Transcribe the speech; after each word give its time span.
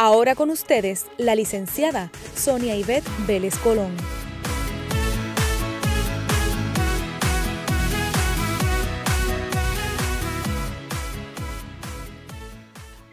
Ahora 0.00 0.36
con 0.36 0.50
ustedes, 0.50 1.06
la 1.16 1.34
licenciada 1.34 2.12
Sonia 2.36 2.76
Ivette 2.76 3.08
Vélez 3.26 3.58
Colón. 3.58 3.96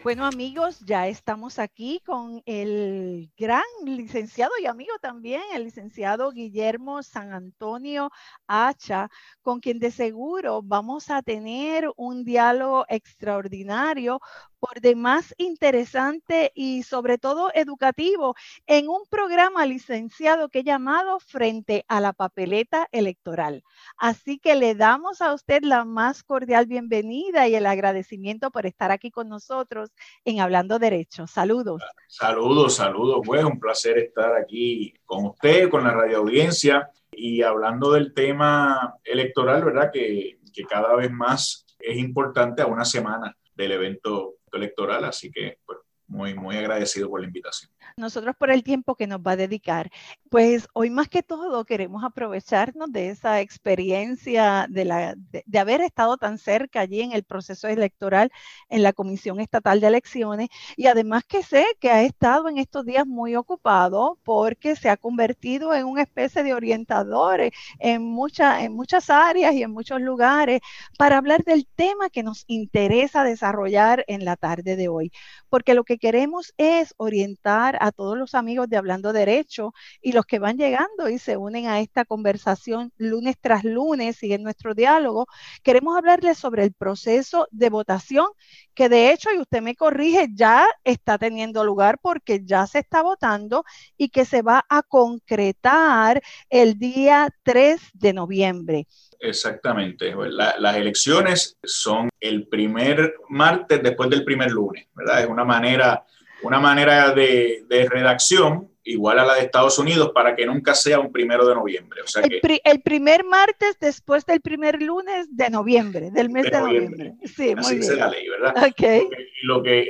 Bueno 0.04 0.24
amigos, 0.24 0.78
ya 0.86 1.08
estamos 1.08 1.58
aquí 1.58 2.00
con 2.06 2.40
el 2.46 3.32
gran 3.36 3.64
licenciado 3.84 4.52
y 4.62 4.66
amigo 4.66 4.92
también, 5.02 5.42
el 5.52 5.64
licenciado 5.64 6.30
Guillermo 6.30 7.02
San 7.02 7.32
Antonio 7.32 8.12
Hacha, 8.46 9.08
con 9.42 9.58
quien 9.58 9.80
de 9.80 9.90
seguro 9.90 10.62
vamos 10.62 11.10
a 11.10 11.22
tener 11.22 11.90
un 11.96 12.22
diálogo 12.22 12.84
extraordinario 12.88 14.20
por 14.58 14.80
demás 14.80 15.34
interesante 15.38 16.52
y 16.54 16.82
sobre 16.82 17.18
todo 17.18 17.50
educativo 17.54 18.34
en 18.66 18.88
un 18.88 19.02
programa 19.08 19.66
licenciado 19.66 20.48
que 20.48 20.60
he 20.60 20.64
llamado 20.64 21.18
Frente 21.20 21.84
a 21.88 22.00
la 22.00 22.12
Papeleta 22.12 22.88
Electoral. 22.92 23.62
Así 23.96 24.38
que 24.38 24.54
le 24.54 24.74
damos 24.74 25.20
a 25.20 25.34
usted 25.34 25.62
la 25.62 25.84
más 25.84 26.22
cordial 26.22 26.66
bienvenida 26.66 27.48
y 27.48 27.54
el 27.54 27.66
agradecimiento 27.66 28.50
por 28.50 28.66
estar 28.66 28.90
aquí 28.90 29.10
con 29.10 29.28
nosotros 29.28 29.90
en 30.24 30.40
Hablando 30.40 30.78
Derecho. 30.78 31.26
Saludos. 31.26 31.82
Saludos, 32.08 32.74
saludos. 32.74 33.20
Pues 33.24 33.44
un 33.44 33.58
placer 33.58 33.98
estar 33.98 34.34
aquí 34.34 34.94
con 35.04 35.26
usted, 35.26 35.68
con 35.68 35.84
la 35.84 35.92
radio 35.92 36.18
audiencia 36.18 36.90
y 37.10 37.42
hablando 37.42 37.92
del 37.92 38.12
tema 38.12 38.94
electoral, 39.04 39.64
¿verdad? 39.64 39.90
Que, 39.92 40.38
que 40.52 40.64
cada 40.64 40.94
vez 40.96 41.10
más 41.10 41.66
es 41.78 41.96
importante 41.98 42.62
a 42.62 42.66
una 42.66 42.84
semana 42.84 43.36
del 43.54 43.72
evento 43.72 44.35
electoral, 44.56 45.04
así 45.04 45.30
que 45.30 45.58
pues, 45.64 45.78
muy, 46.08 46.34
muy 46.34 46.56
agradecido 46.56 47.08
por 47.08 47.20
la 47.20 47.26
invitación 47.26 47.70
nosotros 47.96 48.36
por 48.36 48.50
el 48.50 48.62
tiempo 48.62 48.94
que 48.94 49.06
nos 49.06 49.20
va 49.20 49.32
a 49.32 49.36
dedicar. 49.36 49.90
Pues 50.30 50.68
hoy 50.72 50.90
más 50.90 51.08
que 51.08 51.22
todo 51.22 51.64
queremos 51.64 52.04
aprovecharnos 52.04 52.92
de 52.92 53.10
esa 53.10 53.40
experiencia 53.40 54.66
de, 54.68 54.84
la, 54.84 55.14
de, 55.16 55.58
haber 55.58 55.80
estado 55.80 56.16
tan 56.16 56.38
cerca 56.38 56.80
allí 56.80 57.00
en 57.00 57.12
el 57.12 57.24
proceso 57.24 57.68
electoral 57.68 58.30
en 58.68 58.82
la 58.82 58.92
Comisión 58.92 59.40
Estatal 59.40 59.80
de 59.80 59.86
Elecciones 59.86 60.48
y 60.76 60.86
además 60.86 61.24
que 61.24 61.42
sé 61.42 61.64
que 61.80 61.90
ha 61.90 62.02
estado 62.02 62.48
en 62.48 62.58
estos 62.58 62.84
días 62.84 63.06
muy 63.06 63.36
ocupado 63.36 64.18
porque 64.24 64.76
se 64.76 64.88
ha 64.88 64.96
convertido 64.96 65.74
en 65.74 65.86
una 65.86 66.02
especie 66.02 66.42
de 66.42 66.54
orientadores 66.54 67.52
en, 67.78 68.02
muchas 68.02 68.62
en 68.62 68.74
muchas 68.74 69.10
áreas 69.10 69.54
y 69.54 69.62
en 69.62 69.70
muchos 69.70 70.00
lugares 70.00 70.60
para 70.98 71.18
hablar 71.18 71.44
del 71.44 71.66
tema 71.66 72.10
que 72.10 72.22
nos 72.22 72.44
interesa 72.46 73.24
desarrollar 73.24 74.04
en 74.08 74.24
la 74.24 74.36
tarde 74.36 74.76
de 74.76 74.88
hoy. 74.88 75.12
Porque 75.48 75.74
lo 75.74 75.84
que 75.84 75.98
queremos 75.98 76.54
es 76.56 76.94
orientar 76.96 77.75
a 77.80 77.92
todos 77.92 78.16
los 78.16 78.34
amigos 78.34 78.68
de 78.68 78.76
Hablando 78.76 79.12
Derecho 79.12 79.72
y 80.00 80.12
los 80.12 80.26
que 80.26 80.38
van 80.38 80.56
llegando 80.56 81.08
y 81.08 81.18
se 81.18 81.36
unen 81.36 81.66
a 81.66 81.80
esta 81.80 82.04
conversación 82.04 82.92
lunes 82.96 83.36
tras 83.40 83.64
lunes 83.64 84.22
y 84.22 84.32
en 84.32 84.42
nuestro 84.42 84.74
diálogo. 84.74 85.26
Queremos 85.62 85.96
hablarles 85.96 86.38
sobre 86.38 86.64
el 86.64 86.72
proceso 86.72 87.48
de 87.50 87.70
votación 87.70 88.26
que 88.74 88.88
de 88.88 89.10
hecho, 89.10 89.30
y 89.34 89.38
usted 89.38 89.62
me 89.62 89.74
corrige, 89.74 90.28
ya 90.32 90.66
está 90.84 91.16
teniendo 91.16 91.64
lugar 91.64 91.98
porque 92.00 92.42
ya 92.44 92.66
se 92.66 92.80
está 92.80 93.02
votando 93.02 93.64
y 93.96 94.10
que 94.10 94.24
se 94.24 94.42
va 94.42 94.64
a 94.68 94.82
concretar 94.82 96.22
el 96.50 96.78
día 96.78 97.30
3 97.42 97.80
de 97.94 98.12
noviembre. 98.12 98.86
Exactamente. 99.18 100.14
las 100.28 100.76
elecciones 100.76 101.56
son 101.64 102.10
el 102.20 102.46
primer 102.48 103.14
martes 103.28 103.82
después 103.82 104.10
del 104.10 104.24
primer 104.24 104.50
lunes, 104.50 104.86
¿verdad? 104.94 105.22
Es 105.22 105.26
una 105.26 105.44
manera 105.44 106.04
una 106.46 106.60
manera 106.60 107.12
de, 107.12 107.64
redacción 107.90 108.70
igual 108.84 109.18
a 109.18 109.24
la 109.24 109.34
de 109.34 109.40
Estados 109.40 109.78
Unidos 109.80 110.12
para 110.14 110.36
que 110.36 110.46
nunca 110.46 110.74
sea 110.74 111.00
un 111.00 111.10
primero 111.10 111.46
de 111.46 111.56
noviembre. 111.56 112.02
O 112.02 112.06
sea 112.06 112.22
el, 112.22 112.40
el, 112.62 112.80
primer 112.80 113.24
martes 113.24 113.76
después 113.80 114.24
del 114.24 114.40
primer 114.40 114.80
lunes 114.80 115.26
de 115.36 115.50
noviembre, 115.50 116.10
del 116.12 116.30
mes 116.30 116.44
de, 116.44 116.60
noviembre. 116.60 117.14
Sí, 117.24 117.56
muy 117.56 117.78
bien. 117.78 117.98
la 117.98 118.08
ley, 118.08 118.28
¿verdad? 118.28 118.68
Okay. 118.70 119.08
Lo 119.42 119.60
que, 119.62 119.88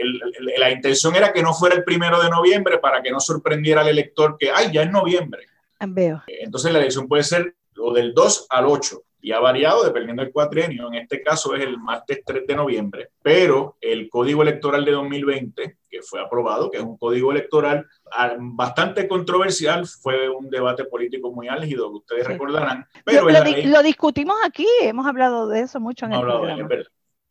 la 0.57 0.71
intención 0.71 1.15
era 1.15 1.33
que 1.33 1.43
no 1.43 1.53
fuera 1.53 1.77
el 1.77 1.85
primero 1.85 2.23
de 2.23 2.31
noviembre 2.31 2.79
para 2.79 3.03
que 3.03 3.11
no 3.11 3.21
sorprendiera 3.21 3.83
al 3.83 3.89
elector 3.89 4.37
que, 4.39 4.51
ay, 4.51 4.71
ya 4.73 4.83
es 4.83 4.91
noviembre. 4.91 5.47
Veo. 5.89 6.23
Entonces 6.27 6.73
la 6.73 6.79
elección 6.79 7.07
puede 7.07 7.23
ser 7.23 7.55
o 7.79 7.93
del 7.93 8.15
2 8.15 8.47
al 8.49 8.67
8 8.67 9.03
y 9.21 9.33
ha 9.33 9.41
variado 9.41 9.85
dependiendo 9.85 10.23
del 10.23 10.33
cuatrienio. 10.33 10.89
En 10.89 10.95
este 10.95 11.23
caso 11.23 11.55
es 11.55 11.63
el 11.63 11.79
martes 11.79 12.23
3 12.25 12.47
de 12.47 12.55
noviembre, 12.55 13.09
pero 13.23 13.77
el 13.81 14.09
Código 14.09 14.43
Electoral 14.43 14.85
de 14.85 14.93
2020, 14.93 15.79
que 15.91 16.03
fue 16.03 16.21
aprobado, 16.21 16.71
que 16.71 16.79
es 16.79 16.85
un 16.85 16.97
código 16.97 17.33
electoral 17.33 17.87
ah, 18.13 18.35
bastante 18.39 19.09
controversial, 19.09 19.87
fue 19.87 20.29
un 20.29 20.49
debate 20.51 20.85
político 20.85 21.33
muy 21.33 21.49
álgido, 21.49 21.91
que 21.91 21.99
ustedes 21.99 22.27
recordarán. 22.27 22.87
Pero 23.05 23.29
lo, 23.29 23.83
discutimos 23.83 24.37
aquí, 24.45 24.67
hemos 24.83 25.07
hablado 25.07 25.49
de 25.49 25.61
eso 25.61 25.81
mucho 25.81 26.07
en 26.07 26.13
el 26.13 26.21
programa. 26.21 26.69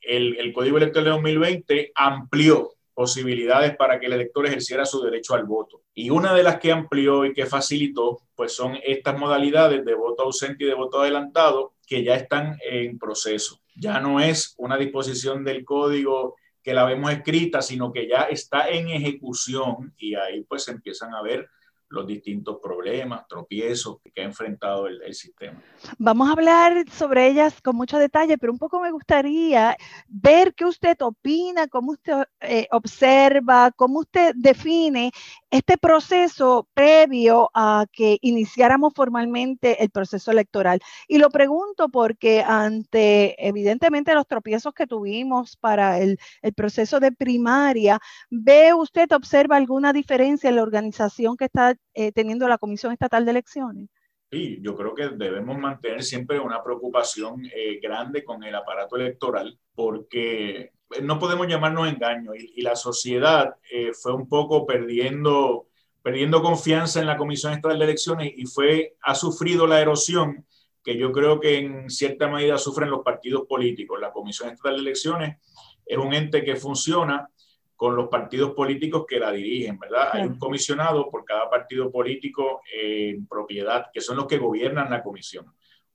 el, 0.02 0.38
el 0.38 0.54
Código 0.54 0.78
Electoral 0.78 1.06
de 1.06 1.12
2020 1.12 1.92
amplió 1.96 2.76
posibilidades 2.96 3.76
para 3.76 4.00
que 4.00 4.08
el 4.08 4.14
elector 4.14 4.46
ejerciera 4.48 4.86
su 4.86 5.04
derecho 5.04 5.36
al 5.36 5.44
voto. 5.44 5.82
Y 5.94 6.10
una 6.10 6.34
de 6.34 6.44
las 6.44 6.60
que 6.60 6.72
amplió 6.72 7.26
y 7.26 7.34
que 7.34 7.46
facilitó, 7.46 8.22
pues 8.36 8.54
son 8.54 8.78
estas 8.84 9.20
modalidades 9.20 9.84
de 9.86 9.94
voto 9.94 10.24
ausente 10.24 10.64
y 10.64 10.68
de 10.68 10.74
voto 10.74 11.02
adelantado 11.02 11.75
que 11.86 12.04
ya 12.04 12.16
están 12.16 12.58
en 12.70 12.98
proceso. 12.98 13.60
Ya 13.76 14.00
no 14.00 14.20
es 14.20 14.56
una 14.58 14.78
disposición 14.78 15.44
del 15.44 15.66
código 15.66 16.36
que 16.64 16.74
la 16.74 16.86
vemos 16.86 17.12
escrita, 17.12 17.62
sino 17.62 17.92
que 17.92 18.08
ya 18.08 18.24
está 18.24 18.70
en 18.70 18.90
ejecución 18.90 19.94
y 19.98 20.16
ahí 20.16 20.44
pues 20.44 20.68
empiezan 20.68 21.14
a 21.14 21.22
ver 21.22 21.48
los 21.90 22.08
distintos 22.08 22.58
problemas, 22.62 23.28
tropiezos 23.28 23.98
que 24.14 24.22
ha 24.22 24.26
enfrentado 24.26 24.88
el, 24.88 25.14
sistema. 25.14 25.62
Vamos 25.98 26.28
a 26.28 26.34
hablar 26.34 26.86
sobre 26.92 27.28
ellas 27.28 27.62
con 27.62 27.76
mucho 27.76 27.98
detalle, 28.00 28.38
pero 28.38 28.52
un 28.52 28.58
poco 28.58 28.82
me 28.82 28.92
gustaría 28.92 29.78
ver 30.08 30.54
qué 30.54 30.66
usted 30.66 31.00
opina, 31.02 31.68
cómo 31.68 31.92
usted 31.94 32.24
eh, 32.42 32.68
observa, 32.72 33.72
cómo 33.72 34.00
usted 34.00 34.34
define 34.36 35.12
este 35.50 35.78
proceso 35.78 36.68
previo 36.74 37.50
a 37.54 37.86
que 37.92 38.18
iniciáramos 38.22 38.94
formalmente 38.94 39.82
el 39.82 39.90
proceso 39.90 40.32
electoral. 40.32 40.80
Y 41.08 41.18
lo 41.18 41.30
pregunto 41.30 41.88
porque 41.90 42.42
ante 42.42 43.48
evidentemente 43.48 44.14
los 44.14 44.28
tropiezos 44.28 44.74
que 44.74 44.88
tuvimos 44.88 45.56
para 45.56 46.00
el, 46.00 46.18
el 46.42 46.54
proceso 46.54 47.00
de 47.00 47.12
primaria, 47.12 48.00
¿ve 48.30 48.74
usted, 48.74 49.12
observa 49.12 49.56
alguna 49.56 49.94
diferencia 49.94 50.50
en 50.50 50.58
la 50.58 50.64
organización 50.64 51.38
que 51.38 51.46
está 51.46 51.75
eh, 51.94 52.12
teniendo 52.12 52.48
la 52.48 52.58
Comisión 52.58 52.92
Estatal 52.92 53.26
de 53.26 53.32
Elecciones? 53.32 53.90
Sí, 54.32 54.60
yo 54.62 54.76
creo 54.76 54.96
que 54.96 55.10
debemos 55.10 55.58
mantener 55.58 56.04
siempre 56.04 56.40
una 56.40 56.64
preocupación 56.64 57.46
eh, 57.46 57.80
grande 57.82 58.24
con 58.24 58.44
el 58.44 58.56
aparato 58.56 58.96
electoral 58.96 59.58
porque 59.74 60.72
no 61.02 61.20
podemos 61.20 61.48
llamarnos 61.48 61.88
engaño 61.88 62.34
y, 62.36 62.62
la 62.62 62.76
sociedad 62.76 63.56
eh, 63.72 63.92
fue 63.94 64.14
un 64.14 64.28
poco 64.28 64.66
perdiendo, 64.66 65.68
perdiendo 66.02 66.42
confianza 66.42 67.00
en 67.00 67.08
la 67.08 67.18
Comisión 67.18 67.54
Estatal 67.54 67.80
de 67.80 67.86
Elecciones 67.86 68.34
y 68.36 68.46
fue, 68.46 68.96
ha 69.02 69.16
sufrido 69.16 69.68
la 69.68 69.82
erosión 69.82 70.46
que 70.84 70.98
yo 70.98 71.12
creo 71.12 71.40
que 71.40 71.58
en 71.58 71.90
cierta 71.90 72.28
medida 72.28 72.58
sufren 72.58 72.92
los 72.92 73.04
partidos 73.04 73.48
políticos. 73.48 74.00
La 74.00 74.12
Comisión 74.12 74.50
Estatal 74.50 74.76
de 74.76 74.82
Elecciones 74.82 75.38
es 75.86 75.98
un 75.98 76.14
ente 76.14 76.44
que 76.44 76.56
funciona 76.56 77.30
con 77.76 77.96
los 77.96 78.08
partidos 78.08 78.52
políticos 78.52 79.06
que 79.08 79.20
la 79.20 79.32
dirigen, 79.32 79.78
¿verdad? 79.78 80.10
Hay 80.14 80.24
un 80.24 80.40
comisionado 80.40 81.10
por 81.10 81.26
cada 81.26 81.50
partido 81.50 81.92
político 81.92 82.62
en 82.74 83.28
propiedad, 83.28 83.88
que 83.94 84.02
son 84.02 84.18
los 84.18 84.28
que 84.28 84.38
gobiernan 84.38 84.90
la 84.90 85.04
comisión. 85.04 85.46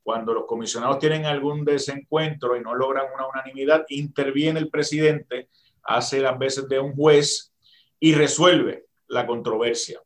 Cuando 0.02 0.34
los 0.34 0.44
comisionados 0.46 0.98
tienen 0.98 1.24
algún 1.24 1.64
desencuentro 1.64 2.56
y 2.56 2.60
no 2.60 2.74
logran 2.74 3.06
una 3.14 3.26
unanimidad, 3.26 3.84
interviene 3.88 4.60
el 4.60 4.68
presidente, 4.68 5.48
hace 5.82 6.20
las 6.20 6.38
veces 6.38 6.68
de 6.68 6.78
un 6.78 6.94
juez 6.94 7.52
y 7.98 8.14
resuelve 8.14 8.86
la 9.08 9.26
controversia. 9.26 10.00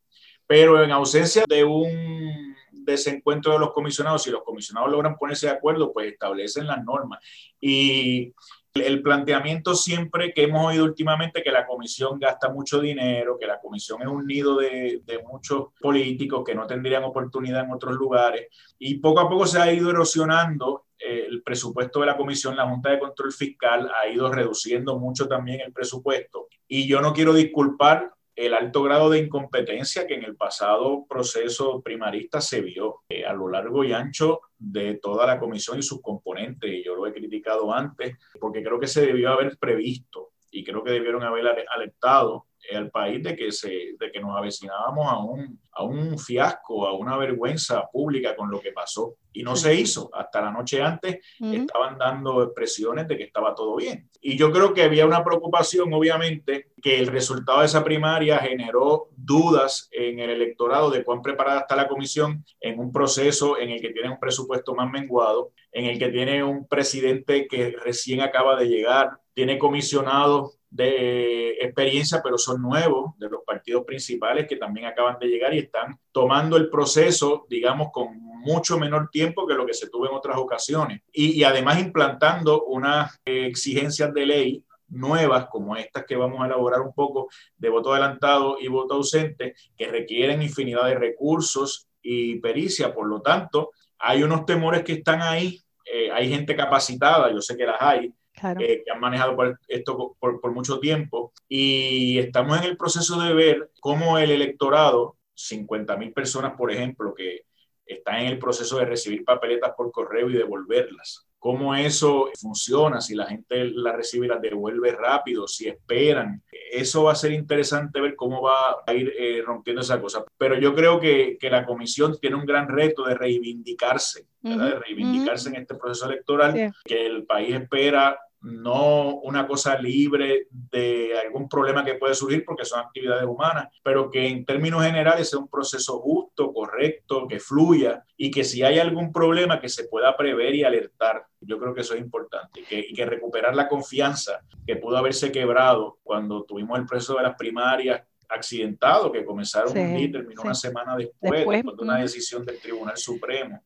Pero 0.47 0.83
en 0.83 0.91
ausencia 0.93 1.45
de 1.49 1.65
un 1.65 2.55
desencuentro 2.71 3.53
de 3.53 3.59
los 3.59 3.73
comisionados, 3.73 4.23
si 4.23 4.31
los 4.31 4.43
comisionados 4.43 4.91
logran 4.91 5.17
ponerse 5.17 5.47
de 5.47 5.53
acuerdo, 5.53 5.93
pues 5.93 6.13
establecen 6.13 6.67
las 6.67 6.85
normas. 6.85 7.21
Y 7.61 8.33
El 8.75 9.03
planteamiento 9.03 9.77
siempre 9.77 10.33
que 10.33 10.43
hemos 10.43 10.67
oído 10.67 10.85
últimamente 10.85 11.45
que 11.45 11.53
la 11.53 11.65
comisión 11.65 12.19
gasta 12.19 12.49
mucho 12.49 12.81
dinero, 12.81 13.39
que 13.39 13.47
la 13.47 13.61
comisión 13.61 14.03
es 14.03 14.09
un 14.09 14.27
nido 14.27 14.57
de, 14.57 15.01
de 15.05 15.23
muchos 15.23 15.69
políticos 15.81 16.43
que 16.45 16.57
no 16.57 16.67
tendrían 16.67 17.05
oportunidad 17.05 17.65
en 17.65 17.73
otros 17.73 17.95
lugares 17.95 18.49
y 18.79 18.99
poco 18.99 19.21
a 19.21 19.29
poco 19.29 19.47
se 19.47 19.61
ha 19.61 19.73
ido 19.73 19.91
erosionando 19.91 20.87
eh, 20.99 21.27
el 21.29 21.43
presupuesto 21.43 22.01
de 22.01 22.07
la 22.07 22.17
comisión, 22.17 22.57
la 22.57 22.67
Junta 22.67 22.91
de 22.91 22.99
Control 22.99 23.31
Fiscal 23.31 23.91
ha 23.95 24.09
ido 24.09 24.33
reduciendo 24.33 24.99
mucho 24.99 25.29
también 25.29 25.61
el 25.61 25.73
presupuesto. 25.73 26.49
Y 26.67 26.89
yo 26.89 27.03
no 27.03 27.13
quiero 27.13 27.35
disculpar 27.35 28.14
el 28.37 28.55
alto 28.55 28.83
grado 28.83 29.11
de 29.11 29.21
incompetencia 29.21 30.07
que 30.07 30.15
en 30.15 30.25
el 30.25 30.37
pasado 30.37 31.07
proceso 31.09 31.81
primarista 31.83 32.41
se 32.41 32.61
vio 32.61 33.03
eh, 33.09 33.25
a 33.25 33.33
lo 33.33 33.49
largo 33.49 33.85
y 33.85 33.93
ancho 33.93 34.41
de 34.59 34.95
toda 34.95 35.27
la 35.27 35.39
comisión 35.39 35.79
y 35.79 35.83
sus 35.83 36.01
componentes. 36.03 36.71
Y 36.71 36.85
yo 36.85 36.97
lo 36.97 37.07
he 37.07 37.13
criticado 37.13 37.73
antes 37.73 38.17
porque 38.41 38.63
creo 38.63 38.81
que 38.81 38.89
se 38.89 39.07
debió 39.07 39.31
haber 39.31 39.57
previsto 39.59 40.33
y 40.51 40.65
creo 40.65 40.83
que 40.83 40.93
debieron 40.93 41.23
haber 41.23 41.47
alertado 41.69 42.47
al 42.73 42.91
país 42.91 43.23
de 43.23 43.37
que, 43.37 43.53
se, 43.53 43.69
de 43.99 44.11
que 44.13 44.21
nos 44.21 44.37
avecinábamos 44.37 45.07
a 45.07 45.19
un, 45.19 45.61
a 45.73 45.85
un 45.85 46.19
fiasco, 46.19 46.87
a 46.87 46.95
una 46.95 47.17
vergüenza 47.17 47.89
pública 47.91 48.35
con 48.37 48.51
lo 48.51 48.61
que 48.61 48.73
pasó. 48.73 49.17
Y 49.33 49.43
no 49.43 49.57
se 49.57 49.75
hizo. 49.75 50.11
Hasta 50.15 50.41
la 50.41 50.53
noche 50.53 50.81
antes 50.81 51.19
estaban 51.41 51.99
dando 51.99 52.43
expresiones 52.45 53.09
de 53.09 53.17
que 53.17 53.25
estaba 53.25 53.55
todo 53.55 53.77
bien. 53.77 54.09
Y 54.21 54.37
yo 54.37 54.53
creo 54.53 54.73
que 54.73 54.85
había 54.85 55.07
una 55.07 55.25
preocupación, 55.25 55.93
obviamente, 55.93 56.69
que 56.81 57.01
el 57.01 57.09
resultado 57.09 57.61
de 57.61 57.67
esa 57.67 57.83
primaria 57.83 58.39
generó 58.39 59.09
dudas 59.17 59.89
en 59.91 60.21
el 60.21 60.31
electorado 60.31 60.91
de 60.91 61.03
cuán 61.03 61.21
preparada 61.21 61.61
está 61.61 61.75
la 61.75 61.89
comisión 61.89 62.45
en 62.61 62.79
un 62.79 62.93
proceso 62.93 63.59
en 63.59 63.71
el 63.71 63.81
que 63.81 63.91
tiene 63.91 64.11
un 64.11 64.21
presupuesto 64.21 64.75
más 64.75 64.91
menguado, 64.91 65.51
en 65.73 65.87
el 65.87 65.99
que 65.99 66.09
tiene 66.09 66.45
un 66.45 66.69
presidente 66.69 67.49
que 67.49 67.75
recién 67.85 68.21
acaba 68.21 68.57
de 68.57 68.69
llegar, 68.69 69.19
tiene 69.35 69.59
comisionados 69.59 70.59
de 70.75 71.51
experiencia, 71.61 72.21
pero 72.21 72.37
son 72.37 72.61
nuevos 72.61 73.17
de 73.19 73.31
los 73.31 73.45
partidos 73.45 73.85
principales 73.85 74.49
que 74.49 74.57
también 74.57 74.87
acaban 74.87 75.17
de 75.21 75.29
llegar 75.29 75.55
y 75.55 75.59
están 75.59 76.01
tomando 76.11 76.57
el 76.57 76.69
proceso, 76.69 77.47
digamos, 77.49 77.93
con 77.93 78.21
mucho 78.21 78.77
menor 78.77 79.09
tiempo 79.09 79.47
que 79.47 79.55
lo 79.55 79.65
que 79.65 79.73
se 79.73 79.89
tuvo 79.89 80.09
en 80.09 80.15
otras 80.15 80.37
ocasiones. 80.37 81.03
Y, 81.13 81.45
además 81.45 81.79
implantando 81.79 82.65
unas 82.65 83.21
exigencias 83.25 84.13
de 84.13 84.27
ley 84.27 84.65
nuevas 84.89 85.47
como 85.47 85.77
estas 85.77 86.07
que 86.07 86.17
vamos 86.17 86.41
a 86.43 86.47
elaborar 86.47 86.81
un 86.81 86.93
poco 86.93 87.29
de 87.57 87.69
voto 87.69 87.93
adelantado 87.93 88.57
y 88.61 88.67
voto 88.67 88.95
ausente, 88.95 89.55
que 89.77 89.87
requieren 89.87 90.43
infinidad 90.43 90.87
de 90.87 90.97
recursos 90.97 91.87
y 92.03 92.41
pericia. 92.41 92.93
Por 92.93 93.07
lo 93.07 93.23
tanto, 93.23 93.71
hay 93.97 94.25
unos 94.25 94.45
temores 94.45 94.83
que 94.83 94.95
están 94.95 95.23
ahí, 95.23 95.61
eh, 95.85 96.11
hay 96.11 96.29
gente 96.29 96.57
capacitada, 96.57 97.33
yo 97.33 97.41
sé 97.41 97.57
que 97.57 97.65
las 97.65 97.81
hay, 97.81 98.13
eh, 98.59 98.83
que 98.85 98.91
han 98.93 99.01
manejado 99.01 99.37
esto 99.69 100.17
por, 100.19 100.41
por, 100.41 100.53
mucho 100.53 100.79
tiempo. 100.79 101.33
Y 101.49 102.19
estamos 102.19 102.59
en 102.59 102.65
el 102.65 102.77
proceso 102.77 103.21
de 103.21 103.33
ver 103.35 103.71
cómo 103.81 104.19
el 104.19 104.31
electorado, 104.31 105.17
50 105.35 105.97
mil 105.97 106.13
personas, 106.13 106.55
por 106.55 106.71
ejemplo, 106.71 107.15
que 107.15 107.45
están 107.87 108.21
en 108.21 108.27
el 108.27 108.39
proceso 108.39 108.79
de 108.79 108.87
recibir 108.87 109.25
papeletas 109.25 109.73
por 109.77 109.91
correo 109.93 110.31
y 110.31 110.35
devolverlas. 110.35 111.27
Cómo 111.39 111.75
eso 111.75 112.31
funciona, 112.41 113.03
si 113.03 113.15
la 113.15 113.27
gente 113.27 113.67
la 113.67 113.93
recibe 113.93 114.25
y 114.25 114.31
las 114.31 114.41
devuelve 114.41 114.93
rápido, 114.93 115.47
si 115.47 115.69
esperan. 115.69 116.43
Eso 116.73 117.05
va 117.05 117.13
a 117.13 117.17
ser 117.17 117.33
interesante 117.33 118.01
ver 118.01 118.17
cómo 118.17 118.41
va 118.41 118.83
a 118.87 118.95
ir 118.95 119.13
eh, 119.19 119.43
rompiendo 119.45 119.83
esa 119.83 120.01
cosa. 120.01 120.25
Pero 120.39 120.59
yo 120.59 120.75
creo 120.75 120.99
que, 120.99 121.37
que, 121.39 121.51
la 121.51 121.67
comisión 121.67 122.17
tiene 122.19 122.37
un 122.37 122.47
gran 122.47 122.67
reto 122.67 123.05
de 123.05 123.15
reivindicarse, 123.15 124.27
de 124.41 124.57
reivindicarse 124.57 125.51
en 125.51 125.57
este 125.57 125.75
proceso 125.75 126.07
electoral, 126.07 126.73
que 126.83 127.05
el 127.05 127.27
país 127.27 127.55
espera 127.55 128.19
no 128.45 129.17
una 129.21 129.47
cosa 129.47 129.79
libre 129.79 130.49
de 130.51 131.19
algún 131.19 131.49
problema 131.49 131.85
que 131.85 131.95
puede 131.95 132.15
surgir 132.15 132.45
porque 132.45 132.65
son 132.65 132.81
actividades 132.81 133.25
humanas, 133.25 133.69
pero 133.83 134.11
que 134.11 134.29
en 134.29 134.45
términos 134.45 134.85
generales 134.85 135.31
sea 135.31 135.39
un 135.39 135.49
proceso 135.49 135.99
justo, 135.99 136.53
correcto, 136.53 137.27
que 137.27 137.41
fluya 137.41 138.05
y 138.17 138.31
que 138.31 138.45
si 138.45 138.63
hay 138.63 138.79
algún 138.79 139.13
problema 139.13 139.61
que 139.61 139.69
se 139.69 139.85
pueda 139.85 140.15
prever 140.17 140.55
y 140.55 140.63
alertar. 140.63 141.27
Yo 141.41 141.59
creo 141.59 141.75
que 141.75 141.81
eso 141.81 141.95
es 141.95 142.01
importante 142.01 142.61
y 142.61 142.65
que, 142.65 142.79
y 142.79 142.93
que 142.93 143.07
recuperar 143.07 143.55
la 143.55 143.69
confianza 143.69 144.41
que 144.67 144.77
pudo 144.77 144.97
haberse 144.97 145.33
quebrado 145.33 145.99
cuando 146.03 146.45
tuvimos 146.45 146.79
el 146.79 146.87
proceso 146.87 147.17
de 147.17 147.23
las 147.23 147.37
primarias 147.37 148.03
accidentado 148.29 149.13
que 149.13 149.25
comenzaron 149.25 149.77
un 149.77 149.97
día 149.97 150.07
y 150.07 150.13
terminó 150.13 150.43
una 150.43 150.55
semana 150.55 150.97
después, 150.97 151.47
de 151.47 151.83
una 151.83 151.99
decisión 151.99 152.45
del 152.45 152.61
Tribunal 152.61 152.97
Supremo. 152.97 153.63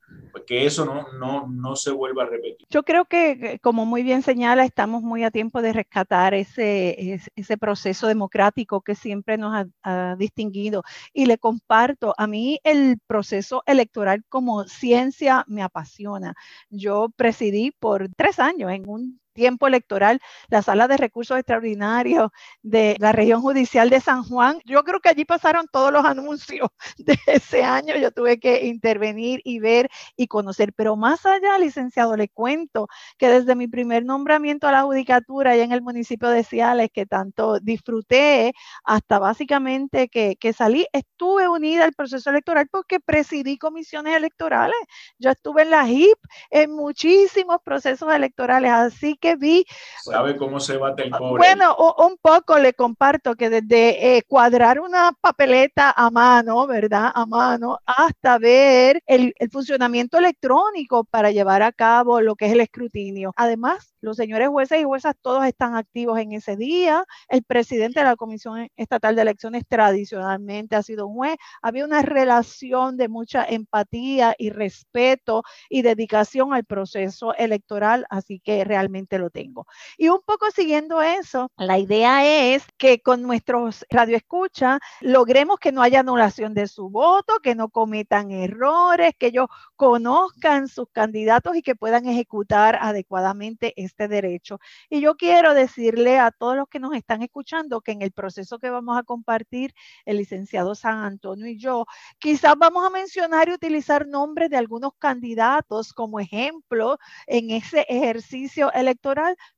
Que 0.46 0.66
eso 0.66 0.84
no, 0.84 1.12
no, 1.12 1.46
no 1.46 1.76
se 1.76 1.90
vuelva 1.90 2.22
a 2.22 2.26
repetir. 2.26 2.66
Yo 2.70 2.82
creo 2.82 3.04
que, 3.04 3.58
como 3.62 3.84
muy 3.84 4.02
bien 4.02 4.22
señala, 4.22 4.64
estamos 4.64 5.02
muy 5.02 5.24
a 5.24 5.30
tiempo 5.30 5.62
de 5.62 5.72
rescatar 5.72 6.34
ese, 6.34 7.20
ese, 7.34 7.58
proceso 7.58 8.06
democrático 8.06 8.80
que 8.80 8.94
siempre 8.94 9.36
nos 9.36 9.66
ha, 9.82 10.16
distinguido. 10.16 10.82
Y 11.12 11.26
le 11.26 11.38
comparto, 11.38 12.14
a 12.16 12.26
mí 12.26 12.60
el 12.64 12.98
proceso 13.06 13.62
electoral 13.66 14.24
como 14.28 14.64
ciencia 14.64 15.44
me 15.48 15.62
apasiona. 15.62 16.34
Yo 16.70 17.08
presidí 17.16 17.72
por 17.72 18.08
tres 18.16 18.38
años 18.38 18.70
en 18.72 18.88
un 18.88 19.20
tiempo 19.38 19.68
electoral, 19.68 20.20
la 20.48 20.62
sala 20.62 20.88
de 20.88 20.96
recursos 20.96 21.38
extraordinarios 21.38 22.30
de 22.62 22.96
la 22.98 23.12
región 23.12 23.40
judicial 23.40 23.88
de 23.88 24.00
San 24.00 24.24
Juan. 24.24 24.58
Yo 24.64 24.82
creo 24.82 24.98
que 24.98 25.10
allí 25.10 25.24
pasaron 25.24 25.66
todos 25.70 25.92
los 25.92 26.04
anuncios 26.12 26.68
de 26.96 27.16
ese 27.26 27.62
año. 27.62 27.94
Yo 27.96 28.10
tuve 28.10 28.40
que 28.40 28.66
intervenir 28.66 29.40
y 29.44 29.60
ver 29.60 29.90
y 30.16 30.26
conocer. 30.26 30.72
Pero 30.72 30.96
más 30.96 31.24
allá, 31.24 31.56
licenciado, 31.58 32.16
le 32.16 32.28
cuento 32.28 32.88
que 33.16 33.28
desde 33.28 33.54
mi 33.54 33.68
primer 33.68 34.04
nombramiento 34.04 34.66
a 34.66 34.72
la 34.72 34.82
judicatura 34.82 35.52
allá 35.52 35.62
en 35.62 35.72
el 35.72 35.82
municipio 35.82 36.28
de 36.30 36.42
Ciales, 36.42 36.90
que 36.92 37.06
tanto 37.06 37.60
disfruté, 37.60 38.54
hasta 38.84 39.20
básicamente 39.20 40.08
que, 40.08 40.52
salí, 40.52 40.84
estuve 40.92 41.46
unida 41.48 41.84
al 41.84 41.92
proceso 41.92 42.30
electoral 42.30 42.66
porque 42.72 42.98
presidí 42.98 43.56
comisiones 43.56 44.16
electorales. 44.16 44.76
Yo 45.18 45.30
estuve 45.30 45.62
en 45.62 45.70
la 45.70 45.88
HIP 45.88 46.18
en 46.50 46.72
muchísimos 46.72 47.58
procesos 47.62 48.12
electorales, 48.12 48.72
así 48.72 49.16
que 49.16 49.27
vi. 49.36 49.64
¿Sabe 50.02 50.36
cómo 50.36 50.60
se 50.60 50.76
bate 50.76 51.04
el 51.04 51.10
cobre? 51.10 51.38
Bueno, 51.38 51.76
un 51.98 52.16
poco 52.20 52.58
le 52.58 52.72
comparto 52.74 53.34
que 53.34 53.50
desde 53.50 54.16
eh, 54.16 54.22
cuadrar 54.26 54.80
una 54.80 55.12
papeleta 55.20 55.92
a 55.96 56.10
mano, 56.10 56.66
¿verdad? 56.66 57.10
A 57.14 57.26
mano, 57.26 57.78
hasta 57.86 58.38
ver 58.38 59.02
el, 59.06 59.34
el 59.38 59.50
funcionamiento 59.50 60.18
electrónico 60.18 61.04
para 61.04 61.30
llevar 61.30 61.62
a 61.62 61.72
cabo 61.72 62.20
lo 62.20 62.36
que 62.36 62.46
es 62.46 62.52
el 62.52 62.60
escrutinio. 62.60 63.32
Además, 63.36 63.94
los 64.00 64.16
señores 64.16 64.48
jueces 64.48 64.80
y 64.80 64.84
juezas 64.84 65.14
todos 65.20 65.44
están 65.44 65.74
activos 65.76 66.18
en 66.20 66.32
ese 66.32 66.56
día. 66.56 67.04
El 67.28 67.42
presidente 67.42 68.00
de 68.00 68.06
la 68.06 68.16
Comisión 68.16 68.68
Estatal 68.76 69.16
de 69.16 69.22
Elecciones 69.22 69.64
tradicionalmente 69.68 70.76
ha 70.76 70.82
sido 70.82 71.06
un 71.06 71.16
juez. 71.16 71.36
Había 71.62 71.84
una 71.84 72.02
relación 72.02 72.96
de 72.96 73.08
mucha 73.08 73.44
empatía 73.44 74.34
y 74.38 74.50
respeto 74.50 75.42
y 75.68 75.82
dedicación 75.82 76.54
al 76.54 76.64
proceso 76.64 77.34
electoral, 77.34 78.06
así 78.10 78.40
que 78.40 78.64
realmente 78.64 79.17
lo 79.18 79.30
tengo. 79.30 79.66
Y 79.96 80.08
un 80.08 80.20
poco 80.24 80.50
siguiendo 80.50 81.02
eso, 81.02 81.50
la 81.56 81.78
idea 81.78 82.24
es 82.54 82.64
que 82.76 83.00
con 83.00 83.22
nuestros 83.22 83.84
radioescuchas 83.90 84.80
logremos 85.00 85.58
que 85.58 85.72
no 85.72 85.82
haya 85.82 86.00
anulación 86.00 86.54
de 86.54 86.66
su 86.66 86.88
voto, 86.88 87.38
que 87.42 87.54
no 87.54 87.68
cometan 87.68 88.30
errores, 88.30 89.14
que 89.18 89.26
ellos 89.26 89.48
conozcan 89.76 90.68
sus 90.68 90.88
candidatos 90.90 91.56
y 91.56 91.62
que 91.62 91.76
puedan 91.76 92.06
ejecutar 92.06 92.78
adecuadamente 92.80 93.74
este 93.76 94.08
derecho. 94.08 94.60
Y 94.90 95.00
yo 95.00 95.16
quiero 95.16 95.54
decirle 95.54 96.18
a 96.18 96.30
todos 96.30 96.56
los 96.56 96.68
que 96.68 96.80
nos 96.80 96.94
están 96.94 97.22
escuchando 97.22 97.80
que 97.80 97.92
en 97.92 98.02
el 98.02 98.12
proceso 98.12 98.58
que 98.58 98.70
vamos 98.70 98.98
a 98.98 99.02
compartir, 99.02 99.74
el 100.04 100.16
licenciado 100.18 100.74
San 100.74 100.98
Antonio 100.98 101.46
y 101.46 101.58
yo, 101.58 101.86
quizás 102.18 102.54
vamos 102.58 102.84
a 102.86 102.90
mencionar 102.90 103.48
y 103.48 103.52
utilizar 103.52 104.06
nombres 104.06 104.50
de 104.50 104.56
algunos 104.56 104.92
candidatos 104.98 105.92
como 105.92 106.20
ejemplo 106.20 106.98
en 107.26 107.50
ese 107.50 107.86
ejercicio 107.88 108.72
electoral, 108.72 109.07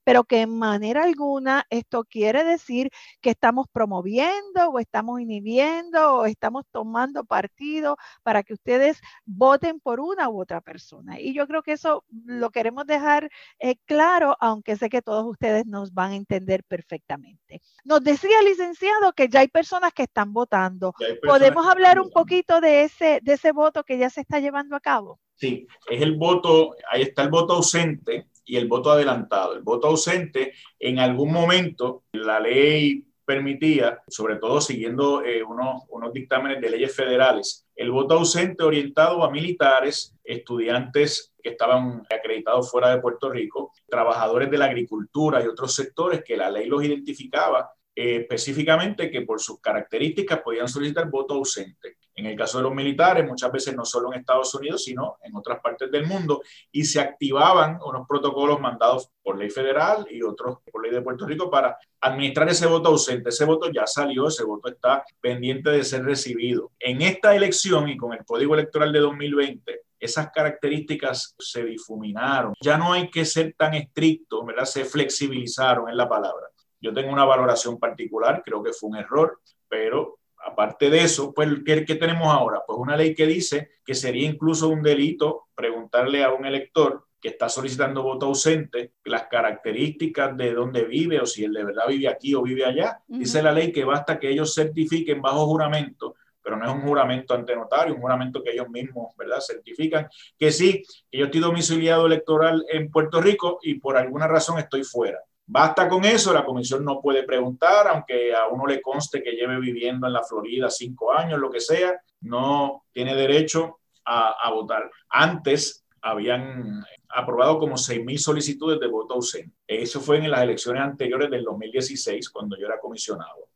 pero 0.05 0.25
que 0.25 0.43
en 0.43 0.59
manera 0.59 1.05
alguna 1.05 1.65
esto 1.71 2.05
quiere 2.05 2.45
decir 2.45 2.91
que 3.21 3.31
estamos 3.31 3.67
promoviendo 3.73 4.71
o 4.71 4.79
estamos 4.79 5.21
inhibiendo 5.21 6.17
o 6.17 6.27
estamos 6.27 6.65
tomando 6.71 7.25
partido 7.25 7.97
para 8.23 8.43
que 8.43 8.55
ustedes 8.55 9.01
voten 9.25 9.81
por 9.81 10.01
una 10.01 10.29
u 10.29 10.41
otra 10.41 10.61
persona. 10.61 11.21
Y 11.21 11.35
yo 11.35 11.47
creo 11.47 11.63
que 11.63 11.73
eso 11.73 12.05
lo 12.25 12.51
queremos 12.51 12.87
dejar 12.87 13.31
eh, 13.59 13.77
claro 13.85 14.37
aunque 14.41 14.77
sé 14.77 14.89
que 14.89 15.03
todos 15.03 15.27
ustedes 15.27 15.67
nos 15.67 15.93
van 15.93 16.13
a 16.13 16.17
entender 16.17 16.65
perfectamente. 16.65 17.61
Nos 17.85 18.03
decía, 18.03 18.43
licenciado, 18.43 19.13
que 19.13 19.29
ya 19.29 19.41
hay 19.41 19.49
personas 19.49 19.93
que 19.93 20.05
están 20.05 20.33
votando. 20.33 20.95
¿Podemos 21.27 21.67
hablar 21.67 22.01
un 22.01 22.11
poquito 22.11 22.61
de 22.61 22.85
ese, 22.85 23.21
de 23.23 23.35
ese 23.35 23.53
voto 23.53 23.85
que 23.85 23.99
ya 23.99 24.11
se 24.11 24.21
está 24.21 24.41
llevando 24.41 24.77
a 24.77 24.81
cabo? 24.81 25.21
Sí, 25.35 25.67
es 25.89 26.03
el 26.03 26.17
voto, 26.17 26.75
ahí 26.91 27.03
está 27.03 27.23
el 27.23 27.31
voto 27.31 27.55
ausente 27.55 28.27
y 28.51 28.57
el 28.57 28.67
voto 28.67 28.91
adelantado. 28.91 29.55
El 29.55 29.63
voto 29.63 29.87
ausente, 29.87 30.55
en 30.79 30.99
algún 30.99 31.33
momento, 31.33 32.03
la 32.13 32.41
ley 32.41 33.05
permitía, 33.25 34.03
sobre 34.09 34.37
todo 34.37 34.61
siguiendo 34.61 35.23
eh, 35.23 35.45
unos, 35.45 35.85
unos 35.89 36.13
dictámenes 36.13 36.61
de 36.61 36.69
leyes 36.69 36.95
federales, 36.95 37.65
el 37.77 37.93
voto 37.93 38.15
ausente 38.15 38.65
orientado 38.65 39.23
a 39.23 39.31
militares, 39.31 40.17
estudiantes 40.25 41.33
que 41.41 41.51
estaban 41.51 42.03
acreditados 42.11 42.69
fuera 42.69 42.91
de 42.91 43.01
Puerto 43.01 43.31
Rico, 43.31 43.73
trabajadores 43.89 44.51
de 44.51 44.59
la 44.59 44.65
agricultura 44.65 45.41
y 45.45 45.47
otros 45.47 45.73
sectores 45.73 46.25
que 46.25 46.37
la 46.37 46.51
ley 46.51 46.67
los 46.67 46.83
identificaba 46.83 47.71
eh, 47.95 48.17
específicamente 48.23 49.13
que 49.13 49.23
por 49.23 49.41
sus 49.41 49.61
características 49.61 50.41
podían 50.41 50.67
solicitar 50.67 51.09
voto 51.09 51.35
ausente. 51.35 51.99
En 52.15 52.27
el 52.27 52.37
caso 52.37 52.59
de 52.59 52.65
los 52.65 52.75
militares, 52.75 53.27
muchas 53.27 53.51
veces 53.51 53.75
no 53.75 53.85
solo 53.85 54.13
en 54.13 54.21
Estados 54.21 54.55
Unidos, 54.55 54.85
sino 54.85 55.19
en 55.23 55.35
otras 55.37 55.61
partes 55.61 55.91
del 55.91 56.07
mundo, 56.07 56.43
y 56.71 56.85
se 56.85 57.01
activaban 57.01 57.79
unos 57.85 58.07
protocolos 58.07 58.61
mandados 58.61 59.11
por 59.23 59.39
ley 59.39 59.51
federal 59.51 60.07
y 60.11 60.23
otros 60.23 60.59
por 60.71 60.83
ley 60.83 60.93
de 60.93 61.03
Puerto 61.03 61.27
Rico 61.27 61.51
para 61.51 61.79
administrar 62.01 62.49
ese 62.49 62.67
voto 62.67 62.91
ausente. 62.91 63.31
Ese 63.31 63.45
voto 63.45 63.71
ya 63.71 63.87
salió, 63.87 64.29
ese 64.29 64.45
voto 64.45 64.69
está 64.69 65.05
pendiente 65.21 65.71
de 65.71 65.85
ser 65.85 66.05
recibido. 66.05 66.73
En 66.79 67.03
esta 67.03 67.35
elección 67.35 67.89
y 67.89 67.97
con 67.97 68.13
el 68.13 68.25
Código 68.25 68.55
Electoral 68.55 68.93
de 68.93 69.01
2020, 69.01 69.83
esas 70.01 70.31
características 70.31 71.35
se 71.39 71.65
difuminaron. 71.65 72.55
Ya 72.61 72.79
no 72.79 72.93
hay 72.93 73.11
que 73.11 73.25
ser 73.25 73.55
tan 73.57 73.75
estricto, 73.75 74.45
¿verdad? 74.45 74.65
Se 74.65 74.85
flexibilizaron 74.85 75.91
en 75.91 75.97
la 75.97 76.09
palabra. 76.09 76.47
Yo 76.81 76.95
tengo 76.95 77.13
una 77.13 77.27
valoración 77.27 77.79
particular, 77.79 78.43
creo 78.45 78.63
que 78.63 78.73
fue 78.73 78.89
un 78.89 78.97
error, 78.97 79.39
pero 79.69 80.20
aparte 80.45 80.91
de 80.91 81.03
eso, 81.05 81.33
pues, 81.33 81.49
¿qué, 81.65 81.85
¿qué, 81.85 81.95
tenemos 81.95 82.29
ahora? 82.29 82.63
Pues 82.67 82.79
una 82.79 82.97
ley 82.97 83.15
que 83.15 83.27
dice 83.27 83.71
que 83.85 83.95
sería 83.95 84.29
incluso 84.29 84.69
un 84.69 84.83
delito 84.83 85.49
preguntarle 85.55 86.25
a 86.25 86.33
un 86.33 86.47
elector 86.47 87.07
que 87.21 87.29
está 87.29 87.49
solicitando 87.49 88.03
voto 88.03 88.27
ausente 88.27 88.95
las 89.05 89.25
características 89.25 90.37
de 90.37 90.55
dónde 90.55 90.85
vive 90.85 91.21
o 91.21 91.27
si 91.27 91.45
él 91.45 91.53
de 91.53 91.65
verdad 91.65 91.89
vive 91.89 92.09
aquí 92.09 92.35
o 92.35 92.43
vive 92.43 92.65
allá. 92.65 93.03
Dice 93.07 93.43
la 93.43 93.53
ley 93.53 93.73
que 93.73 93.85
basta 93.85 94.19
que 94.19 94.31
ellos 94.31 94.55
certifiquen 94.55 95.21
bajo 95.21 95.47
juramento 95.47 96.15
pero 96.43 96.57
no 96.57 96.65
es 96.67 96.73
un 96.73 96.83
juramento 96.83 97.35
ante 97.35 97.55
notario, 97.55 97.95
un 97.95 98.01
juramento 98.01 98.43
que 98.43 98.53
ellos 98.53 98.69
mismos, 98.69 99.15
¿verdad?, 99.17 99.41
certifican 99.41 100.09
que 100.39 100.51
sí, 100.51 100.83
que 101.11 101.19
yo 101.19 101.27
estoy 101.27 101.41
domiciliado 101.41 102.07
electoral 102.07 102.65
en 102.71 102.91
Puerto 102.91 103.21
Rico 103.21 103.59
y 103.63 103.75
por 103.75 103.97
alguna 103.97 104.27
razón 104.27 104.59
estoy 104.59 104.83
fuera. 104.83 105.19
Basta 105.53 105.89
con 105.89 106.05
eso, 106.05 106.33
la 106.33 106.45
comisión 106.45 106.85
no 106.85 107.01
puede 107.01 107.25
preguntar, 107.25 107.89
aunque 107.89 108.33
a 108.33 108.47
uno 108.47 108.69
le 108.69 108.81
conste 108.81 109.21
que 109.21 109.33
lleve 109.33 109.59
viviendo 109.59 110.07
en 110.07 110.13
la 110.13 110.23
Florida 110.23 110.71
cinco 110.71 111.13
años, 111.13 111.41
lo 111.41 111.51
que 111.51 111.59
sea, 111.59 112.01
no 112.21 112.85
tiene 112.93 113.17
derecho 113.17 113.81
a, 114.05 114.49
votar. 114.53 114.89
Antes 115.09 115.85
habían 116.03 116.85
aprobado 117.09 117.59
como 117.59 117.75
6.000 117.75 118.17
solicitudes 118.19 118.79
de 118.79 118.87
voto 118.87 119.15
ausente. 119.15 119.57
Eso 119.67 120.01
fue 120.01 120.19
en 120.19 120.31
las 120.31 120.43
elecciones 120.43 120.85
anteriores 120.85 121.29
del 121.29 121.43
2016, 121.43 122.31
cuando 122.31 122.57
yo 122.57 122.67
era 122.67 122.79
comisionado. 122.79 123.49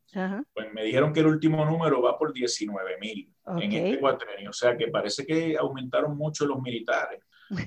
Pues 0.52 0.72
me 0.72 0.82
dijeron 0.82 1.12
que 1.12 1.20
el 1.20 1.26
último 1.26 1.64
número 1.64 2.02
va 2.02 2.18
por 2.18 2.34
19.000 2.34 3.28
en 3.62 3.72
este 3.72 4.00
cuatrenio. 4.00 4.50
O 4.50 4.52
sea 4.52 4.76
que 4.76 4.88
parece 4.88 5.24
que 5.24 5.56
aumentaron 5.56 6.16
mucho 6.16 6.44
los 6.44 6.60
militares 6.60 7.20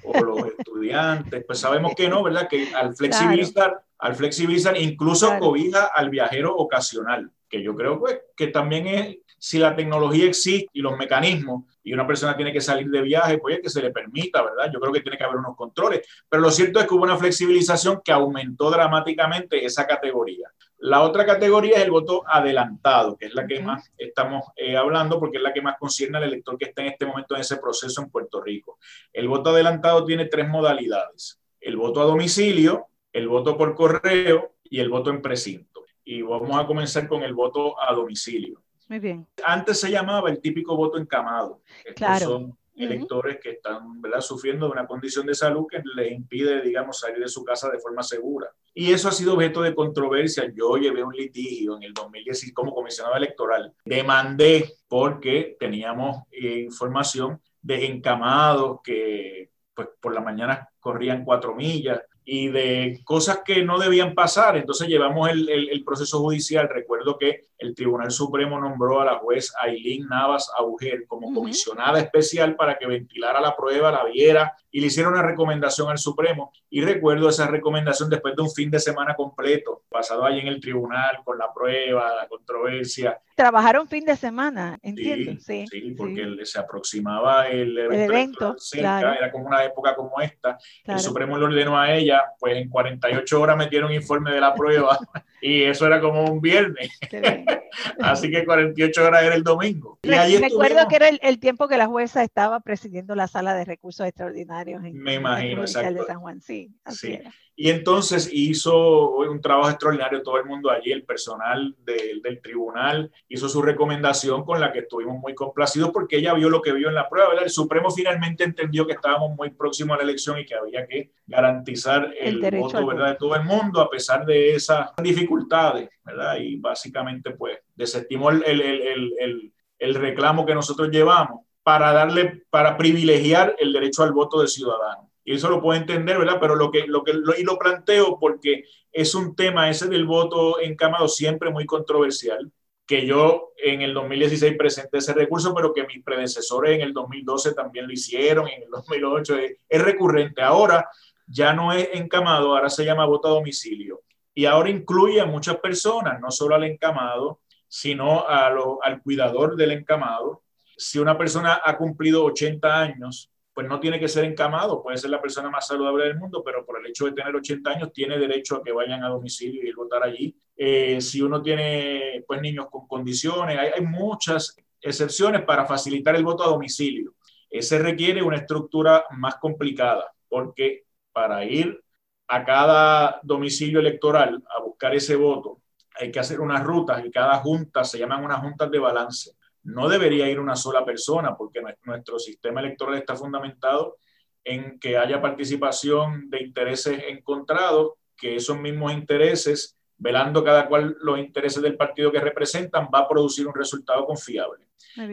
o 0.03 0.23
los 0.23 0.47
estudiantes. 0.47 1.43
Pues 1.45 1.59
sabemos 1.59 1.93
que 1.95 2.07
no, 2.09 2.23
¿verdad? 2.23 2.47
Que 2.47 2.73
al 2.73 2.95
flexibilizar 2.95 3.83
al 3.99 4.15
flexibilizar, 4.15 4.77
incluso 4.77 5.37
cobija 5.39 5.85
al 5.85 6.09
viajero 6.09 6.55
ocasional, 6.55 7.31
que 7.49 7.63
yo 7.63 7.75
creo 7.75 7.99
pues, 7.99 8.19
que 8.35 8.47
también 8.47 8.87
es, 8.87 9.17
si 9.39 9.59
la 9.59 9.75
tecnología 9.75 10.25
existe 10.25 10.69
y 10.73 10.81
los 10.81 10.97
mecanismos, 10.97 11.63
y 11.83 11.93
una 11.93 12.05
persona 12.05 12.35
tiene 12.35 12.51
que 12.51 12.61
salir 12.61 12.89
de 12.89 13.01
viaje, 13.01 13.37
pues 13.37 13.55
es 13.55 13.61
que 13.61 13.69
se 13.69 13.81
le 13.81 13.91
permita, 13.91 14.43
¿verdad? 14.43 14.71
Yo 14.73 14.79
creo 14.79 14.91
que 14.91 15.01
tiene 15.01 15.17
que 15.17 15.23
haber 15.23 15.37
unos 15.37 15.55
controles, 15.55 16.01
pero 16.27 16.41
lo 16.41 16.51
cierto 16.51 16.79
es 16.79 16.87
que 16.87 16.93
hubo 16.93 17.03
una 17.03 17.17
flexibilización 17.17 18.01
que 18.03 18.11
aumentó 18.11 18.69
dramáticamente 18.69 19.63
esa 19.63 19.87
categoría. 19.87 20.51
La 20.79 21.01
otra 21.01 21.25
categoría 21.25 21.77
es 21.77 21.83
el 21.83 21.91
voto 21.91 22.23
adelantado, 22.27 23.17
que 23.17 23.25
es 23.25 23.33
la 23.33 23.47
que 23.47 23.59
más 23.61 23.91
estamos 23.97 24.43
eh, 24.55 24.77
hablando, 24.77 25.19
porque 25.19 25.37
es 25.37 25.43
la 25.43 25.53
que 25.53 25.61
más 25.61 25.77
concierne 25.79 26.19
al 26.19 26.25
elector 26.25 26.57
que 26.57 26.65
está 26.65 26.83
en 26.83 26.89
este 26.89 27.05
momento 27.05 27.33
en 27.35 27.41
ese 27.41 27.57
proceso 27.57 28.01
en 28.01 28.11
Puerto 28.11 28.41
Rico. 28.41 28.77
El 29.11 29.27
voto 29.27 29.49
adelantado 29.49 30.05
tiene 30.05 30.25
tres 30.25 30.47
modalidades. 30.47 31.39
El 31.59 31.77
voto 31.77 32.01
a 32.01 32.05
domicilio, 32.05 32.87
el 33.11 33.27
voto 33.27 33.57
por 33.57 33.73
correo 33.73 34.53
y 34.63 34.79
el 34.79 34.89
voto 34.89 35.09
en 35.09 35.21
precinto. 35.21 35.85
Y 36.03 36.21
vamos 36.21 36.57
a 36.59 36.67
comenzar 36.67 37.07
con 37.07 37.23
el 37.23 37.33
voto 37.33 37.81
a 37.81 37.93
domicilio. 37.93 38.61
Muy 38.87 38.99
bien. 38.99 39.27
Antes 39.43 39.79
se 39.81 39.89
llamaba 39.89 40.29
el 40.29 40.39
típico 40.39 40.75
voto 40.77 40.97
encamado. 40.97 41.61
Estos 41.83 42.19
son 42.19 42.57
electores 42.77 43.39
que 43.41 43.51
están 43.51 44.01
¿verdad? 44.01 44.21
sufriendo 44.21 44.67
de 44.67 44.71
una 44.73 44.87
condición 44.87 45.25
de 45.25 45.33
salud 45.33 45.65
que 45.69 45.81
les 45.95 46.11
impide, 46.11 46.61
digamos, 46.61 46.99
salir 46.99 47.19
de 47.19 47.27
su 47.27 47.43
casa 47.43 47.69
de 47.69 47.79
forma 47.79 48.03
segura. 48.03 48.49
Y 48.73 48.91
eso 48.91 49.09
ha 49.09 49.11
sido 49.11 49.33
objeto 49.33 49.61
de 49.61 49.73
controversia. 49.73 50.51
Yo 50.55 50.77
llevé 50.77 51.03
un 51.03 51.15
litigio 51.15 51.77
en 51.77 51.83
el 51.83 51.93
2010 51.93 52.53
como 52.53 52.73
comisionado 52.73 53.15
electoral. 53.15 53.73
Demandé 53.83 54.75
porque 54.87 55.55
teníamos 55.59 56.23
eh, 56.31 56.59
información 56.59 57.41
de 57.61 57.85
encamados 57.85 58.79
que 58.83 59.49
pues, 59.73 59.89
por 59.99 60.13
la 60.13 60.21
mañana 60.21 60.69
corrían 60.79 61.25
cuatro 61.25 61.55
millas 61.55 62.01
y 62.29 62.49
de 62.49 62.99
cosas 63.05 63.39
que 63.45 63.63
no 63.63 63.79
debían 63.79 64.13
pasar. 64.13 64.57
Entonces 64.57 64.89
llevamos 64.89 65.29
el, 65.29 65.47
el, 65.47 65.83
proceso 65.85 66.19
judicial. 66.19 66.67
Recuerdo 66.67 67.17
que 67.17 67.45
el 67.57 67.73
Tribunal 67.73 68.11
Supremo 68.11 68.59
nombró 68.59 68.99
a 68.99 69.05
la 69.05 69.19
juez 69.19 69.53
Aileen 69.61 70.07
Navas 70.09 70.51
Auger 70.57 71.07
como 71.07 71.33
comisionada 71.33 72.01
especial 72.01 72.57
para 72.57 72.77
que 72.77 72.85
ventilara 72.85 73.39
la 73.39 73.55
prueba, 73.55 73.93
la 73.93 74.03
viera 74.03 74.53
y 74.69 74.81
le 74.81 74.87
hiciera 74.87 75.07
una 75.07 75.23
recomendación 75.23 75.89
al 75.89 75.99
Supremo. 75.99 76.51
Y 76.69 76.81
recuerdo 76.81 77.29
esa 77.29 77.47
recomendación 77.47 78.09
después 78.09 78.35
de 78.35 78.41
un 78.41 78.51
fin 78.51 78.69
de 78.69 78.79
semana 78.79 79.15
completo, 79.15 79.83
pasado 79.89 80.25
allí 80.25 80.41
en 80.41 80.47
el 80.47 80.59
tribunal 80.59 81.19
con 81.23 81.37
la 81.37 81.53
prueba, 81.53 82.13
la 82.13 82.27
controversia. 82.27 83.17
Trabajaron 83.35 83.87
fin 83.87 84.03
de 84.03 84.17
semana, 84.17 84.77
entiendo. 84.81 85.39
Sí, 85.39 85.65
sí, 85.71 85.95
porque 85.97 86.27
se 86.43 86.59
aproximaba 86.59 87.47
el 87.47 87.77
evento, 87.77 88.57
era 88.73 89.31
como 89.31 89.47
una 89.47 89.63
época 89.63 89.95
como 89.95 90.19
esta. 90.19 90.57
El 90.85 90.99
Supremo 90.99 91.37
le 91.37 91.45
ordenó 91.45 91.79
a 91.79 91.93
ella 91.95 92.16
pues 92.39 92.57
en 92.57 92.69
48 92.69 93.41
horas 93.41 93.57
metieron 93.57 93.91
informe 93.91 94.31
de 94.31 94.41
la 94.41 94.53
prueba 94.53 94.97
y 95.41 95.63
eso 95.63 95.85
era 95.85 96.01
como 96.01 96.25
un 96.25 96.41
viernes. 96.41 96.97
Así 97.99 98.29
que 98.31 98.45
48 98.45 99.05
horas 99.05 99.23
era 99.23 99.35
el 99.35 99.43
domingo. 99.43 99.99
Y 100.03 100.37
Recuerdo 100.37 100.87
que 100.87 100.95
era 100.95 101.09
el, 101.09 101.39
tiempo 101.39 101.67
que 101.67 101.77
la 101.77 101.87
jueza 101.87 102.23
estaba 102.23 102.59
presidiendo 102.59 103.15
la 103.15 103.27
sala 103.27 103.53
de 103.53 103.65
recursos 103.65 104.07
extraordinarios 104.07 104.83
en, 104.83 104.97
Me 104.97 105.15
imagino, 105.15 105.61
de 105.61 105.67
San 105.67 106.19
Juan. 106.19 106.41
Sí, 106.41 106.71
sí. 106.87 107.19
Y 107.59 107.71
entonces 107.71 108.29
hizo 108.31 109.15
un 109.17 109.41
trabajo 109.41 109.71
extraordinario 109.71 110.21
todo 110.21 110.37
el 110.37 110.45
mundo 110.45 110.69
allí, 110.69 110.91
el 110.91 111.03
personal 111.03 111.75
del 111.79 112.39
tribunal 112.39 113.11
hizo 113.29 113.49
su 113.49 113.63
recomendación 113.63 114.45
con 114.45 114.59
la 114.59 114.71
que 114.71 114.79
estuvimos 114.79 115.17
muy 115.17 115.33
complacidos 115.33 115.89
porque 115.89 116.17
ella 116.17 116.35
vio 116.35 116.51
lo 116.51 116.61
que 116.61 116.71
vio 116.71 116.87
en 116.89 116.93
la 116.93 117.09
prueba. 117.09 117.33
El 117.33 117.49
Supremo 117.49 117.89
finalmente 117.89 118.43
entendió 118.43 118.85
que 118.85 118.93
estábamos 118.93 119.35
muy 119.35 119.49
próximos 119.49 119.95
a 119.95 119.97
la 119.97 120.03
elección 120.03 120.37
y 120.37 120.45
que 120.45 120.53
había 120.53 120.85
que 120.85 121.09
garantizar 121.25 122.13
el, 122.19 122.39
voto 122.59 122.85
¿verdad? 122.85 123.09
de 123.09 123.15
todo 123.15 123.35
el 123.35 123.43
mundo 123.43 123.81
a 123.81 123.89
pesar 123.89 124.23
de 124.23 124.53
esas 124.53 124.91
dificultades. 125.27 125.89
¿verdad? 126.03 126.37
Y 126.39 126.57
básicamente 126.57 127.31
pues 127.31 127.59
desestimó 127.75 128.29
el, 128.29 128.43
el, 128.43 129.53
el 129.79 129.95
reclamo 129.95 130.45
que 130.45 130.55
nosotros 130.55 130.89
llevamos 130.89 131.45
para 131.63 131.91
darle, 131.91 132.43
para 132.49 132.77
privilegiar 132.77 133.55
el 133.59 133.73
derecho 133.73 134.03
al 134.03 134.13
voto 134.13 134.41
de 134.41 134.47
ciudadanos 134.47 135.07
y 135.27 135.33
eso 135.33 135.49
lo 135.49 135.61
puedo 135.61 135.77
entender, 135.77 136.17
¿verdad? 136.17 136.37
Pero 136.39 136.55
lo 136.55 136.71
que, 136.71 136.87
lo 136.87 137.03
que 137.03 137.11
y 137.37 137.43
lo 137.43 137.59
planteo 137.59 138.17
porque 138.17 138.63
es 138.93 139.13
un 139.13 139.35
tema 139.35 139.69
ese 139.69 139.89
del 139.89 140.05
voto 140.05 140.61
encamado 140.61 141.09
siempre 141.09 141.51
muy 141.51 141.65
controversial, 141.65 142.49
que 142.85 143.05
yo 143.05 143.51
en 143.57 143.81
el 143.81 143.93
2016 143.93 144.55
presenté 144.57 144.99
ese 144.99 145.13
recurso, 145.13 145.53
pero 145.53 145.73
que 145.73 145.85
mis 145.85 146.01
predecesores 146.01 146.75
en 146.75 146.81
el 146.81 146.93
2012 146.93 147.53
también 147.55 147.87
lo 147.87 147.91
hicieron, 147.91 148.47
en 148.47 148.63
el 148.63 148.69
2008 148.69 149.35
es, 149.67 149.83
recurrente. 149.83 150.41
Ahora 150.41 150.87
ya 151.25 151.51
no 151.51 151.73
es 151.73 151.89
encamado, 151.91 152.55
ahora 152.55 152.69
se 152.69 152.85
llama 152.85 153.05
voto 153.05 153.27
a 153.27 153.31
domicilio. 153.31 154.03
Y 154.37 154.45
ahora 154.45 154.69
incluye 154.69 155.19
a 155.19 155.25
muchas 155.25 155.57
personas, 155.57 156.21
no 156.21 156.29
solo 156.29 156.53
al 156.53 156.63
encamado, 156.63 157.39
sino 157.67 158.19
a 158.29 158.53
al 158.83 159.01
cuidador 159.01 159.55
del 159.55 159.71
encamado. 159.71 160.43
Si 160.77 160.99
una 160.99 161.17
persona 161.17 161.59
ha 161.65 161.75
cumplido 161.75 162.23
80 162.23 162.79
años, 162.79 163.31
pues 163.51 163.67
no 163.67 163.79
tiene 163.79 163.99
que 163.99 164.07
ser 164.07 164.25
encamado, 164.25 164.83
puede 164.83 164.99
ser 164.99 165.09
la 165.09 165.19
persona 165.19 165.49
más 165.49 165.65
saludable 165.65 166.03
del 166.03 166.19
mundo, 166.19 166.43
pero 166.45 166.63
por 166.63 166.79
el 166.79 166.85
hecho 166.85 167.05
de 167.05 167.13
tener 167.13 167.35
80 167.35 167.67
años 167.67 167.91
tiene 167.91 168.19
derecho 168.19 168.57
a 168.57 168.63
que 168.63 168.71
vayan 168.71 169.03
a 169.03 169.09
domicilio 169.09 169.67
y 169.67 169.73
votar 169.73 170.03
allí. 170.03 170.37
Eh, 170.55 171.01
si 171.01 171.19
uno 171.19 171.41
tiene 171.41 172.23
pues 172.27 172.39
niños 172.39 172.67
con 172.69 172.87
condiciones, 172.87 173.57
hay, 173.57 173.69
hay 173.75 173.81
muchas 173.87 174.55
excepciones 174.79 175.41
para 175.45 175.65
facilitar 175.65 176.15
el 176.15 176.23
voto 176.23 176.43
a 176.43 176.49
domicilio. 176.49 177.15
Ese 177.49 177.79
requiere 177.79 178.21
una 178.21 178.37
estructura 178.37 179.03
más 179.17 179.37
complicada, 179.37 180.13
porque 180.29 180.83
para 181.11 181.43
ir 181.43 181.81
a 182.27 182.43
cada 182.43 183.19
domicilio 183.23 183.79
electoral 183.79 184.43
a 184.55 184.61
buscar 184.61 184.95
ese 184.95 185.15
voto, 185.15 185.61
hay 185.95 186.11
que 186.11 186.19
hacer 186.19 186.39
unas 186.39 186.63
rutas 186.63 187.03
y 187.03 187.09
cada 187.09 187.37
junta 187.39 187.83
se 187.83 187.97
llaman 187.97 188.23
unas 188.23 188.41
juntas 188.41 188.69
de 188.69 188.79
balance 188.79 189.37
no 189.67 189.89
debería 189.89 190.29
ir 190.29 190.39
una 190.39 190.55
sola 190.55 190.85
persona, 190.85 191.35
porque 191.35 191.61
nuestro 191.83 192.17
sistema 192.19 192.61
electoral 192.61 192.95
está 192.95 193.15
fundamentado 193.15 193.97
en 194.43 194.79
que 194.79 194.97
haya 194.97 195.21
participación 195.21 196.29
de 196.29 196.41
intereses 196.41 197.03
encontrados, 197.09 197.93
que 198.15 198.37
esos 198.37 198.57
mismos 198.57 198.93
intereses 198.93 199.77
velando 199.97 200.43
cada 200.43 200.67
cual 200.67 200.95
los 201.01 201.19
intereses 201.19 201.61
del 201.61 201.75
partido 201.75 202.11
que 202.11 202.19
representan, 202.19 202.87
va 202.93 202.99
a 202.99 203.07
producir 203.07 203.47
un 203.47 203.55
resultado 203.55 204.05
confiable. 204.05 204.67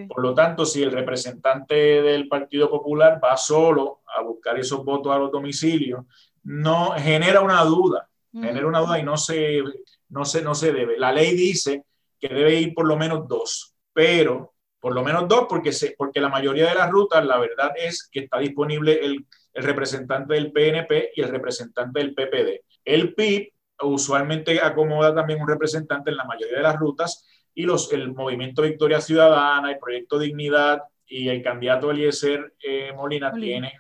Por 0.06 0.22
lo 0.22 0.34
tanto, 0.34 0.64
si 0.64 0.82
el 0.82 0.92
representante 0.92 1.74
del 1.74 2.28
Partido 2.28 2.70
Popular 2.70 3.18
va 3.22 3.36
solo 3.36 4.02
a 4.06 4.22
buscar 4.22 4.58
esos 4.58 4.84
votos 4.84 5.12
a 5.12 5.18
los 5.18 5.32
domicilios, 5.32 6.04
no 6.44 6.92
genera 6.92 7.40
una 7.40 7.62
duda, 7.64 8.08
genera 8.32 8.66
una 8.66 8.80
duda 8.80 8.98
y 8.98 9.02
no 9.02 9.16
se, 9.16 9.62
no, 10.08 10.24
se, 10.24 10.42
no 10.42 10.54
se 10.54 10.72
debe. 10.72 10.98
La 10.98 11.12
ley 11.12 11.34
dice 11.34 11.84
que 12.18 12.28
debe 12.28 12.60
ir 12.60 12.74
por 12.74 12.86
lo 12.86 12.96
menos 12.96 13.26
dos, 13.28 13.74
pero 13.92 14.54
por 14.78 14.94
lo 14.94 15.02
menos 15.02 15.26
dos, 15.28 15.46
porque, 15.48 15.72
se, 15.72 15.94
porque 15.96 16.20
la 16.20 16.28
mayoría 16.28 16.68
de 16.68 16.74
las 16.74 16.90
rutas, 16.90 17.24
la 17.24 17.38
verdad 17.38 17.72
es 17.76 18.08
que 18.12 18.20
está 18.20 18.38
disponible 18.38 19.00
el, 19.02 19.26
el 19.54 19.64
representante 19.64 20.34
del 20.34 20.52
PNP 20.52 21.12
y 21.16 21.22
el 21.22 21.30
representante 21.30 22.00
del 22.00 22.14
PPD. 22.14 22.64
El 22.84 23.14
PIB 23.14 23.52
usualmente 23.82 24.60
acomoda 24.60 25.14
también 25.14 25.40
un 25.40 25.48
representante 25.48 26.10
en 26.10 26.16
la 26.16 26.24
mayoría 26.24 26.58
de 26.58 26.62
las 26.62 26.76
rutas 26.76 27.24
y 27.54 27.62
los, 27.64 27.92
el 27.92 28.12
Movimiento 28.12 28.62
Victoria 28.62 29.00
Ciudadana, 29.00 29.70
el 29.70 29.78
Proyecto 29.78 30.18
Dignidad 30.18 30.82
y 31.06 31.28
el 31.28 31.42
candidato 31.42 31.90
Eliezer 31.90 32.54
eh, 32.62 32.92
Molina, 32.94 33.32
tienen, 33.32 33.72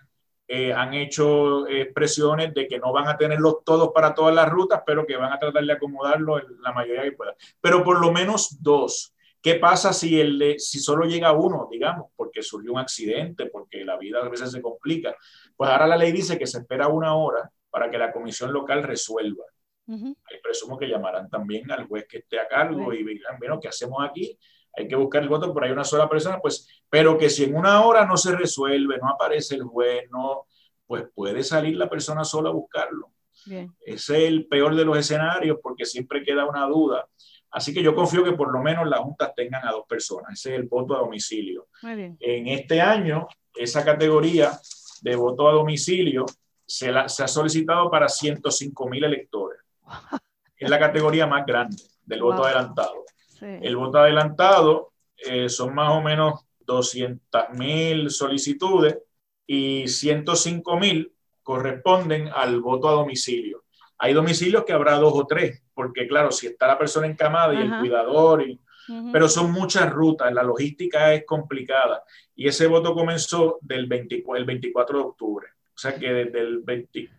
eh, 0.46 0.72
han 0.72 0.92
hecho 0.92 1.66
expresiones 1.66 2.52
de 2.52 2.66
que 2.66 2.78
no 2.78 2.92
van 2.92 3.08
a 3.08 3.16
tenerlos 3.16 3.64
todos 3.64 3.90
para 3.94 4.14
todas 4.14 4.34
las 4.34 4.48
rutas, 4.48 4.82
pero 4.84 5.06
que 5.06 5.16
van 5.16 5.32
a 5.32 5.38
tratar 5.38 5.64
de 5.64 5.72
acomodarlo 5.72 6.38
en 6.38 6.60
la 6.62 6.72
mayoría 6.72 7.02
que 7.02 7.12
pueda. 7.12 7.34
Pero 7.60 7.82
por 7.82 8.00
lo 8.00 8.12
menos 8.12 8.58
dos. 8.62 9.14
¿Qué 9.40 9.56
pasa 9.56 9.92
si, 9.92 10.18
el 10.18 10.58
si 10.58 10.78
solo 10.78 11.04
llega 11.04 11.32
uno, 11.32 11.68
digamos, 11.70 12.10
porque 12.16 12.42
surgió 12.42 12.72
un 12.72 12.78
accidente, 12.78 13.46
porque 13.46 13.84
la 13.84 13.98
vida 13.98 14.20
a 14.20 14.28
veces 14.28 14.50
se 14.50 14.62
complica? 14.62 15.14
Pues 15.54 15.68
ahora 15.68 15.86
la 15.86 15.98
ley 15.98 16.12
dice 16.12 16.38
que 16.38 16.46
se 16.46 16.60
espera 16.60 16.88
una 16.88 17.14
hora 17.14 17.50
para 17.68 17.90
que 17.90 17.98
la 17.98 18.10
comisión 18.10 18.52
local 18.52 18.82
resuelva. 18.82 19.44
presumo 20.42 20.78
que 20.78 20.88
llamarán 20.88 21.28
también 21.28 21.70
al 21.70 21.86
juez 21.86 22.06
que 22.08 22.18
esté 22.18 22.40
a 22.40 22.48
cargo 22.48 22.94
y 22.94 23.04
dirán, 23.04 23.38
bueno, 23.38 23.60
¿qué 23.60 23.68
hacemos 23.68 24.02
aquí? 24.02 24.38
Hay 24.76 24.88
que 24.88 24.96
buscar 24.96 25.22
el 25.22 25.28
voto, 25.28 25.52
pero 25.52 25.66
hay 25.66 25.72
una 25.72 25.84
sola 25.84 26.08
persona, 26.08 26.40
pues, 26.40 26.68
pero 26.90 27.16
que 27.16 27.30
si 27.30 27.44
en 27.44 27.54
una 27.54 27.82
hora 27.84 28.06
no 28.06 28.16
se 28.16 28.34
resuelve, 28.34 28.98
no 28.98 29.08
aparece 29.08 29.54
el 29.54 29.62
juez, 29.62 30.08
no, 30.10 30.46
pues 30.86 31.04
puede 31.14 31.42
salir 31.42 31.76
la 31.76 31.88
persona 31.88 32.24
sola 32.24 32.50
a 32.50 32.52
buscarlo. 32.52 33.10
Ese 33.46 34.24
es 34.24 34.28
el 34.28 34.46
peor 34.46 34.74
de 34.74 34.84
los 34.84 34.96
escenarios 34.96 35.58
porque 35.62 35.84
siempre 35.84 36.22
queda 36.22 36.46
una 36.46 36.66
duda. 36.66 37.06
Así 37.50 37.72
que 37.72 37.82
yo 37.82 37.94
confío 37.94 38.24
que 38.24 38.32
por 38.32 38.52
lo 38.52 38.60
menos 38.60 38.88
las 38.88 39.00
juntas 39.00 39.32
tengan 39.34 39.66
a 39.66 39.72
dos 39.72 39.84
personas. 39.86 40.32
Ese 40.32 40.54
es 40.54 40.60
el 40.60 40.66
voto 40.66 40.96
a 40.96 41.00
domicilio. 41.00 41.68
En 42.20 42.48
este 42.48 42.80
año, 42.80 43.28
esa 43.54 43.84
categoría 43.84 44.58
de 45.02 45.16
voto 45.16 45.48
a 45.48 45.52
domicilio 45.52 46.24
se, 46.66 46.88
ha 46.90 47.08
solicitado 47.08 47.90
para 47.90 48.08
105 48.08 48.88
mil 48.88 49.04
electores. 49.04 49.60
Es 50.56 50.70
la 50.70 50.78
categoría 50.78 51.26
más 51.26 51.44
grande 51.44 51.76
del 52.06 52.22
voto 52.22 52.44
adelantado. 52.44 53.04
El 53.40 53.76
voto 53.76 53.98
adelantado 53.98 54.92
eh, 55.16 55.48
son 55.48 55.74
más 55.74 55.90
o 55.90 56.00
menos 56.00 56.40
200 56.60 57.50
mil 57.54 58.10
solicitudes 58.10 58.98
y 59.46 59.86
105 59.86 60.78
mil 60.78 61.12
corresponden 61.42 62.28
al 62.28 62.60
voto 62.60 62.88
a 62.88 62.92
domicilio. 62.92 63.64
Hay 63.98 64.12
domicilios 64.12 64.64
que 64.64 64.72
habrá 64.72 64.96
dos 64.96 65.12
o 65.14 65.26
tres, 65.26 65.62
porque 65.74 66.06
claro, 66.08 66.32
si 66.32 66.46
está 66.46 66.66
la 66.66 66.78
persona 66.78 67.06
encamada 67.06 67.54
y 67.54 67.58
el 67.58 67.78
cuidador, 67.78 68.44
pero 69.12 69.28
son 69.28 69.52
muchas 69.52 69.90
rutas, 69.90 70.32
la 70.32 70.42
logística 70.42 71.14
es 71.14 71.24
complicada. 71.24 72.02
Y 72.34 72.48
ese 72.48 72.66
voto 72.66 72.94
comenzó 72.94 73.58
del 73.60 73.88
el 73.90 74.44
24 74.44 74.98
de 74.98 75.04
octubre. 75.04 75.46
O 75.74 75.78
sea 75.78 75.94
que 75.96 76.12
desde 76.12 76.40
el 76.40 76.60
20, 76.60 77.10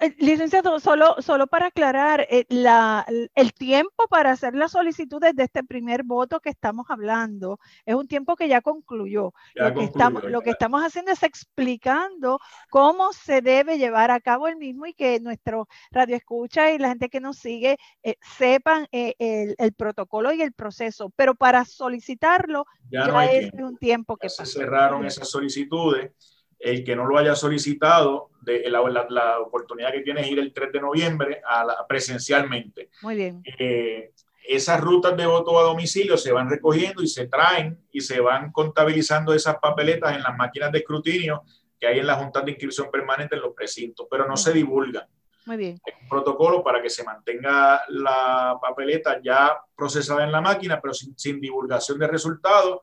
eh, 0.00 0.14
licenciado, 0.18 0.78
solo, 0.78 1.16
solo 1.20 1.46
para 1.46 1.66
aclarar, 1.66 2.26
eh, 2.28 2.44
la, 2.50 3.06
el 3.34 3.54
tiempo 3.54 4.06
para 4.10 4.32
hacer 4.32 4.54
las 4.54 4.72
solicitudes 4.72 5.34
de 5.34 5.44
este 5.44 5.64
primer 5.64 6.02
voto 6.02 6.40
que 6.40 6.50
estamos 6.50 6.86
hablando 6.90 7.58
es 7.86 7.94
un 7.94 8.06
tiempo 8.06 8.36
que 8.36 8.46
ya 8.46 8.60
concluyó. 8.60 9.32
lo, 9.54 9.74
que 9.74 9.84
estamos, 9.84 10.24
lo 10.24 10.42
que 10.42 10.50
estamos 10.50 10.82
haciendo 10.82 11.12
es 11.12 11.22
explicando 11.22 12.40
cómo 12.68 13.12
se 13.14 13.40
debe 13.40 13.78
llevar 13.78 14.10
a 14.10 14.20
cabo 14.20 14.48
el 14.48 14.56
mismo 14.56 14.84
y 14.84 14.92
que 14.92 15.18
nuestro 15.20 15.66
radio 15.90 16.16
escucha 16.16 16.70
y 16.70 16.78
la 16.78 16.88
gente 16.88 17.08
que 17.08 17.20
nos 17.20 17.38
sigue 17.38 17.78
eh, 18.02 18.16
sepan 18.36 18.86
el, 18.92 19.54
el, 19.56 19.72
protocolo 19.72 20.32
y 20.32 20.42
el 20.42 20.52
proceso. 20.52 21.10
Pero 21.16 21.34
para 21.34 21.64
solicitarlo 21.64 22.66
ya, 22.90 23.06
no 23.06 23.20
es 23.22 23.50
un 23.54 23.78
tiempo 23.78 24.18
que 24.18 24.28
Se 24.28 24.44
cerraron 24.44 25.06
esas 25.06 25.30
solicitudes 25.30 26.12
el 26.60 26.84
que 26.84 26.94
no 26.94 27.06
lo 27.06 27.18
haya 27.18 27.34
solicitado, 27.34 28.30
de, 28.42 28.70
la, 28.70 29.38
oportunidad 29.40 29.92
que 29.92 30.00
tiene 30.00 30.20
es 30.20 30.28
ir 30.28 30.38
el 30.38 30.52
3 30.52 30.72
de 30.72 30.80
noviembre 30.80 31.42
a 31.46 31.86
presencialmente. 31.88 32.90
Muy 33.02 33.16
bien. 33.16 33.42
Eh, 33.58 34.12
esas 34.46 34.80
rutas 34.80 35.16
de 35.16 35.26
voto 35.26 35.58
a 35.58 35.62
domicilio 35.62 36.16
se 36.16 36.32
van 36.32 36.50
recogiendo 36.50 37.02
y 37.02 37.08
se 37.08 37.28
traen 37.28 37.78
y 37.92 38.00
se 38.00 38.20
van 38.20 38.50
contabilizando 38.52 39.32
esas 39.32 39.58
papeletas 39.58 40.16
en 40.16 40.22
las 40.22 40.36
máquinas 40.36 40.72
de 40.72 40.78
escrutinio 40.78 41.42
que 41.78 41.86
hay 41.86 41.98
en 41.98 42.06
la 42.06 42.16
Junta 42.16 42.42
de 42.42 42.50
Inscripción 42.50 42.90
Permanente 42.90 43.36
en 43.36 43.42
los 43.42 43.54
precintos, 43.54 44.06
pero 44.10 44.26
no 44.26 44.36
se 44.36 44.52
divulgan. 44.52 45.04
Muy 45.46 45.56
bien. 45.56 45.80
un 46.02 46.08
protocolo 46.08 46.62
para 46.62 46.82
que 46.82 46.90
se 46.90 47.02
mantenga 47.02 47.82
la 47.88 48.58
papeleta 48.60 49.20
ya 49.22 49.58
procesada 49.74 50.24
en 50.24 50.32
la 50.32 50.40
máquina, 50.40 50.80
pero 50.80 50.92
sin, 50.94 51.40
divulgación 51.40 51.98
de 51.98 52.06
resultados, 52.06 52.80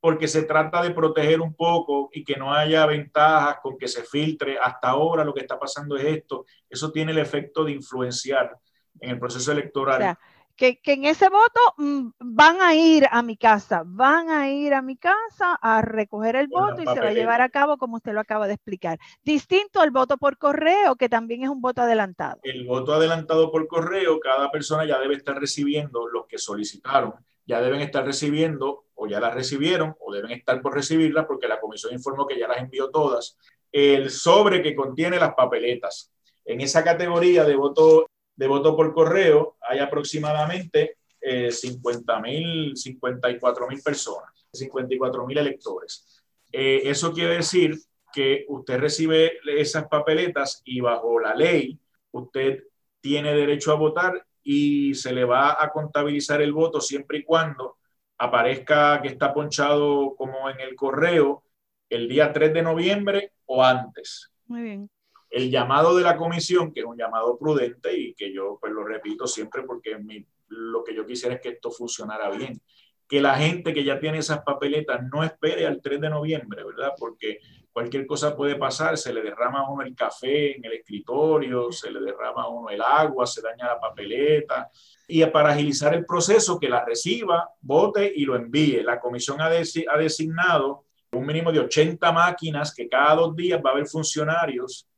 porque 0.00 0.28
se 0.28 0.42
trata 0.42 0.82
de 0.82 0.90
proteger 0.90 1.40
un 1.40 1.54
poco 1.54 2.10
y 2.12 2.22
que 2.22 2.36
no 2.36 2.52
haya 2.52 2.84
ventajas 2.86 3.58
con 3.62 3.78
que 3.78 3.88
se 3.88 4.02
filtre. 4.04 4.58
Hasta 4.58 4.90
ahora 4.90 5.24
lo 5.24 5.32
que 5.32 5.40
está 5.40 5.58
pasando 5.58 5.96
es 5.96 6.04
esto. 6.04 6.44
Eso 6.68 6.92
tiene 6.92 7.12
el 7.12 7.18
efecto 7.18 7.64
de 7.64 7.72
influenciar 7.72 8.56
en 9.00 9.10
el 9.10 9.18
proceso 9.18 9.52
electoral 9.52 10.16
que, 10.56 10.80
en 10.84 11.04
ese 11.04 11.28
voto 11.28 11.60
mm, 11.78 12.10
van 12.18 12.60
a 12.60 12.74
ir 12.74 13.06
a 13.10 13.22
mi 13.22 13.36
casa, 13.36 13.82
van 13.84 14.30
a 14.30 14.50
ir 14.50 14.74
a 14.74 14.82
mi 14.82 14.96
casa 14.96 15.58
a 15.60 15.82
recoger 15.82 16.36
el 16.36 16.48
voto 16.48 16.82
y 16.82 16.86
se 16.86 17.00
va 17.00 17.08
a 17.08 17.12
llevar 17.12 17.40
a 17.40 17.48
cabo 17.48 17.76
como 17.76 17.96
usted 17.96 18.12
lo 18.12 18.20
acaba 18.20 18.46
de 18.46 18.54
explicar. 18.54 18.98
Distinto 19.24 19.80
al 19.80 19.90
voto 19.90 20.16
por 20.16 20.38
correo, 20.38 20.96
que 20.96 21.08
también 21.08 21.42
es 21.42 21.48
un 21.48 21.60
voto 21.60 21.82
adelantado. 21.82 22.38
El 22.42 22.66
voto 22.66 22.94
adelantado 22.94 23.50
por 23.50 23.66
correo, 23.66 24.20
cada 24.20 24.50
persona 24.50 24.84
ya 24.84 24.98
debe 24.98 25.14
estar 25.14 25.38
recibiendo, 25.38 26.08
los 26.08 26.26
que 26.26 26.38
solicitaron, 26.38 27.14
ya 27.46 27.60
deben 27.60 27.80
estar 27.80 28.04
recibiendo 28.04 28.84
o 28.94 29.06
ya 29.06 29.20
las 29.20 29.34
recibieron 29.34 29.96
o 29.98 30.12
deben 30.12 30.30
estar 30.30 30.60
por 30.62 30.74
recibirlas 30.74 31.26
porque 31.26 31.48
la 31.48 31.60
comisión 31.60 31.92
informó 31.92 32.26
que 32.26 32.38
ya 32.38 32.48
las 32.48 32.58
envió 32.58 32.90
todas, 32.90 33.36
el 33.72 34.10
sobre 34.10 34.62
que 34.62 34.74
contiene 34.74 35.18
las 35.18 35.34
papeletas. 35.34 36.12
En 36.44 36.60
esa 36.60 36.84
categoría 36.84 37.44
de 37.44 37.56
voto 37.56 38.06
de 38.36 38.46
voto 38.46 38.76
por 38.76 38.92
correo 38.92 39.56
hay 39.68 39.78
aproximadamente 39.78 40.98
eh, 41.20 41.50
50 41.50 42.20
mil, 42.20 42.76
54 42.76 43.68
mil 43.68 43.80
personas, 43.82 44.30
54 44.52 45.26
mil 45.26 45.38
electores. 45.38 46.22
Eh, 46.52 46.82
eso 46.84 47.12
quiere 47.12 47.36
decir 47.36 47.78
que 48.12 48.44
usted 48.48 48.78
recibe 48.78 49.38
esas 49.58 49.88
papeletas 49.88 50.62
y 50.64 50.80
bajo 50.80 51.18
la 51.18 51.34
ley 51.34 51.78
usted 52.12 52.64
tiene 53.00 53.34
derecho 53.34 53.72
a 53.72 53.76
votar 53.76 54.24
y 54.42 54.94
se 54.94 55.12
le 55.12 55.24
va 55.24 55.56
a 55.62 55.70
contabilizar 55.70 56.42
el 56.42 56.52
voto 56.52 56.80
siempre 56.80 57.18
y 57.18 57.24
cuando 57.24 57.78
aparezca 58.18 59.00
que 59.02 59.08
está 59.08 59.34
ponchado 59.34 60.14
como 60.14 60.48
en 60.48 60.60
el 60.60 60.76
correo 60.76 61.42
el 61.88 62.08
día 62.08 62.32
3 62.32 62.54
de 62.54 62.62
noviembre 62.62 63.32
o 63.46 63.64
antes. 63.64 64.30
Muy 64.46 64.62
bien 64.62 64.90
el 65.34 65.50
llamado 65.50 65.96
de 65.96 66.04
la 66.04 66.16
comisión, 66.16 66.72
que 66.72 66.80
es 66.80 66.86
un 66.86 66.96
llamado 66.96 67.36
prudente 67.36 67.92
y 67.98 68.14
que 68.14 68.32
yo 68.32 68.56
pues 68.60 68.72
lo 68.72 68.84
repito 68.84 69.26
siempre 69.26 69.64
porque 69.64 69.98
lo 70.46 70.84
que 70.84 70.94
yo 70.94 71.04
quisiera 71.04 71.34
es 71.34 71.40
que 71.40 71.48
esto 71.48 71.72
funcionara 71.72 72.30
bien, 72.30 72.62
que 73.08 73.20
la 73.20 73.34
gente 73.34 73.74
que 73.74 73.82
ya 73.82 73.98
tiene 73.98 74.18
esas 74.18 74.44
papeletas 74.44 75.02
no 75.12 75.24
espere 75.24 75.66
al 75.66 75.82
3 75.82 76.00
de 76.02 76.08
noviembre, 76.08 76.62
¿verdad? 76.62 76.92
Porque 76.96 77.40
cualquier 77.72 78.06
cosa 78.06 78.36
puede 78.36 78.54
pasar, 78.54 78.96
se 78.96 79.12
le 79.12 79.22
derrama 79.22 79.62
a 79.62 79.70
uno 79.70 79.82
el 79.82 79.96
café 79.96 80.56
en 80.56 80.64
el 80.66 80.74
escritorio, 80.74 81.72
se 81.72 81.90
le 81.90 81.98
derrama 81.98 82.44
a 82.44 82.48
uno 82.48 82.70
el 82.70 82.80
agua, 82.80 83.26
se 83.26 83.42
daña 83.42 83.66
la 83.66 83.80
papeleta. 83.80 84.70
Y 85.08 85.26
para 85.26 85.50
agilizar 85.50 85.94
el 85.94 86.06
proceso, 86.06 86.60
que 86.60 86.68
la 86.68 86.84
reciba, 86.84 87.50
vote 87.60 88.12
y 88.14 88.24
lo 88.24 88.36
envíe. 88.36 88.84
La 88.84 89.00
comisión 89.00 89.40
ha, 89.40 89.46
ha 89.46 89.98
designado 89.98 90.84
un 91.10 91.26
mínimo 91.26 91.50
de 91.50 91.58
80 91.58 92.12
máquinas 92.12 92.72
que 92.72 92.88
cada 92.88 93.16
dos 93.16 93.34
días 93.34 93.60
va 93.64 93.70
a 93.70 93.72
haber 93.72 93.86
funcionarios 93.86 94.88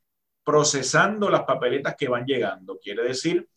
procesando 0.46 1.28
las 1.28 1.42
papeletas 1.42 1.96
que 1.96 2.09
van 2.09 2.24
llegando. 2.24 2.78
Quiere 2.78 3.02
decir 3.02 3.48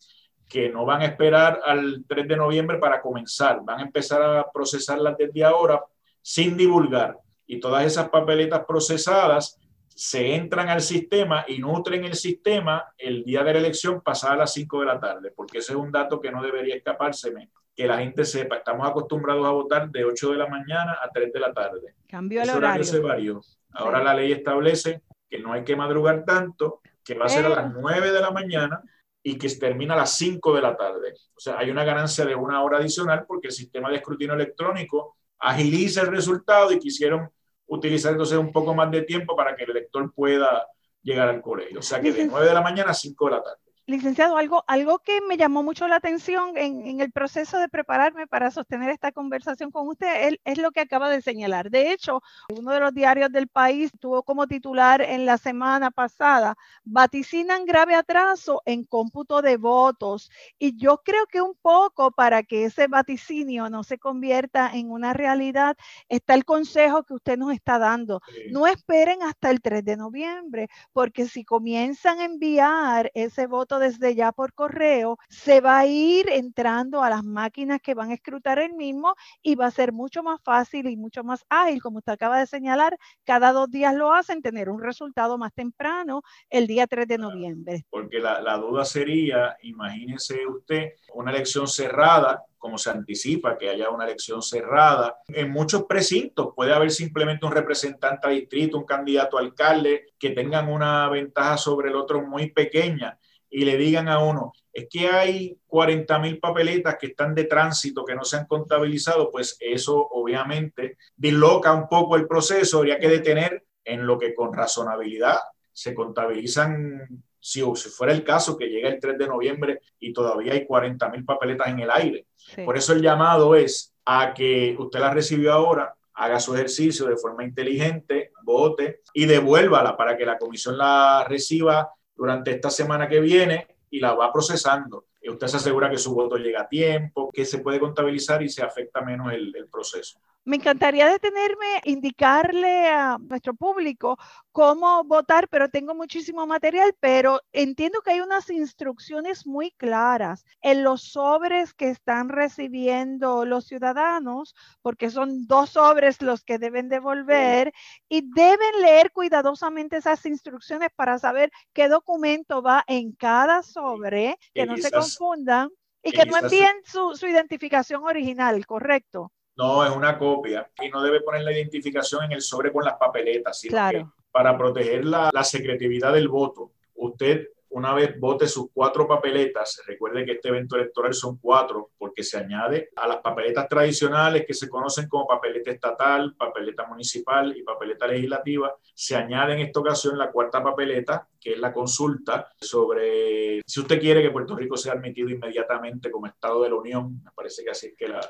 que 0.48 0.68
no 0.68 0.84
van 0.84 1.02
a 1.02 1.04
esperar 1.04 1.60
al 1.64 2.04
3 2.04 2.26
de 2.26 2.36
noviembre 2.36 2.78
para 2.78 3.00
comenzar, 3.00 3.60
van 3.62 3.78
a 3.78 3.82
empezar 3.82 4.20
a 4.20 4.50
procesarlas 4.50 5.16
desde 5.16 5.44
ahora 5.44 5.80
sin 6.20 6.56
divulgar. 6.56 7.16
Y 7.46 7.60
todas 7.60 7.86
esas 7.86 8.08
papeletas 8.08 8.64
procesadas 8.66 9.56
se 9.86 10.34
entran 10.34 10.68
al 10.68 10.80
sistema 10.80 11.44
y 11.46 11.58
nutren 11.58 12.04
el 12.04 12.14
sistema 12.14 12.92
el 12.98 13.22
día 13.22 13.44
de 13.44 13.52
la 13.52 13.60
elección 13.60 14.00
pasada 14.00 14.34
a 14.34 14.38
las 14.38 14.52
5 14.52 14.80
de 14.80 14.86
la 14.86 14.98
tarde, 14.98 15.30
porque 15.30 15.58
ese 15.58 15.72
es 15.72 15.78
un 15.78 15.92
dato 15.92 16.20
que 16.20 16.32
no 16.32 16.42
debería 16.42 16.74
escapárseme, 16.74 17.50
que 17.76 17.86
la 17.86 17.98
gente 17.98 18.24
sepa. 18.24 18.56
Estamos 18.56 18.88
acostumbrados 18.88 19.46
a 19.46 19.50
votar 19.50 19.88
de 19.90 20.04
8 20.04 20.32
de 20.32 20.38
la 20.38 20.48
mañana 20.48 20.98
a 21.00 21.08
3 21.08 21.32
de 21.32 21.38
la 21.38 21.52
tarde. 21.52 21.94
Cambió 22.08 22.42
el 22.42 22.50
horario. 22.50 22.82
se 22.82 22.98
varió. 22.98 23.40
Ahora 23.74 24.02
la 24.02 24.14
ley 24.14 24.32
establece 24.32 25.02
que 25.30 25.38
no 25.38 25.52
hay 25.52 25.64
que 25.64 25.76
madrugar 25.76 26.24
tanto, 26.24 26.80
que 27.04 27.14
va 27.14 27.26
a 27.26 27.28
ser 27.28 27.46
a 27.46 27.50
las 27.50 27.72
9 27.72 28.10
de 28.10 28.20
la 28.20 28.32
mañana 28.32 28.82
y 29.22 29.38
que 29.38 29.48
termina 29.50 29.94
a 29.94 29.98
las 29.98 30.16
5 30.16 30.54
de 30.54 30.62
la 30.62 30.76
tarde. 30.76 31.14
O 31.34 31.40
sea, 31.40 31.58
hay 31.58 31.70
una 31.70 31.84
ganancia 31.84 32.24
de 32.24 32.34
una 32.34 32.62
hora 32.62 32.78
adicional 32.78 33.24
porque 33.26 33.48
el 33.48 33.52
sistema 33.52 33.88
de 33.90 33.96
escrutinio 33.96 34.34
electrónico 34.34 35.16
agiliza 35.38 36.02
el 36.02 36.08
resultado 36.08 36.72
y 36.72 36.78
quisieron 36.78 37.30
utilizar 37.66 38.12
entonces 38.12 38.36
un 38.36 38.52
poco 38.52 38.74
más 38.74 38.90
de 38.90 39.02
tiempo 39.02 39.36
para 39.36 39.54
que 39.54 39.64
el 39.64 39.70
elector 39.70 40.12
pueda 40.12 40.66
llegar 41.02 41.28
al 41.28 41.40
colegio. 41.40 41.78
O 41.78 41.82
sea 41.82 42.00
que 42.00 42.12
de 42.12 42.26
9 42.26 42.46
de 42.46 42.54
la 42.54 42.62
mañana 42.62 42.90
a 42.90 42.94
5 42.94 43.24
de 43.26 43.30
la 43.30 43.42
tarde. 43.42 43.69
Licenciado, 43.90 44.36
algo, 44.36 44.62
algo 44.68 45.00
que 45.00 45.20
me 45.20 45.36
llamó 45.36 45.64
mucho 45.64 45.88
la 45.88 45.96
atención 45.96 46.56
en, 46.56 47.00
el 47.00 47.10
proceso 47.10 47.58
de 47.58 47.68
prepararme 47.68 48.28
para 48.28 48.52
sostener 48.52 48.88
esta 48.88 49.10
conversación 49.10 49.72
con 49.72 49.88
usted 49.88 50.36
es, 50.44 50.58
lo 50.58 50.70
que 50.70 50.78
acaba 50.78 51.10
de 51.10 51.20
señalar. 51.20 51.70
De 51.70 51.90
hecho, 51.90 52.22
uno 52.56 52.70
de 52.70 52.78
los 52.78 52.94
diarios 52.94 53.32
del 53.32 53.48
país 53.48 53.90
tuvo 53.98 54.22
como 54.22 54.46
titular 54.46 55.02
en 55.02 55.26
la 55.26 55.38
semana 55.38 55.90
pasada, 55.90 56.56
vaticinan 56.84 57.64
grave 57.64 57.96
atraso 57.96 58.62
en 58.64 58.84
cómputo 58.84 59.42
de 59.42 59.56
votos. 59.56 60.30
Y 60.56 60.76
yo 60.76 61.02
creo 61.04 61.26
que 61.26 61.40
un 61.40 61.56
poco 61.60 62.12
para 62.12 62.44
que 62.44 62.66
ese 62.66 62.86
vaticinio 62.86 63.70
no 63.70 63.82
se 63.82 63.98
convierta 63.98 64.70
en 64.72 64.88
una 64.92 65.14
realidad, 65.14 65.76
está 66.08 66.34
el 66.34 66.44
consejo 66.44 67.02
que 67.02 67.14
usted 67.14 67.36
nos 67.36 67.52
está 67.52 67.80
dando. 67.80 68.20
No 68.52 68.68
esperen 68.68 69.24
hasta 69.24 69.50
el 69.50 69.60
3 69.60 69.84
de 69.84 69.96
noviembre, 69.96 70.68
porque 70.92 71.26
si 71.26 71.44
comienzan 71.44 72.20
a 72.20 72.26
enviar 72.26 73.10
ese 73.14 73.48
voto 73.48 73.79
desde 73.80 74.14
ya 74.14 74.30
por 74.30 74.52
correo, 74.52 75.18
se 75.28 75.60
va 75.60 75.78
a 75.78 75.86
ir 75.86 76.30
entrando 76.30 77.02
a 77.02 77.10
las 77.10 77.24
máquinas 77.24 77.80
que 77.82 77.94
van 77.94 78.10
a 78.10 78.14
escrutar 78.14 78.60
el 78.60 78.74
mismo 78.74 79.16
y 79.42 79.56
va 79.56 79.66
a 79.66 79.70
ser 79.72 79.92
mucho 79.92 80.22
más 80.22 80.40
fácil 80.42 80.88
y 80.88 80.96
mucho 80.96 81.24
más 81.24 81.44
ágil, 81.48 81.82
como 81.82 81.98
usted 81.98 82.12
acaba 82.12 82.38
de 82.38 82.46
señalar, 82.46 82.96
cada 83.24 83.52
dos 83.52 83.68
días 83.70 83.94
lo 83.94 84.12
hacen, 84.12 84.42
tener 84.42 84.68
un 84.68 84.80
resultado 84.80 85.36
más 85.38 85.52
temprano 85.52 86.22
el 86.48 86.68
día 86.68 86.86
3 86.86 87.08
de 87.08 87.18
noviembre. 87.18 87.84
Porque 87.90 88.20
la, 88.20 88.40
la 88.40 88.56
duda 88.56 88.84
sería, 88.84 89.56
imagínese 89.62 90.46
usted, 90.46 90.92
una 91.14 91.32
elección 91.32 91.66
cerrada 91.66 92.44
como 92.60 92.78
se 92.78 92.90
anticipa 92.90 93.56
que 93.58 93.70
haya 93.70 93.90
una 93.90 94.04
elección 94.04 94.42
cerrada. 94.42 95.16
En 95.28 95.50
muchos 95.50 95.84
precintos 95.84 96.50
puede 96.54 96.74
haber 96.74 96.90
simplemente 96.90 97.46
un 97.46 97.52
representante 97.52 98.28
a 98.28 98.30
distrito, 98.30 98.76
un 98.76 98.84
candidato 98.84 99.38
a 99.38 99.40
alcalde, 99.40 100.08
que 100.18 100.30
tengan 100.30 100.68
una 100.68 101.08
ventaja 101.08 101.56
sobre 101.56 101.88
el 101.88 101.96
otro 101.96 102.22
muy 102.22 102.50
pequeña 102.50 103.18
y 103.50 103.64
le 103.64 103.76
digan 103.76 104.08
a 104.08 104.20
uno, 104.20 104.52
es 104.72 104.86
que 104.88 105.08
hay 105.08 105.58
40 105.66 106.18
mil 106.20 106.38
papeletas 106.38 106.96
que 106.98 107.08
están 107.08 107.34
de 107.34 107.44
tránsito 107.44 108.04
que 108.04 108.14
no 108.14 108.24
se 108.24 108.36
han 108.36 108.46
contabilizado, 108.46 109.30
pues 109.30 109.56
eso 109.60 110.06
obviamente 110.12 110.96
disloca 111.16 111.72
un 111.72 111.88
poco 111.88 112.16
el 112.16 112.26
proceso, 112.26 112.78
habría 112.78 112.98
que 112.98 113.08
detener 113.08 113.64
en 113.84 114.06
lo 114.06 114.18
que 114.18 114.34
con 114.34 114.52
razonabilidad 114.52 115.38
se 115.72 115.94
contabilizan, 115.94 117.24
si, 117.40 117.62
si 117.74 117.88
fuera 117.88 118.12
el 118.12 118.22
caso 118.22 118.56
que 118.56 118.68
llega 118.68 118.88
el 118.88 119.00
3 119.00 119.18
de 119.18 119.26
noviembre 119.26 119.80
y 119.98 120.12
todavía 120.12 120.52
hay 120.52 120.66
40 120.66 121.08
mil 121.08 121.24
papeletas 121.24 121.68
en 121.68 121.80
el 121.80 121.90
aire. 121.90 122.26
Por 122.64 122.76
eso 122.76 122.92
el 122.92 123.02
llamado 123.02 123.54
es 123.54 123.94
a 124.04 124.32
que 124.34 124.76
usted 124.78 125.00
la 125.00 125.12
recibió 125.12 125.52
ahora, 125.52 125.94
haga 126.14 126.38
su 126.38 126.54
ejercicio 126.54 127.06
de 127.06 127.16
forma 127.16 127.44
inteligente, 127.44 128.32
vote 128.42 129.00
y 129.14 129.24
devuélvala 129.24 129.96
para 129.96 130.16
que 130.16 130.26
la 130.26 130.36
comisión 130.36 130.76
la 130.76 131.24
reciba 131.26 131.90
durante 132.20 132.50
esta 132.50 132.68
semana 132.68 133.08
que 133.08 133.18
viene 133.18 133.66
y 133.88 133.98
la 133.98 134.12
va 134.12 134.30
procesando. 134.30 135.06
Y 135.22 135.30
usted 135.30 135.46
se 135.46 135.56
asegura 135.56 135.88
que 135.88 135.96
su 135.96 136.14
voto 136.14 136.36
llega 136.36 136.60
a 136.60 136.68
tiempo, 136.68 137.30
que 137.32 137.46
se 137.46 137.60
puede 137.60 137.80
contabilizar 137.80 138.42
y 138.42 138.50
se 138.50 138.62
afecta 138.62 139.00
menos 139.00 139.32
el, 139.32 139.56
el 139.56 139.68
proceso. 139.68 140.20
Me 140.44 140.56
encantaría 140.56 141.06
detenerme, 141.06 141.82
indicarle 141.84 142.88
a 142.88 143.18
nuestro 143.18 143.54
público 143.54 144.18
cómo 144.52 145.04
votar, 145.04 145.48
pero 145.48 145.68
tengo 145.68 145.94
muchísimo 145.94 146.46
material, 146.46 146.96
pero 146.98 147.40
entiendo 147.52 148.00
que 148.00 148.12
hay 148.12 148.20
unas 148.20 148.48
instrucciones 148.48 149.46
muy 149.46 149.70
claras 149.72 150.46
en 150.62 150.82
los 150.82 151.02
sobres 151.02 151.74
que 151.74 151.90
están 151.90 152.30
recibiendo 152.30 153.44
los 153.44 153.66
ciudadanos, 153.66 154.54
porque 154.80 155.10
son 155.10 155.46
dos 155.46 155.70
sobres 155.70 156.22
los 156.22 156.42
que 156.42 156.58
deben 156.58 156.88
devolver 156.88 157.74
y 158.08 158.22
deben 158.34 158.80
leer 158.80 159.12
cuidadosamente 159.12 159.98
esas 159.98 160.24
instrucciones 160.24 160.88
para 160.96 161.18
saber 161.18 161.52
qué 161.74 161.88
documento 161.88 162.62
va 162.62 162.82
en 162.86 163.12
cada 163.12 163.62
sobre, 163.62 164.38
que 164.54 164.64
no 164.64 164.78
se 164.78 164.90
confundan 164.90 165.68
y 166.02 166.12
que 166.12 166.24
no 166.24 166.38
envíen 166.38 166.76
su, 166.84 167.14
su 167.14 167.26
identificación 167.26 168.04
original, 168.04 168.64
¿correcto? 168.66 169.30
No, 169.60 169.84
es 169.84 169.94
una 169.94 170.16
copia. 170.16 170.70
Y 170.82 170.88
no 170.88 171.02
debe 171.02 171.20
poner 171.20 171.42
la 171.42 171.52
identificación 171.52 172.24
en 172.24 172.32
el 172.32 172.40
sobre 172.40 172.72
con 172.72 172.82
las 172.82 172.94
papeletas, 172.94 173.60
sino 173.60 173.90
que 173.90 174.06
para 174.30 174.56
proteger 174.56 175.04
la, 175.04 175.30
la 175.32 175.44
secretividad 175.44 176.14
del 176.14 176.28
voto, 176.28 176.72
usted 176.94 177.48
una 177.70 177.94
vez 177.94 178.18
vote 178.18 178.48
sus 178.48 178.66
cuatro 178.72 179.06
papeletas, 179.06 179.82
recuerde 179.86 180.24
que 180.24 180.32
este 180.32 180.48
evento 180.48 180.76
electoral 180.76 181.14
son 181.14 181.38
cuatro, 181.38 181.90
porque 181.96 182.24
se 182.24 182.38
añade 182.38 182.90
a 182.96 183.06
las 183.06 183.18
papeletas 183.18 183.68
tradicionales 183.68 184.44
que 184.44 184.54
se 184.54 184.68
conocen 184.68 185.08
como 185.08 185.26
papeleta 185.26 185.70
estatal, 185.70 186.34
papeleta 186.36 186.86
municipal 186.86 187.56
y 187.56 187.62
papeleta 187.62 188.08
legislativa, 188.08 188.74
se 188.92 189.16
añade 189.16 189.54
en 189.54 189.60
esta 189.60 189.80
ocasión 189.80 190.18
la 190.18 190.32
cuarta 190.32 190.62
papeleta, 190.62 191.28
que 191.40 191.52
es 191.52 191.58
la 191.58 191.72
consulta 191.72 192.48
sobre 192.60 193.62
si 193.64 193.80
usted 193.80 194.00
quiere 194.00 194.20
que 194.20 194.30
Puerto 194.30 194.56
Rico 194.56 194.76
sea 194.76 194.94
admitido 194.94 195.30
inmediatamente 195.30 196.10
como 196.10 196.26
Estado 196.26 196.62
de 196.62 196.70
la 196.70 196.74
Unión. 196.74 197.22
Me 197.22 197.30
parece 197.30 197.62
que 197.62 197.70
así 197.70 197.86
es 197.86 197.94
que 197.96 198.08
la, 198.08 198.20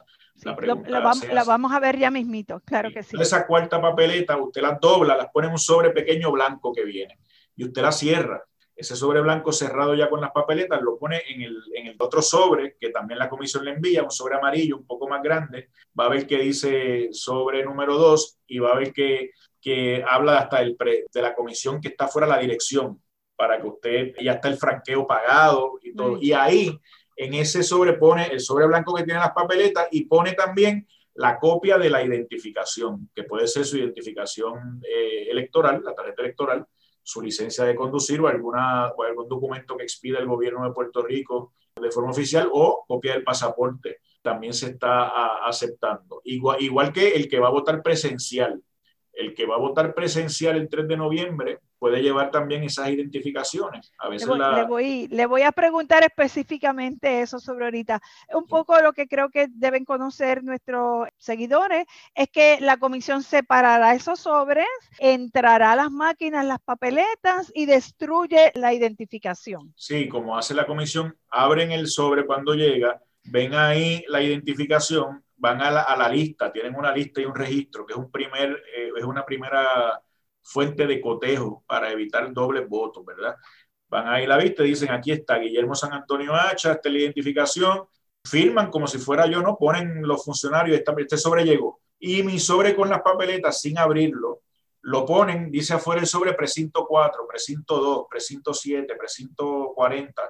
la 0.43 0.55
pregunta. 0.55 0.91
la, 0.91 1.01
vamos, 1.01 1.29
la 1.33 1.45
vamos, 1.45 1.73
a 1.73 1.81
ver 1.81 1.99
ya 1.99 2.11
mismito, 2.11 2.61
claro 2.61 2.91
que 2.93 3.03
sí. 3.03 3.17
Esa 3.19 3.47
cuarta 3.47 3.81
papeleta, 3.81 4.37
usted 4.37 4.61
la 4.61 4.79
dobla, 4.81 5.17
las 5.17 5.31
pone 5.33 5.47
en 5.47 5.55
un 5.55 5.59
sobre 5.59 5.91
pequeño 5.91 6.31
blanco 6.31 6.73
que 6.73 6.85
viene 6.85 7.19
y 7.57 7.65
usted 7.65 7.83
la 7.83 7.93
cierra 7.93 8.45
ese 8.81 8.97
sobre 8.97 9.21
blanco 9.21 9.53
cerrado 9.53 9.95
ya 9.95 10.09
con 10.09 10.23
las 10.23 10.31
papeletas 10.31 10.81
lo 10.81 10.99
pone 10.99 11.23
en 11.29 11.43
el, 11.43 11.63
en 11.75 11.89
el, 11.89 11.97
otro 11.99 12.23
sobre 12.23 12.77
que 12.81 12.89
también 12.89 13.19
la 13.19 13.29
comisión 13.29 13.63
le 13.65 13.73
envía, 13.73 14.03
un 14.03 14.11
sobre 14.11 14.37
amarillo 14.37 14.79
un 14.79 14.87
poco 14.87 15.07
más 15.07 15.23
grande. 15.23 15.69
Va 15.99 16.07
a 16.07 16.09
ver 16.09 16.27
que 16.27 16.39
dice 16.39 17.09
sobre 17.13 17.63
número 17.63 17.99
2 17.99 18.39
y 18.47 18.59
va 18.59 18.71
a 18.71 18.79
ver 18.79 18.95
que, 18.95 19.33
que 19.61 20.03
habla 20.09 20.39
hasta 20.39 20.63
el 20.63 20.79
de 21.13 21.23
la 21.23 21.35
comisión 21.35 21.79
que 21.79 21.89
está 21.89 22.09
fuera 22.09 22.27
de 22.27 22.33
la 22.33 22.41
dirección 22.41 23.03
para 23.37 23.61
que 23.61 23.67
usted, 23.67 24.15
ya 24.19 24.33
está 24.33 24.49
el 24.49 24.57
franqueo 24.57 25.07
pagado 25.07 25.79
y 25.83 25.95
todo. 25.95 26.19
Y 26.19 26.33
ahí, 26.33 26.79
en 27.17 27.35
ese 27.35 27.63
sobre 27.63 27.95
pone 27.95 28.29
el 28.29 28.41
sobre 28.41 28.67
blanco 28.67 28.95
que 28.95 29.05
tiene 29.05 29.21
las 29.21 29.33
papeletas 29.33 29.89
y 29.91 30.07
pone 30.07 30.33
también 30.33 30.87
la 31.15 31.39
copia 31.39 31.77
de 31.77 31.91
la 31.91 32.03
identificación, 32.03 33.11
que 33.15 33.25
puede 33.25 33.47
ser 33.47 33.67
su 33.67 33.77
identificación 33.77 34.81
eh, 34.89 35.29
electoral, 35.31 35.83
la 35.85 35.95
tarjeta 35.95 36.23
electoral, 36.23 36.67
su 37.11 37.21
licencia 37.21 37.65
de 37.65 37.75
conducir 37.75 38.21
o, 38.21 38.29
alguna, 38.29 38.89
o 38.93 39.03
algún 39.03 39.29
documento 39.29 39.77
que 39.77 39.83
expida 39.83 40.19
el 40.19 40.27
gobierno 40.27 40.65
de 40.65 40.73
Puerto 40.73 41.03
Rico 41.03 41.55
de 41.81 41.91
forma 41.91 42.11
oficial 42.11 42.49
o 42.53 42.85
copia 42.87 43.15
del 43.15 43.25
pasaporte. 43.25 43.99
También 44.23 44.53
se 44.53 44.71
está 44.71 45.45
aceptando. 45.45 46.21
Igual, 46.25 46.63
igual 46.63 46.93
que 46.93 47.13
el 47.15 47.29
que 47.29 47.41
va 47.41 47.49
a 47.49 47.53
votar 47.53 47.83
presencial. 47.83 48.63
El 49.21 49.35
que 49.35 49.47
va 49.47 49.57
a 49.57 49.59
votar 49.59 49.95
presencial 49.95 50.57
el 50.57 50.69
3 50.69 50.89
de 50.89 50.97
noviembre 50.97 51.59
puede 51.79 52.03
llevar 52.03 52.31
también 52.31 52.63
esas 52.63 52.89
identificaciones. 52.91 53.93
A 53.99 54.09
veces 54.09 54.29
le, 54.29 54.65
voy, 54.65 55.09
le, 55.09 55.27
voy, 55.27 55.43
a 55.43 55.53
preguntar 55.53 56.03
específicamente 56.03 57.23
eso 57.23 57.39
sobre 57.39 57.65
ahorita. 57.67 58.01
Un 58.35 58.47
poco 58.47 58.81
lo 58.81 58.93
que 58.93 59.07
creo 59.07 59.31
que 59.31 59.49
deben 59.51 59.85
conocer 59.85 60.45
nuestros 60.45 61.09
seguidores 61.19 61.87
es 62.15 62.29
que 62.29 62.59
la 62.61 62.77
comisión 62.77 63.23
separará 63.23 63.95
esos 63.95 64.21
sobres, 64.21 64.67
entrará 64.99 65.73
a 65.73 65.77
las 65.77 65.91
máquinas, 65.91 66.45
las 66.45 66.61
papeletas 66.61 67.51
y 67.55 67.67
destruye 67.67 68.53
la 68.55 68.75
identificación. 68.75 69.73
Sí, 69.77 70.09
como 70.09 70.37
hace 70.37 70.55
la 70.55 70.67
comisión, 70.67 71.17
abren 71.31 71.73
el 71.73 71.89
sobre 71.89 72.27
cuando 72.27 72.55
llega, 72.55 73.03
ven 73.25 73.55
ahí 73.55 74.05
la 74.09 74.23
identificación, 74.23 75.25
van 75.41 75.63
a 75.63 75.71
la, 75.71 76.09
lista, 76.09 76.53
tienen 76.53 76.75
una 76.77 76.93
lista 76.93 77.21
y 77.21 77.25
un 77.25 77.35
registro, 77.35 77.87
que 77.87 77.95
es, 77.95 77.99
un 77.99 78.11
primer, 78.11 78.63
eh, 78.77 78.91
es 78.95 79.05
una 79.05 79.25
primera 79.25 79.99
fuente 80.43 80.87
de 80.87 81.01
cotejo 81.01 81.65
para 81.67 81.91
evitar 81.91 82.31
dobles 82.33 82.69
votos, 82.69 83.05
¿verdad? 83.07 83.35
Van 83.89 84.07
ahí 84.09 84.27
la 84.27 84.37
vista 84.37 84.63
y 84.63 84.69
dicen, 84.69 84.91
aquí 84.91 85.13
está 85.13 85.39
Guillermo 85.39 85.75
San 85.75 85.95
Antonio 85.95 86.35
Hacha, 86.35 86.73
esta 86.73 86.89
es 86.91 86.93
la 86.93 87.01
identificación, 87.01 87.87
firman 88.23 88.71
como 88.71 88.87
si 88.87 88.99
fuera 88.99 89.27
yo, 89.27 89.41
¿no? 89.41 89.57
Ponen 89.57 90.03
los 90.03 90.23
funcionarios, 90.23 90.79
este 90.79 91.17
sobre 91.17 91.45
llegó. 91.45 91.81
Y 91.99 92.23
mi 92.23 92.39
sobre 92.39 92.77
con 92.77 92.91
las 92.91 93.01
papeletas 93.01 93.63
sin 93.63 93.79
abrirlo, 93.79 94.43
lo 94.83 95.07
ponen, 95.07 95.51
dice 95.51 95.75
afuera 95.75 96.03
el 96.03 96.07
sobre 96.07 96.35
precinto 96.35 96.87
4, 96.87 97.27
precinto 97.27 97.79
2, 97.79 98.07
precinto 98.11 98.53
7, 98.53 98.95
precinto 98.95 99.73
40. 99.75 100.23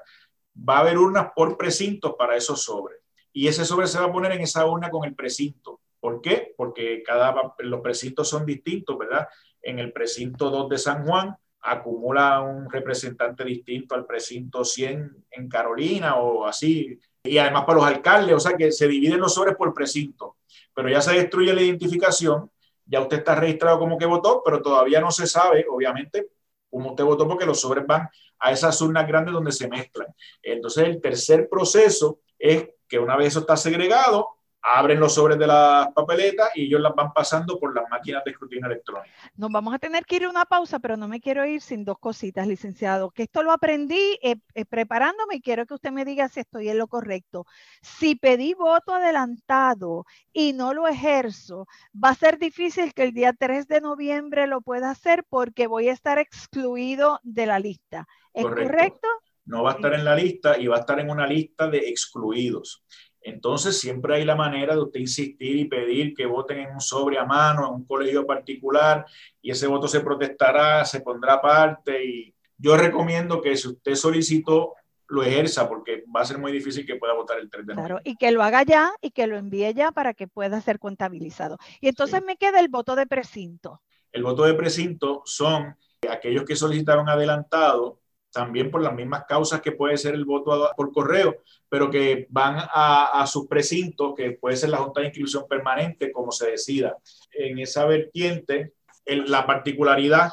Va 0.69 0.77
a 0.77 0.81
haber 0.81 0.99
urnas 0.99 1.31
por 1.35 1.57
precintos 1.57 2.15
para 2.17 2.37
esos 2.37 2.63
sobres. 2.63 3.01
Y 3.33 3.49
ese 3.49 3.65
sobre 3.65 3.87
se 3.87 3.99
va 3.99 4.07
a 4.07 4.13
poner 4.13 4.33
en 4.33 4.43
esa 4.43 4.67
urna 4.67 4.91
con 4.91 5.05
el 5.05 5.15
precinto. 5.15 5.81
¿Por 6.01 6.21
qué? 6.21 6.55
Porque 6.57 7.03
cada, 7.03 7.35
los 7.59 7.81
precintos 7.81 8.29
son 8.29 8.47
distintos, 8.47 8.97
¿verdad? 8.99 9.29
en 9.63 9.79
el 9.79 9.93
precinto 9.93 10.51
2 10.51 10.69
de 10.69 10.79
San 10.79 11.05
Juan, 11.07 11.37
acumula 11.63 12.41
un 12.41 12.71
representante 12.71 13.45
distinto 13.45 13.95
al 13.95 14.07
precinto 14.07 14.65
100 14.65 15.27
en 15.31 15.49
Carolina 15.49 16.17
o 16.17 16.47
así. 16.47 16.99
Y 17.23 17.39
además 17.39 17.65
para 17.65 17.79
los 17.79 17.87
alcaldes, 17.87 18.35
o 18.35 18.41
sea 18.41 18.57
que 18.57 18.73
se 18.73 18.89
dividen 18.89 19.21
los 19.21 19.35
sobres 19.35 19.57
por 19.57 19.75
precinto, 19.75 20.37
pero 20.75 20.89
ya 20.89 21.03
se 21.03 21.13
destruye 21.13 21.53
la 21.53 21.61
identificación, 21.61 22.51
ya 22.87 23.03
usted 23.03 23.19
está 23.19 23.35
registrado 23.35 23.79
como 23.79 23.99
que 23.99 24.07
votó, 24.07 24.43
pero 24.43 24.63
todavía 24.63 25.01
no 25.01 25.11
se 25.11 25.27
sabe, 25.27 25.67
obviamente, 25.71 26.29
como 26.71 26.91
usted 26.91 27.05
votó, 27.05 27.29
porque 27.29 27.45
los 27.45 27.61
sobres 27.61 27.87
van 27.87 28.09
a 28.39 28.53
esas 28.53 28.81
urnas 28.81 29.07
grandes 29.07 29.35
donde 29.35 29.53
se 29.53 29.69
mezclan. 29.69 30.09
Entonces, 30.43 30.85
el 30.85 31.01
tercer 31.01 31.49
proceso 31.49 32.21
es 32.39 32.71
que 32.91 32.99
una 32.99 33.17
vez 33.17 33.29
eso 33.29 33.41
está 33.41 33.57
segregado, 33.57 34.41
abren 34.63 35.01
los 35.01 35.15
sobres 35.15 35.39
de 35.39 35.47
las 35.47 35.89
papeletas 35.93 36.51
y 36.55 36.65
ellos 36.67 36.81
las 36.81 36.95
van 36.95 37.13
pasando 37.13 37.59
por 37.59 37.75
las 37.75 37.89
máquinas 37.89 38.23
de 38.25 38.33
escrutinio 38.33 38.67
electrónico. 38.67 39.15
Nos 39.37 39.51
vamos 39.51 39.73
a 39.73 39.79
tener 39.79 40.05
que 40.05 40.17
ir 40.17 40.25
a 40.25 40.29
una 40.31 40.45
pausa, 40.45 40.81
pero 40.81 40.97
no 40.97 41.09
me 41.09 41.21
quiero 41.21 41.47
ir 41.47 41.63
sin 41.63 41.85
dos 41.85 41.99
cositas, 41.99 42.47
licenciado, 42.47 43.11
que 43.11 43.23
esto 43.23 43.43
lo 43.43 43.53
aprendí 43.53 44.19
eh, 44.23 44.37
eh, 44.55 44.65
preparándome 44.67 45.37
y 45.37 45.41
quiero 45.41 45.67
que 45.67 45.75
usted 45.75 45.93
me 45.93 46.05
diga 46.05 46.29
si 46.29 46.41
estoy 46.41 46.69
en 46.69 46.79
lo 46.79 46.89
correcto. 46.89 47.47
Si 47.81 48.17
pedí 48.17 48.55
voto 48.55 48.93
adelantado 48.93 50.05
y 50.33 50.53
no 50.53 50.75
lo 50.75 50.89
ejerzo, 50.89 51.67
va 51.93 52.11
a 52.11 52.15
ser 52.15 52.39
difícil 52.39 52.93
que 52.93 53.05
el 53.05 53.13
día 53.13 53.33
3 53.33 53.67
de 53.69 53.81
noviembre 53.81 54.47
lo 54.47 54.61
pueda 54.61 54.91
hacer 54.91 55.25
porque 55.29 55.69
voy 55.69 55.89
a 55.89 55.93
estar 55.93 56.19
excluido 56.19 57.21
de 57.23 57.47
la 57.47 57.59
lista. 57.61 58.07
¿Es 58.35 58.45
correcto? 58.45 59.09
No 59.45 59.63
va 59.63 59.73
a 59.73 59.75
estar 59.75 59.95
en 59.95 60.05
la 60.05 60.15
lista 60.15 60.59
y 60.59 60.67
va 60.67 60.77
a 60.77 60.81
estar 60.81 61.01
en 61.01 61.11
una 61.11 61.27
lista 61.27 61.69
de 61.69 61.79
excluidos. 61.79 62.85
Entonces 63.23 63.79
siempre 63.79 64.15
hay 64.15 64.25
la 64.25 64.37
manera 64.37 64.75
de 64.75 64.83
usted 64.83 65.01
insistir 65.01 65.57
y 65.57 65.67
pedir 65.67 66.15
que 66.15 66.27
voten 66.27 66.59
en 66.61 66.73
un 66.73 66.81
sobre 66.81 67.19
a 67.19 67.25
mano, 67.25 67.67
en 67.69 67.75
un 67.75 67.85
colegio 67.85 68.27
particular, 68.27 69.05
y 69.43 69.51
ese 69.51 69.67
voto 69.67 69.89
se 69.89 70.01
protestará, 70.01 70.85
se 70.85 71.01
pondrá 71.01 71.35
aparte. 71.35 72.05
Y 72.05 72.35
yo 72.57 72.77
recomiendo 72.77 73.41
que 73.41 73.57
si 73.57 73.69
usted 73.69 73.95
solicitó, 73.95 74.75
lo 75.09 75.23
ejerza 75.23 75.69
porque 75.69 76.05
va 76.15 76.21
a 76.21 76.25
ser 76.25 76.39
muy 76.39 76.53
difícil 76.53 76.87
que 76.87 76.97
pueda 76.97 77.15
votar 77.15 77.39
el 77.39 77.51
3 77.51 77.67
de 77.67 77.75
noviembre. 77.75 77.95
Claro, 77.95 78.03
y 78.05 78.17
que 78.17 78.31
lo 78.31 78.43
haga 78.43 78.63
ya 78.63 78.93
y 79.03 79.11
que 79.11 79.27
lo 79.27 79.37
envíe 79.37 79.75
ya 79.75 79.91
para 79.91 80.15
que 80.15 80.29
pueda 80.29 80.61
ser 80.61 80.79
contabilizado. 80.79 81.59
Y 81.81 81.89
entonces 81.89 82.23
me 82.25 82.37
queda 82.37 82.61
el 82.61 82.69
voto 82.69 82.95
de 82.95 83.07
precinto. 83.07 83.83
El 84.13 84.23
voto 84.23 84.45
de 84.45 84.55
precinto 84.55 85.23
son 85.25 85.77
aquellos 86.09 86.45
que 86.45 86.57
solicitaron 86.57 87.09
adelantado 87.09 88.00
también 88.33 88.71
por 88.71 88.83
las 88.83 88.95
mismas 88.95 89.25
causas 89.27 89.61
que 89.61 89.73
puede 89.73 89.97
ser 89.97 90.15
el 90.15 90.25
voto 90.25 90.71
por 90.77 90.93
correo, 90.93 91.37
pero 91.69 91.91
que 91.91 92.27
van 92.31 92.57
a, 92.59 93.25
sus 93.27 93.47
precintos, 93.47 94.15
que 94.17 94.33
puede 94.33 94.57
ser 94.57 94.71
la 94.71 94.79
Junta 94.79 95.01
de 95.01 95.09
Inscripción 95.09 95.47
Permanente, 95.49 96.13
como 96.13 96.31
se 96.33 96.51
decida. 96.51 96.97
En 97.33 97.59
esa 97.59 97.85
vertiente, 97.87 98.75
la 99.05 99.47
particularidad 99.47 100.33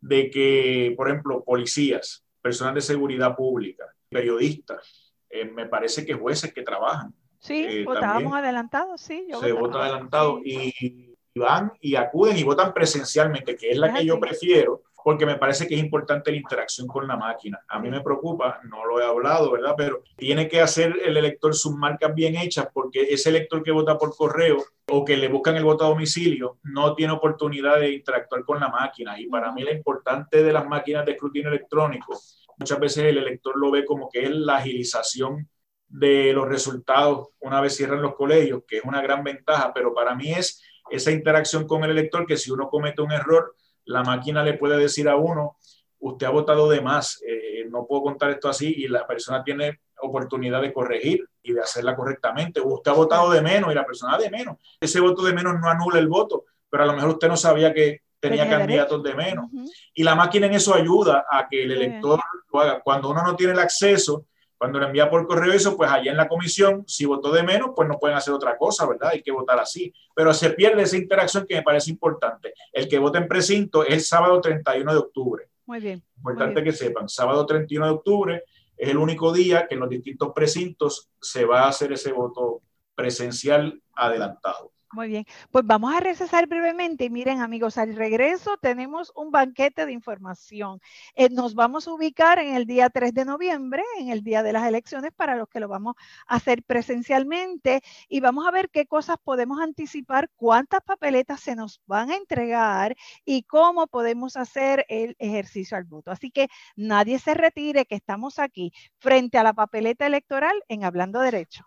de 0.00 0.30
que, 0.30 0.94
por 0.96 1.08
ejemplo, 1.08 1.44
policías, 1.44 2.24
personas 2.40 2.74
de 2.74 2.80
seguridad 2.80 3.34
pública, 3.34 3.84
periodistas, 4.08 5.12
eh, 5.28 5.44
me 5.44 5.66
parece 5.66 6.06
que 6.06 6.14
jueces 6.14 6.52
que 6.52 6.62
trabajan. 6.62 7.12
Sí, 7.40 7.64
eh, 7.64 7.84
votábamos 7.84 8.34
adelantados, 8.34 9.00
sí. 9.00 9.26
se 9.40 9.52
vota 9.52 9.82
adelantado 9.82 10.40
y, 10.44 11.14
van 11.34 11.72
y 11.80 11.96
acuden 11.96 12.36
y 12.38 12.42
votan 12.44 12.72
presencialmente, 12.72 13.56
que 13.56 13.70
es 13.70 13.76
la 13.76 13.92
que 13.92 14.06
yo 14.06 14.18
prefiero 14.18 14.82
porque 15.06 15.24
me 15.24 15.36
parece 15.36 15.68
que 15.68 15.76
es 15.76 15.80
importante 15.80 16.32
la 16.32 16.36
interacción 16.36 16.88
con 16.88 17.06
la 17.06 17.16
máquina. 17.16 17.60
A 17.68 17.78
mí 17.78 17.88
me 17.88 18.00
preocupa, 18.00 18.60
no 18.64 18.84
lo 18.84 19.00
he 19.00 19.04
hablado, 19.04 19.52
¿verdad? 19.52 19.74
Pero 19.76 20.02
tiene 20.16 20.48
que 20.48 20.60
hacer 20.60 20.96
el 21.04 21.16
elector 21.16 21.54
sus 21.54 21.76
marcas 21.76 22.12
bien 22.12 22.34
hechas 22.34 22.66
porque 22.74 23.02
ese 23.02 23.28
elector 23.28 23.62
que 23.62 23.70
vota 23.70 23.96
por 23.96 24.16
correo 24.16 24.56
o 24.90 25.04
que 25.04 25.16
le 25.16 25.28
buscan 25.28 25.54
el 25.54 25.62
voto 25.62 25.84
a 25.84 25.90
domicilio 25.90 26.58
no 26.64 26.96
tiene 26.96 27.12
oportunidad 27.12 27.78
de 27.78 27.92
interactuar 27.92 28.44
con 28.44 28.58
la 28.58 28.68
máquina. 28.68 29.16
Y 29.20 29.28
para 29.28 29.52
mí 29.52 29.62
lo 29.62 29.70
importante 29.70 30.42
de 30.42 30.52
las 30.52 30.66
máquinas 30.66 31.06
de 31.06 31.12
escrutinio 31.12 31.50
electrónico, 31.50 32.18
muchas 32.58 32.80
veces 32.80 33.04
el 33.04 33.18
elector 33.18 33.56
lo 33.56 33.70
ve 33.70 33.84
como 33.84 34.08
que 34.08 34.24
es 34.24 34.30
la 34.32 34.56
agilización 34.56 35.48
de 35.86 36.32
los 36.32 36.48
resultados 36.48 37.28
una 37.38 37.60
vez 37.60 37.76
cierran 37.76 38.02
los 38.02 38.16
colegios, 38.16 38.64
que 38.66 38.78
es 38.78 38.84
una 38.84 39.00
gran 39.02 39.22
ventaja, 39.22 39.72
pero 39.72 39.94
para 39.94 40.16
mí 40.16 40.32
es 40.32 40.60
esa 40.90 41.12
interacción 41.12 41.64
con 41.64 41.84
el 41.84 41.92
elector 41.92 42.26
que 42.26 42.36
si 42.36 42.50
uno 42.50 42.68
comete 42.68 43.02
un 43.02 43.12
error, 43.12 43.54
la 43.86 44.02
máquina 44.02 44.42
le 44.42 44.54
puede 44.54 44.76
decir 44.78 45.08
a 45.08 45.16
uno, 45.16 45.56
usted 46.00 46.26
ha 46.26 46.30
votado 46.30 46.68
de 46.68 46.80
más, 46.80 47.20
eh, 47.26 47.66
no 47.70 47.86
puedo 47.86 48.02
contar 48.02 48.30
esto 48.30 48.48
así 48.48 48.74
y 48.76 48.88
la 48.88 49.06
persona 49.06 49.42
tiene 49.42 49.80
oportunidad 50.00 50.60
de 50.60 50.72
corregir 50.72 51.26
y 51.42 51.52
de 51.52 51.60
hacerla 51.60 51.96
correctamente. 51.96 52.60
Usted 52.60 52.90
ha 52.90 52.94
votado 52.94 53.30
de 53.30 53.40
menos 53.40 53.72
y 53.72 53.74
la 53.74 53.86
persona 53.86 54.18
de 54.18 54.30
menos. 54.30 54.56
Ese 54.80 55.00
voto 55.00 55.22
de 55.22 55.32
menos 55.32 55.54
no 55.60 55.68
anula 55.68 55.98
el 55.98 56.08
voto, 56.08 56.44
pero 56.68 56.82
a 56.82 56.86
lo 56.86 56.92
mejor 56.92 57.10
usted 57.10 57.28
no 57.28 57.36
sabía 57.36 57.72
que 57.72 58.02
tenía, 58.20 58.48
candidatos 58.48 59.02
de 59.02 59.14
menos. 59.14 59.46
Y 59.94 60.02
la 60.02 60.14
máquina 60.14 60.46
en 60.46 60.54
eso 60.54 60.74
ayuda 60.74 61.26
a 61.30 61.48
que 61.48 61.62
el 61.62 61.72
elector 61.72 62.20
lo 62.52 62.60
haga. 62.60 62.80
Cuando 62.80 63.10
uno 63.10 63.22
no 63.22 63.36
tiene 63.36 63.52
el 63.52 63.58
acceso, 63.58 64.26
cuando 64.58 64.78
le 64.78 64.86
envía 64.86 65.10
por 65.10 65.26
correo 65.26 65.52
eso, 65.52 65.76
pues 65.76 65.90
allá 65.90 66.10
en 66.10 66.16
la 66.16 66.28
comisión, 66.28 66.84
si 66.86 67.04
votó 67.04 67.30
de 67.32 67.42
menos, 67.42 67.70
pues 67.76 67.88
no 67.88 67.98
pueden 67.98 68.16
hacer 68.16 68.32
otra 68.32 68.56
cosa, 68.56 68.86
¿verdad? 68.86 69.10
Hay 69.12 69.22
que 69.22 69.32
votar 69.32 69.58
así. 69.58 69.92
Pero 70.14 70.32
se 70.32 70.50
pierde 70.50 70.82
esa 70.82 70.96
interacción 70.96 71.46
que 71.46 71.56
me 71.56 71.62
parece 71.62 71.90
importante. 71.90 72.54
El 72.72 72.88
que 72.88 72.98
vote 72.98 73.18
en 73.18 73.28
precinto 73.28 73.84
es 73.84 73.92
el 73.92 74.00
sábado 74.00 74.40
31 74.40 74.92
de 74.92 74.98
octubre. 74.98 75.48
Muy 75.66 75.80
bien. 75.80 76.02
Importante 76.16 76.62
que 76.62 76.72
sepan, 76.72 77.08
sábado 77.08 77.44
31 77.44 77.86
de 77.86 77.92
octubre 77.92 78.44
es 78.76 78.88
el 78.88 78.98
único 78.98 79.32
día 79.32 79.66
que 79.66 79.74
en 79.74 79.80
los 79.80 79.88
distintos 79.88 80.32
precintos 80.34 81.10
se 81.20 81.44
va 81.44 81.62
a 81.62 81.68
hacer 81.68 81.92
ese 81.92 82.12
voto 82.12 82.62
presencial 82.94 83.82
adelantado. 83.94 84.72
Muy 84.92 85.08
bien, 85.08 85.26
pues 85.50 85.66
vamos 85.66 85.92
a 85.94 86.00
recesar 86.00 86.46
brevemente. 86.46 87.10
Miren 87.10 87.40
amigos, 87.40 87.76
al 87.76 87.96
regreso 87.96 88.56
tenemos 88.56 89.12
un 89.16 89.32
banquete 89.32 89.84
de 89.84 89.92
información. 89.92 90.80
Eh, 91.16 91.28
nos 91.28 91.54
vamos 91.56 91.88
a 91.88 91.92
ubicar 91.92 92.38
en 92.38 92.54
el 92.54 92.66
día 92.66 92.88
3 92.88 93.12
de 93.12 93.24
noviembre, 93.24 93.82
en 93.98 94.10
el 94.10 94.22
día 94.22 94.44
de 94.44 94.52
las 94.52 94.64
elecciones, 94.66 95.10
para 95.12 95.34
los 95.34 95.48
que 95.48 95.58
lo 95.58 95.66
vamos 95.66 95.96
a 96.28 96.36
hacer 96.36 96.62
presencialmente 96.62 97.82
y 98.08 98.20
vamos 98.20 98.46
a 98.46 98.52
ver 98.52 98.70
qué 98.70 98.86
cosas 98.86 99.16
podemos 99.22 99.60
anticipar, 99.60 100.30
cuántas 100.36 100.82
papeletas 100.82 101.40
se 101.40 101.56
nos 101.56 101.82
van 101.86 102.10
a 102.10 102.16
entregar 102.16 102.96
y 103.24 103.42
cómo 103.42 103.88
podemos 103.88 104.36
hacer 104.36 104.86
el 104.88 105.16
ejercicio 105.18 105.76
al 105.76 105.84
voto. 105.84 106.12
Así 106.12 106.30
que 106.30 106.48
nadie 106.76 107.18
se 107.18 107.34
retire, 107.34 107.86
que 107.86 107.96
estamos 107.96 108.38
aquí 108.38 108.72
frente 108.98 109.36
a 109.36 109.42
la 109.42 109.52
papeleta 109.52 110.06
electoral 110.06 110.62
en 110.68 110.84
Hablando 110.84 111.18
Derecho. 111.20 111.66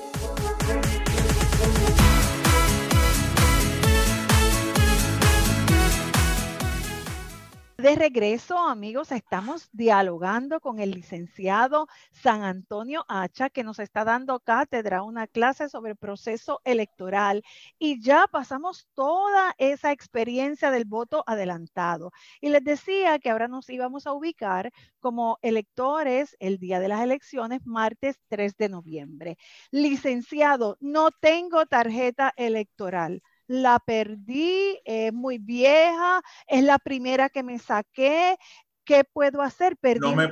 De 7.81 7.95
regreso, 7.95 8.59
amigos, 8.59 9.11
estamos 9.11 9.67
dialogando 9.71 10.59
con 10.59 10.79
el 10.79 10.91
licenciado 10.91 11.87
San 12.11 12.43
Antonio 12.43 13.05
Hacha, 13.07 13.49
que 13.49 13.63
nos 13.63 13.79
está 13.79 14.03
dando 14.05 14.39
cátedra, 14.39 15.01
una 15.01 15.25
clase 15.25 15.67
sobre 15.67 15.95
proceso 15.95 16.61
electoral. 16.63 17.43
Y 17.79 17.99
ya 17.99 18.27
pasamos 18.31 18.87
toda 18.93 19.55
esa 19.57 19.91
experiencia 19.91 20.69
del 20.69 20.85
voto 20.85 21.23
adelantado. 21.25 22.11
Y 22.39 22.49
les 22.49 22.63
decía 22.63 23.17
que 23.17 23.31
ahora 23.31 23.47
nos 23.47 23.67
íbamos 23.67 24.05
a 24.05 24.13
ubicar 24.13 24.71
como 24.99 25.39
electores 25.41 26.37
el 26.39 26.59
día 26.59 26.79
de 26.79 26.87
las 26.87 27.01
elecciones, 27.01 27.65
martes 27.65 28.19
3 28.27 28.57
de 28.57 28.69
noviembre. 28.69 29.37
Licenciado, 29.71 30.77
no 30.81 31.09
tengo 31.09 31.65
tarjeta 31.65 32.31
electoral 32.37 33.23
la 33.51 33.79
perdí, 33.79 34.79
es 34.85 35.11
muy 35.11 35.37
vieja, 35.37 36.21
es 36.47 36.63
la 36.63 36.79
primera 36.79 37.27
que 37.27 37.43
me 37.43 37.59
saqué. 37.59 38.37
¿Qué 38.85 39.03
puedo 39.03 39.41
hacer? 39.41 39.75
Perdí 39.77 39.99
no, 39.99 40.15
me 40.15 40.29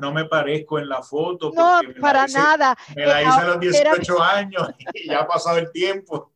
no, 0.00 0.12
me, 0.12 0.26
parezco 0.26 0.78
en 0.78 0.88
la 0.88 1.02
foto. 1.02 1.50
No, 1.54 1.80
para 2.00 2.26
nada. 2.26 2.76
Me 2.94 3.06
la 3.06 3.22
hice 3.22 3.40
a 3.40 3.44
los 3.44 3.60
18 3.60 4.22
años 4.22 4.68
y 4.94 5.08
ya 5.08 5.20
ha 5.20 5.26
pasado 5.26 5.58
el 5.58 5.72
tiempo. 5.72 6.32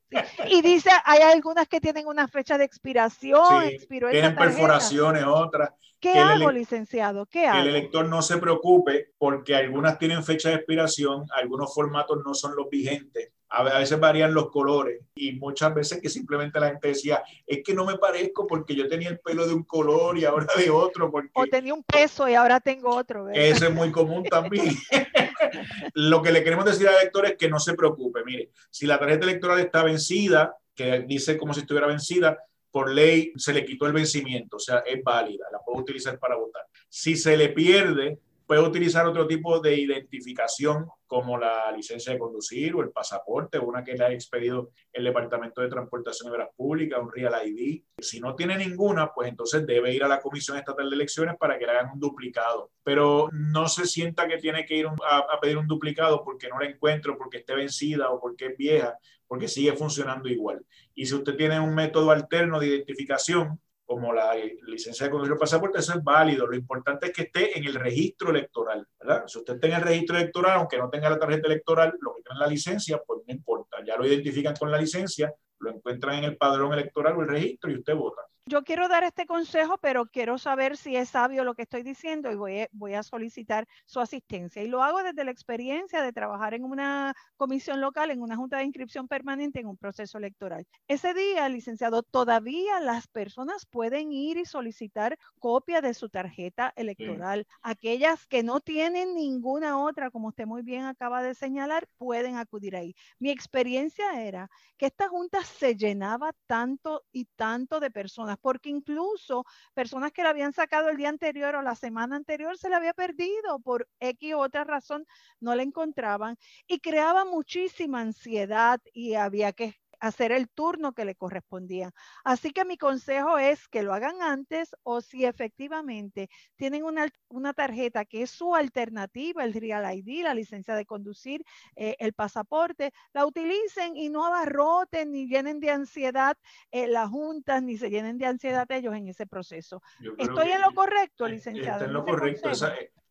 Y 0.48 0.62
dice, 0.62 0.90
hay 1.04 1.20
algunas 1.20 1.68
que 1.68 1.80
tienen 1.80 2.06
una 2.06 2.26
fecha 2.26 2.56
de 2.56 2.64
expiración. 2.64 3.68
tienen 4.10 4.34
perforaciones, 4.34 5.24
otras. 5.24 5.70
¿Qué 6.00 6.18
hago, 6.18 6.50
licenciado? 6.50 7.26
¿Qué 7.26 7.46
hago? 7.46 7.62
Que 7.62 7.68
el 7.68 7.76
elector 7.76 8.08
no 8.08 8.22
se 8.22 8.38
preocupe 8.38 9.12
porque 9.18 9.54
algunas 9.54 9.98
tienen 9.98 10.24
fecha 10.24 10.48
de 10.48 10.54
expiración, 10.56 11.26
algunos 11.36 11.74
formatos 11.74 12.18
no 12.24 12.34
son 12.34 12.56
los 12.56 12.68
vigentes 12.70 13.32
a 13.50 13.78
veces 13.78 13.98
varían 13.98 14.34
los 14.34 14.50
colores 14.50 15.00
y 15.14 15.32
muchas 15.32 15.74
veces 15.74 16.00
que 16.00 16.08
simplemente 16.08 16.60
la 16.60 16.68
gente 16.68 16.88
decía, 16.88 17.22
es 17.46 17.62
que 17.64 17.74
no 17.74 17.84
me 17.84 17.96
parezco 17.96 18.46
porque 18.46 18.74
yo 18.74 18.88
tenía 18.88 19.08
el 19.08 19.20
pelo 19.20 19.46
de 19.46 19.54
un 19.54 19.64
color 19.64 20.18
y 20.18 20.24
ahora 20.24 20.46
de 20.56 20.70
otro. 20.70 21.10
Porque... 21.10 21.30
O 21.32 21.46
tenía 21.46 21.72
un 21.72 21.82
peso 21.82 22.28
y 22.28 22.34
ahora 22.34 22.60
tengo 22.60 22.94
otro. 22.94 23.28
Eso 23.30 23.66
es 23.66 23.74
muy 23.74 23.90
común 23.90 24.24
también. 24.24 24.74
Lo 25.94 26.22
que 26.22 26.32
le 26.32 26.44
queremos 26.44 26.64
decir 26.64 26.88
al 26.88 26.96
elector 26.96 27.26
es 27.26 27.36
que 27.36 27.48
no 27.48 27.58
se 27.58 27.74
preocupe. 27.74 28.22
Mire, 28.24 28.50
si 28.70 28.86
la 28.86 28.98
tarjeta 28.98 29.24
electoral 29.24 29.60
está 29.60 29.82
vencida, 29.82 30.56
que 30.74 31.00
dice 31.00 31.38
como 31.38 31.54
si 31.54 31.60
estuviera 31.60 31.86
vencida, 31.86 32.38
por 32.70 32.90
ley 32.90 33.32
se 33.36 33.52
le 33.52 33.64
quitó 33.64 33.86
el 33.86 33.92
vencimiento, 33.92 34.56
o 34.56 34.60
sea, 34.60 34.78
es 34.80 35.02
válida, 35.02 35.46
la 35.50 35.58
puedo 35.58 35.80
utilizar 35.80 36.18
para 36.18 36.36
votar. 36.36 36.64
Si 36.88 37.16
se 37.16 37.36
le 37.36 37.48
pierde, 37.48 38.18
puede 38.48 38.62
utilizar 38.62 39.06
otro 39.06 39.26
tipo 39.26 39.60
de 39.60 39.78
identificación 39.78 40.86
como 41.06 41.36
la 41.36 41.70
licencia 41.70 42.14
de 42.14 42.18
conducir 42.18 42.74
o 42.74 42.80
el 42.80 42.90
pasaporte, 42.90 43.58
una 43.58 43.84
que 43.84 43.92
le 43.92 44.04
ha 44.06 44.10
expedido 44.10 44.70
el 44.90 45.04
Departamento 45.04 45.60
de 45.60 45.68
Transportación 45.68 46.28
y 46.28 46.34
Obras 46.34 46.48
Públicas, 46.56 46.98
un 46.98 47.12
Real 47.12 47.34
ID. 47.46 47.82
Si 48.00 48.20
no 48.20 48.34
tiene 48.34 48.56
ninguna, 48.56 49.12
pues 49.12 49.28
entonces 49.28 49.66
debe 49.66 49.92
ir 49.92 50.02
a 50.02 50.08
la 50.08 50.22
Comisión 50.22 50.56
Estatal 50.56 50.88
de 50.88 50.96
Elecciones 50.96 51.36
para 51.38 51.58
que 51.58 51.66
le 51.66 51.72
hagan 51.72 51.92
un 51.92 52.00
duplicado. 52.00 52.70
Pero 52.82 53.28
no 53.32 53.68
se 53.68 53.84
sienta 53.84 54.26
que 54.26 54.38
tiene 54.38 54.64
que 54.64 54.76
ir 54.76 54.86
a, 54.86 55.18
a 55.18 55.40
pedir 55.40 55.58
un 55.58 55.66
duplicado 55.66 56.24
porque 56.24 56.48
no 56.48 56.58
la 56.58 56.70
encuentro, 56.70 57.18
porque 57.18 57.38
esté 57.38 57.54
vencida 57.54 58.08
o 58.08 58.18
porque 58.18 58.46
es 58.46 58.56
vieja, 58.56 58.98
porque 59.26 59.46
sigue 59.46 59.74
funcionando 59.74 60.26
igual. 60.26 60.64
Y 60.94 61.04
si 61.04 61.14
usted 61.14 61.36
tiene 61.36 61.60
un 61.60 61.74
método 61.74 62.12
alterno 62.12 62.58
de 62.58 62.68
identificación, 62.68 63.60
como 63.88 64.12
la 64.12 64.34
licencia 64.66 65.06
de 65.06 65.10
conducir 65.10 65.32
o 65.32 65.38
pasaporte, 65.38 65.78
eso 65.78 65.94
es 65.94 66.04
válido. 66.04 66.46
Lo 66.46 66.54
importante 66.54 67.06
es 67.06 67.12
que 67.14 67.22
esté 67.22 67.56
en 67.56 67.64
el 67.64 67.74
registro 67.74 68.28
electoral, 68.28 68.86
¿verdad? 69.00 69.24
Si 69.26 69.38
usted 69.38 69.54
está 69.54 69.66
en 69.66 69.72
el 69.72 69.80
registro 69.80 70.18
electoral, 70.18 70.58
aunque 70.58 70.76
no 70.76 70.90
tenga 70.90 71.08
la 71.08 71.18
tarjeta 71.18 71.46
electoral, 71.46 71.94
lo 71.98 72.14
que 72.14 72.22
tiene 72.22 72.38
la 72.38 72.46
licencia, 72.48 73.00
pues 73.06 73.22
no 73.26 73.32
importa. 73.32 73.78
Ya 73.86 73.96
lo 73.96 74.06
identifican 74.06 74.54
con 74.56 74.70
la 74.70 74.76
licencia, 74.76 75.32
lo 75.60 75.70
encuentran 75.70 76.16
en 76.16 76.24
el 76.24 76.36
padrón 76.36 76.74
electoral 76.74 77.16
o 77.16 77.22
el 77.22 77.28
registro 77.28 77.70
y 77.70 77.76
usted 77.76 77.94
vota 77.94 78.20
yo 78.48 78.64
quiero 78.64 78.88
dar 78.88 79.04
este 79.04 79.26
consejo, 79.26 79.76
pero 79.78 80.06
quiero 80.06 80.38
saber 80.38 80.76
si 80.76 80.96
es 80.96 81.10
sabio 81.10 81.44
lo 81.44 81.54
que 81.54 81.62
estoy 81.62 81.82
diciendo 81.82 82.32
y 82.32 82.34
voy 82.34 82.60
a, 82.60 82.68
voy 82.72 82.94
a, 82.94 83.02
solicitar 83.02 83.68
su 83.84 84.00
asistencia. 84.00 84.62
Y 84.62 84.68
lo 84.68 84.82
hago 84.82 85.02
desde 85.02 85.24
la 85.24 85.30
experiencia 85.30 86.02
de 86.02 86.12
trabajar 86.12 86.54
en 86.54 86.64
una 86.64 87.14
comisión 87.36 87.80
local, 87.80 88.10
en 88.10 88.22
una 88.22 88.36
junta 88.36 88.58
de 88.58 88.64
inscripción 88.64 89.06
permanente, 89.06 89.60
en 89.60 89.66
un 89.66 89.76
proceso 89.76 90.18
electoral. 90.18 90.66
Ese 90.88 91.14
día, 91.14 91.48
licenciado, 91.48 92.02
todavía 92.02 92.80
las 92.80 93.06
personas 93.06 93.66
pueden 93.66 94.12
ir 94.12 94.38
y 94.38 94.46
solicitar 94.46 95.18
copia 95.38 95.80
de 95.80 95.94
su 95.94 96.08
tarjeta 96.08 96.72
electoral. 96.74 97.46
Aquellas 97.60 98.26
que 98.26 98.42
no 98.42 98.60
tienen 98.60 99.14
ninguna 99.14 99.78
otra, 99.78 100.10
como 100.10 100.28
usted 100.28 100.46
muy 100.46 100.62
bien 100.62 100.84
acaba 100.84 101.22
de 101.22 101.34
señalar, 101.34 101.86
pueden 101.98 102.36
acudir 102.36 102.76
ahí. 102.76 102.94
Mi 103.18 103.30
experiencia 103.30 104.22
era 104.22 104.50
que 104.78 104.86
esta 104.86 105.08
junta 105.08 105.44
se 105.44 105.76
llenaba 105.76 106.32
tanto 106.46 107.04
y 107.12 107.26
tanto 107.36 107.80
de 107.80 107.90
personas 107.90 108.37
porque 108.40 108.70
incluso 108.70 109.44
personas 109.74 110.12
que 110.12 110.22
la 110.22 110.30
habían 110.30 110.52
sacado 110.52 110.88
el 110.88 110.96
día 110.96 111.08
anterior 111.08 111.54
o 111.56 111.62
la 111.62 111.74
semana 111.74 112.16
anterior 112.16 112.56
se 112.58 112.68
la 112.68 112.78
había 112.78 112.94
perdido 112.94 113.60
por 113.60 113.88
X 114.00 114.34
u 114.34 114.38
otra 114.38 114.64
razón, 114.64 115.06
no 115.40 115.54
la 115.54 115.62
encontraban 115.62 116.36
y 116.66 116.80
creaba 116.80 117.24
muchísima 117.24 118.00
ansiedad 118.00 118.80
y 118.92 119.14
había 119.14 119.52
que 119.52 119.74
hacer 120.00 120.32
el 120.32 120.48
turno 120.48 120.92
que 120.92 121.04
le 121.04 121.14
correspondía. 121.14 121.92
Así 122.24 122.50
que 122.50 122.64
mi 122.64 122.76
consejo 122.76 123.38
es 123.38 123.68
que 123.68 123.82
lo 123.82 123.94
hagan 123.94 124.22
antes 124.22 124.76
o 124.82 125.00
si 125.00 125.24
efectivamente 125.24 126.28
tienen 126.56 126.84
una, 126.84 127.52
tarjeta 127.54 128.04
que 128.04 128.22
es 128.22 128.30
su 128.30 128.54
alternativa, 128.54 129.44
el 129.44 129.54
Real 129.54 129.84
ID, 129.96 130.22
la 130.22 130.34
licencia 130.34 130.74
de 130.74 130.86
conducir, 130.86 131.44
eh, 131.76 131.96
el 131.98 132.12
pasaporte, 132.12 132.92
la 133.12 133.26
utilicen 133.26 133.96
y 133.96 134.08
no 134.10 134.24
abarroten 134.24 135.12
ni 135.12 135.26
llenen 135.26 135.60
de 135.60 135.70
ansiedad 135.70 136.36
eh, 136.70 136.86
las 136.86 137.08
juntas 137.08 137.62
ni 137.62 137.76
se 137.76 137.90
llenen 137.90 138.18
de 138.18 138.26
ansiedad 138.26 138.70
ellos 138.70 138.94
en 138.94 139.08
ese 139.08 139.26
proceso. 139.26 139.82
¿Estoy 140.18 140.50
en 140.50 140.60
lo 140.60 140.72
correcto, 140.72 141.26
licenciado? 141.26 141.78
Está 141.78 141.84
en 141.86 141.92
lo 141.92 142.04
correcto. 142.04 142.50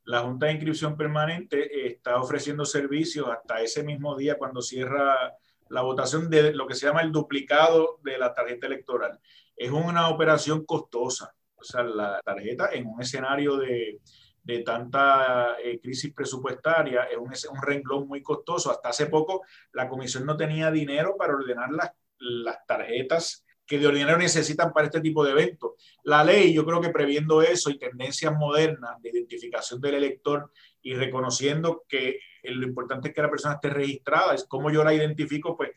la 0.06 0.22
Junta 0.22 0.46
de 0.46 0.54
Inscripción 0.54 0.96
Permanente 0.96 1.88
está 1.88 2.18
ofreciendo 2.22 2.66
servicios 2.66 3.28
hasta 3.30 3.62
ese 3.62 3.84
mismo 3.84 4.16
día 4.16 4.38
cuando 4.38 4.62
cierra 4.62 5.36
la 5.70 5.82
votación 5.82 6.30
de 6.30 6.54
lo 6.54 6.68
que 6.68 6.76
se 6.76 6.86
llama 6.86 7.02
el 7.02 7.12
duplicado 7.12 8.00
de 8.04 8.18
la 8.18 8.34
tarjeta 8.34 8.68
electoral. 8.68 9.20
Es 9.56 9.72
una 9.72 10.10
operación 10.10 10.66
costosa. 10.66 11.34
O 11.56 11.64
sea, 11.64 11.84
la 11.84 12.22
tarjeta 12.24 12.70
en 12.72 12.86
un 12.86 13.02
escenario 13.02 13.58
de, 13.58 14.00
de 14.44 14.60
tanta 14.60 15.58
eh, 15.62 15.80
crisis 15.82 16.14
presupuestaria 16.14 17.04
es 17.04 17.18
un, 17.18 17.32
un, 17.56 17.62
renglón 17.62 18.08
muy 18.08 18.22
costoso. 18.22 18.72
Hasta 18.72 18.90
hace 18.90 19.08
poco 19.08 19.44
la 19.74 19.90
comisión 19.90 20.26
no 20.26 20.38
tenía 20.38 20.72
dinero 20.72 21.16
para 21.18 21.34
ordenar 21.34 21.72
las, 21.72 21.92
las 22.20 22.66
tarjetas 22.66 23.44
que 23.68 23.78
de 23.78 23.88
ordinario 23.88 24.18
necesitan 24.18 24.72
para 24.72 24.86
este 24.88 25.02
tipo 25.02 25.24
de 25.26 25.32
eventos. 25.32 25.72
La 26.04 26.24
ley, 26.24 26.54
yo 26.54 26.66
creo 26.66 26.80
que 26.80 26.90
previendo 26.90 27.42
eso 27.42 27.70
y 27.70 27.78
tendencias 27.78 28.34
modernas 28.34 29.02
de 29.02 29.10
identificación 29.10 29.82
del 29.82 29.96
elector 29.96 30.50
y 30.82 30.96
reconociendo 30.96 31.84
que 31.90 32.20
lo 32.52 32.66
importante 32.66 33.10
es 33.10 33.14
que 33.14 33.22
la 33.22 33.30
persona 33.30 33.56
esté 33.56 33.70
registrada, 33.70 34.34
es 34.34 34.46
como 34.46 34.70
yo 34.70 34.84
la 34.84 34.94
identifico, 34.94 35.56
pues 35.56 35.72